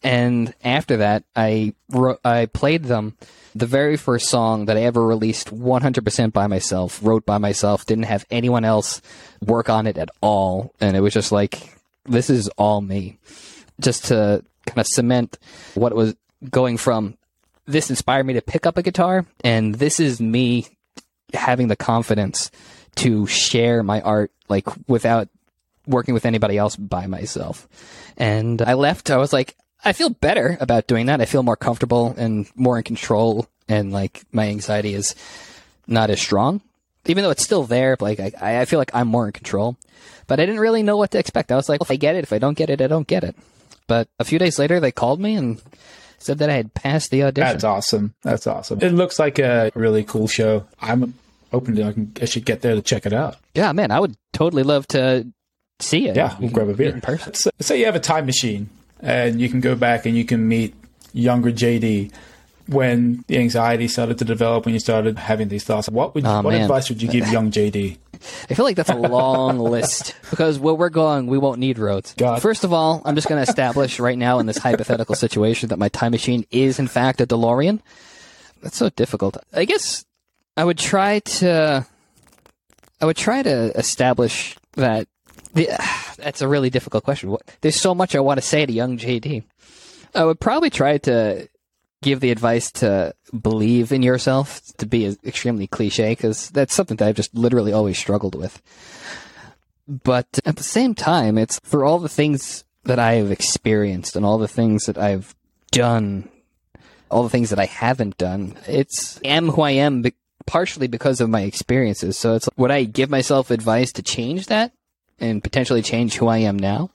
And 0.03 0.53
after 0.63 0.97
that, 0.97 1.23
I 1.35 1.73
wrote, 1.89 2.19
I 2.23 2.45
played 2.45 2.83
them 2.83 3.15
the 3.55 3.65
very 3.65 3.97
first 3.97 4.29
song 4.29 4.65
that 4.65 4.77
I 4.77 4.83
ever 4.83 5.05
released 5.05 5.49
100% 5.49 6.33
by 6.33 6.47
myself, 6.47 6.99
wrote 7.01 7.25
by 7.25 7.39
myself, 7.39 7.85
didn't 7.85 8.03
have 8.05 8.25
anyone 8.29 8.63
else 8.63 9.01
work 9.41 9.69
on 9.69 9.87
it 9.87 9.97
at 9.97 10.09
all. 10.21 10.73
And 10.79 10.95
it 10.95 10.99
was 10.99 11.13
just 11.13 11.31
like, 11.31 11.76
this 12.07 12.29
is 12.29 12.47
all 12.57 12.81
me. 12.81 13.17
Just 13.79 14.05
to 14.05 14.43
kind 14.65 14.79
of 14.79 14.87
cement 14.87 15.37
what 15.75 15.93
was 15.93 16.15
going 16.49 16.77
from 16.77 17.17
this 17.67 17.89
inspired 17.89 18.25
me 18.25 18.33
to 18.33 18.41
pick 18.41 18.65
up 18.65 18.77
a 18.77 18.83
guitar, 18.83 19.25
and 19.43 19.75
this 19.75 19.99
is 19.99 20.21
me 20.21 20.67
having 21.33 21.67
the 21.67 21.75
confidence 21.75 22.49
to 22.95 23.27
share 23.27 23.83
my 23.83 24.01
art 24.01 24.31
like 24.47 24.65
without 24.87 25.27
working 25.85 26.13
with 26.13 26.25
anybody 26.25 26.57
else 26.57 26.75
by 26.75 27.05
myself. 27.07 27.67
And 28.17 28.61
I 28.61 28.73
left, 28.73 29.11
I 29.11 29.17
was 29.17 29.33
like, 29.33 29.55
I 29.83 29.93
feel 29.93 30.09
better 30.09 30.57
about 30.59 30.87
doing 30.87 31.05
that. 31.05 31.21
I 31.21 31.25
feel 31.25 31.43
more 31.43 31.55
comfortable 31.55 32.15
and 32.17 32.49
more 32.55 32.77
in 32.77 32.83
control 32.83 33.47
and 33.67 33.91
like 33.91 34.23
my 34.31 34.47
anxiety 34.47 34.93
is 34.93 35.13
not 35.85 36.09
as 36.09 36.19
strong. 36.19 36.61
Even 37.09 37.23
though 37.23 37.29
it's 37.29 37.43
still 37.43 37.63
there, 37.63 37.97
like 37.99 38.19
I, 38.19 38.61
I 38.61 38.65
feel 38.65 38.79
like 38.79 38.91
I'm 38.93 39.07
more 39.07 39.25
in 39.25 39.31
control. 39.31 39.77
But 40.27 40.39
I 40.39 40.45
didn't 40.45 40.59
really 40.59 40.83
know 40.83 40.97
what 40.97 41.11
to 41.11 41.19
expect. 41.19 41.51
I 41.51 41.55
was 41.55 41.69
like, 41.69 41.81
if 41.81 41.89
I 41.89 41.95
get 41.95 42.15
it, 42.15 42.23
if 42.23 42.33
I 42.33 42.37
don't 42.37 42.57
get 42.57 42.69
it, 42.69 42.81
I 42.81 42.87
don't 42.87 43.07
get 43.07 43.23
it. 43.23 43.35
But 43.87 44.09
a 44.19 44.25
few 44.25 44.37
days 44.37 44.59
later, 44.59 44.79
they 44.79 44.91
called 44.91 45.21
me 45.21 45.35
and 45.35 45.61
said 46.19 46.39
that 46.39 46.49
I 46.49 46.53
had 46.53 46.73
passed 46.73 47.09
the 47.11 47.23
audition. 47.23 47.47
That's 47.47 47.63
awesome. 47.63 48.13
That's 48.23 48.45
awesome. 48.45 48.79
It 48.81 48.91
looks 48.91 49.19
like 49.19 49.39
a 49.39 49.71
really 49.73 50.03
cool 50.03 50.27
show. 50.27 50.67
I'm 50.81 51.13
open 51.53 51.75
to. 51.75 51.83
I, 51.83 51.93
can, 51.93 52.11
I 52.21 52.25
should 52.25 52.45
get 52.45 52.61
there 52.61 52.75
to 52.75 52.81
check 52.81 53.05
it 53.05 53.13
out. 53.13 53.37
Yeah, 53.53 53.71
man, 53.71 53.91
I 53.91 53.99
would 53.99 54.15
totally 54.33 54.63
love 54.63 54.87
to 54.89 55.27
see 55.79 56.07
it. 56.09 56.15
Yeah, 56.15 56.35
we'll 56.39 56.49
grab 56.49 56.69
a 56.69 56.73
beer 56.73 56.93
in 56.93 57.01
person. 57.01 57.33
So, 57.33 57.49
say 57.59 57.79
you 57.79 57.85
have 57.85 57.95
a 57.95 58.01
time 58.01 58.25
machine 58.25 58.69
and 58.99 59.39
you 59.39 59.47
can 59.49 59.61
go 59.61 59.75
back 59.75 60.05
and 60.05 60.15
you 60.17 60.25
can 60.25 60.47
meet 60.47 60.75
younger 61.13 61.51
JD 61.51 62.11
when 62.67 63.23
the 63.27 63.37
anxiety 63.37 63.87
started 63.87 64.17
to 64.19 64.25
develop 64.25 64.65
when 64.65 64.73
you 64.73 64.79
started 64.79 65.17
having 65.17 65.47
these 65.47 65.63
thoughts. 65.63 65.89
What 65.89 66.15
would 66.15 66.25
oh, 66.25 66.41
what 66.41 66.51
man. 66.51 66.61
advice 66.61 66.89
would 66.89 67.01
you 67.01 67.07
give 67.07 67.27
young 67.29 67.51
JD? 67.51 67.97
I 68.49 68.53
feel 68.53 68.65
like 68.65 68.75
that's 68.75 68.89
a 68.89 68.95
long 68.95 69.59
list 69.59 70.15
because 70.29 70.59
where 70.59 70.73
we're 70.73 70.89
going, 70.89 71.27
we 71.27 71.37
won't 71.37 71.59
need 71.59 71.79
roads. 71.79 72.13
God. 72.17 72.41
First 72.41 72.63
of 72.63 72.73
all, 72.73 73.01
I'm 73.05 73.15
just 73.15 73.27
going 73.27 73.43
to 73.43 73.49
establish 73.49 73.99
right 73.99 74.17
now 74.17 74.39
in 74.39 74.45
this 74.45 74.57
hypothetical 74.57 75.15
situation 75.25 75.69
that 75.69 75.79
my 75.79 75.89
time 75.89 76.11
machine 76.11 76.45
is 76.51 76.79
in 76.79 76.87
fact 76.87 77.21
a 77.21 77.27
DeLorean. 77.27 77.79
That's 78.61 78.77
so 78.77 78.89
difficult. 78.89 79.37
I 79.53 79.65
guess 79.65 80.05
I 80.55 80.63
would 80.63 80.77
try 80.77 81.19
to 81.19 81.85
I 82.99 83.05
would 83.05 83.17
try 83.17 83.43
to 83.43 83.77
establish 83.77 84.57
that 84.73 85.07
the, 85.53 85.69
that's 86.17 86.41
a 86.41 86.47
really 86.47 86.69
difficult 86.69 87.03
question. 87.03 87.35
There's 87.61 87.75
so 87.75 87.95
much 87.95 88.15
I 88.15 88.19
want 88.19 88.39
to 88.39 88.45
say 88.45 88.65
to 88.65 88.73
young 88.73 88.97
JD. 88.97 89.43
I 90.15 90.23
would 90.23 90.39
probably 90.39 90.69
try 90.69 90.97
to 90.99 91.47
give 92.01 92.19
the 92.19 92.31
advice 92.31 92.71
to 92.71 93.13
believe 93.39 93.91
in 93.91 94.03
yourself 94.03 94.61
to 94.77 94.85
be 94.85 95.05
extremely 95.25 95.67
cliche 95.67 96.11
because 96.11 96.49
that's 96.51 96.73
something 96.73 96.97
that 96.97 97.07
I've 97.07 97.15
just 97.15 97.33
literally 97.35 97.73
always 97.73 97.97
struggled 97.97 98.35
with. 98.35 98.61
But 99.87 100.39
at 100.45 100.57
the 100.57 100.63
same 100.63 100.95
time, 100.95 101.37
it's 101.37 101.59
for 101.63 101.85
all 101.85 101.99
the 101.99 102.09
things 102.09 102.65
that 102.83 102.99
I 102.99 103.13
have 103.13 103.31
experienced 103.31 104.15
and 104.15 104.25
all 104.25 104.37
the 104.37 104.47
things 104.47 104.85
that 104.85 104.97
I've 104.97 105.35
done, 105.71 106.29
all 107.09 107.23
the 107.23 107.29
things 107.29 107.49
that 107.49 107.59
I 107.59 107.65
haven't 107.65 108.17
done. 108.17 108.55
It's 108.67 109.17
I 109.23 109.29
am 109.29 109.49
who 109.49 109.61
I 109.61 109.71
am 109.71 110.01
be- 110.01 110.13
partially 110.45 110.87
because 110.87 111.21
of 111.21 111.29
my 111.29 111.41
experiences. 111.41 112.17
So 112.17 112.35
it's 112.35 112.47
like, 112.47 112.57
would 112.57 112.71
I 112.71 112.83
give 112.83 113.09
myself 113.09 113.49
advice 113.49 113.91
to 113.93 114.01
change 114.01 114.47
that 114.47 114.73
and 115.19 115.43
potentially 115.43 115.81
change 115.81 116.15
who 116.15 116.27
I 116.27 116.39
am 116.39 116.57
now? 116.57 116.91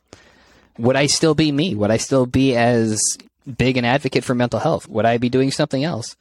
Would 0.79 0.97
I 0.97 1.07
still 1.07 1.35
be 1.35 1.53
me? 1.53 1.75
Would 1.75 1.91
I 1.91 1.99
still 1.99 2.27
be 2.27 2.57
as 2.57 3.01
big 3.45 3.77
an 3.77 3.85
advocate 3.85 4.25
for 4.25 4.35
mental 4.35 4.61
health? 4.61 4.89
Would 4.89 5.07
I 5.07 5.19
be 5.19 5.29
doing 5.29 5.51
something 5.51 5.85
else? 5.85 6.17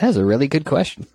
That's 0.00 0.16
a 0.16 0.24
really 0.24 0.48
good 0.48 0.64
question. 0.64 1.06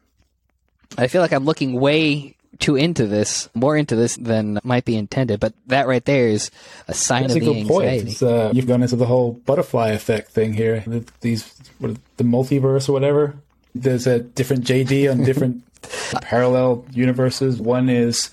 I 0.98 1.08
feel 1.08 1.22
like 1.22 1.34
I'm 1.34 1.46
looking 1.46 1.80
way 1.80 2.36
too 2.60 2.76
into 2.76 3.06
this, 3.08 3.50
more 3.54 3.76
into 3.78 3.96
this 3.96 4.16
than 4.16 4.60
might 4.64 4.86
be 4.86 4.96
intended. 4.96 5.40
But 5.40 5.54
that 5.68 5.88
right 5.88 6.04
there 6.04 6.28
is 6.28 6.52
a 6.88 6.94
sign 6.94 7.24
That's 7.24 7.36
of 7.36 7.42
a 7.42 7.46
the 7.46 7.64
good. 7.64 7.68
Point. 7.68 8.24
Uh, 8.24 8.52
you've 8.54 8.68
gone 8.68 8.82
into 8.82 8.96
the 8.96 9.06
whole 9.06 9.34
butterfly 9.34 9.90
effect 9.90 10.32
thing 10.32 10.54
here. 10.54 10.84
These 11.22 11.54
what, 11.80 11.98
the 12.18 12.24
multiverse 12.24 12.88
or 12.88 12.94
whatever. 12.94 13.36
There's 13.74 14.08
a 14.08 14.20
different 14.20 14.64
JD 14.64 15.12
on 15.12 15.24
different 15.26 15.64
parallel 16.22 16.86
universes. 16.92 17.60
One 17.60 17.90
is, 17.90 18.30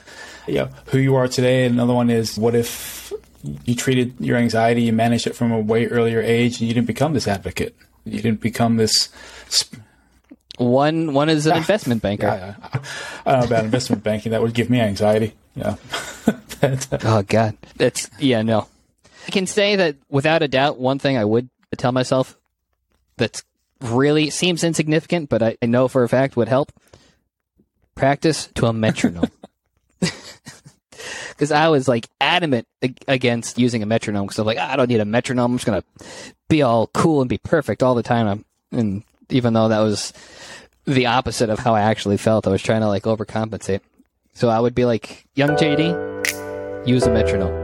you 0.46 0.54
know, 0.54 0.68
who 0.86 0.98
you 0.98 1.16
are 1.16 1.26
today. 1.26 1.64
and 1.64 1.74
Another 1.74 1.94
one 1.94 2.10
is, 2.10 2.38
what 2.38 2.54
if 2.54 3.01
you 3.64 3.74
treated 3.74 4.14
your 4.20 4.36
anxiety, 4.36 4.82
you 4.82 4.93
managed 4.93 5.26
it 5.26 5.34
from 5.34 5.53
a 5.53 5.61
way 5.61 5.86
earlier 5.86 6.20
age, 6.20 6.61
and 6.61 6.68
you 6.68 6.74
didn't 6.74 6.86
become 6.86 7.12
this 7.14 7.26
advocate. 7.28 7.74
You 8.05 8.20
didn't 8.20 8.40
become 8.40 8.76
this. 8.76 9.09
Sp- 9.51 9.78
One 10.59 11.12
one 11.14 11.28
is 11.28 11.47
an 11.47 11.57
investment 11.57 12.03
banker. 12.03 12.28
I, 12.28 12.34
I, 12.36 12.80
I 13.26 13.32
don't 13.32 13.40
know 13.40 13.47
about 13.47 13.64
investment 13.64 14.03
banking. 14.05 14.32
That 14.32 14.43
would 14.43 14.55
give 14.55 14.70
me 14.70 14.80
anxiety. 14.80 15.34
Yeah. 15.55 15.76
Uh, 16.62 16.76
Oh 17.03 17.22
God, 17.26 17.57
that's 17.76 18.09
yeah 18.20 18.43
no. 18.43 18.68
I 19.26 19.30
can 19.32 19.49
say 19.49 19.74
that 19.74 19.97
without 20.09 20.43
a 20.43 20.47
doubt, 20.49 20.78
one 20.78 21.01
thing 21.01 21.18
I 21.18 21.24
would 21.24 21.49
tell 21.76 21.90
myself 21.90 22.38
that 23.16 23.43
really 23.80 24.30
seems 24.30 24.62
insignificant, 24.62 25.28
but 25.28 25.43
I, 25.43 25.57
I 25.61 25.66
know 25.66 25.88
for 25.88 26.05
a 26.05 26.09
fact 26.09 26.36
would 26.36 26.47
help. 26.47 26.70
Practice 27.97 28.47
to 28.55 28.66
a 28.66 28.72
metronome. 28.72 29.30
Because 31.30 31.53
I 31.53 31.68
was 31.68 31.88
like 31.88 32.09
adamant 32.20 32.66
against 33.09 33.59
using 33.59 33.82
a 33.82 33.86
metronome 33.86 34.26
because 34.26 34.38
I'm 34.38 34.46
like, 34.46 34.59
"Ah, 34.61 34.72
I 34.72 34.76
don't 34.76 34.88
need 34.88 35.00
a 35.00 35.05
metronome. 35.05 35.53
I'm 35.53 35.59
just 35.59 35.66
gonna 35.66 35.84
be 36.48 36.62
all 36.62 36.88
cool 36.88 37.20
and 37.20 37.28
be 37.28 37.38
perfect 37.38 37.82
all 37.82 37.94
the 37.94 38.03
time. 38.03 38.44
And 38.70 39.03
even 39.28 39.53
though 39.53 39.68
that 39.68 39.80
was 39.80 40.12
the 40.86 41.07
opposite 41.07 41.50
of 41.50 41.61
how 41.61 41.74
I 41.74 41.82
actually 41.82 42.16
felt, 42.16 42.46
I 42.46 42.50
was 42.50 42.62
trying 42.62 42.80
to 42.80 42.88
like 42.88 43.05
overcompensate. 43.05 43.80
So 44.34 44.48
I 44.48 44.61
would 44.61 44.74
be 44.74 44.84
like, 44.84 45.26
young 45.34 45.50
JD, 45.50 46.86
use 46.86 47.05
a 47.05 47.12
metronome. 47.12 47.61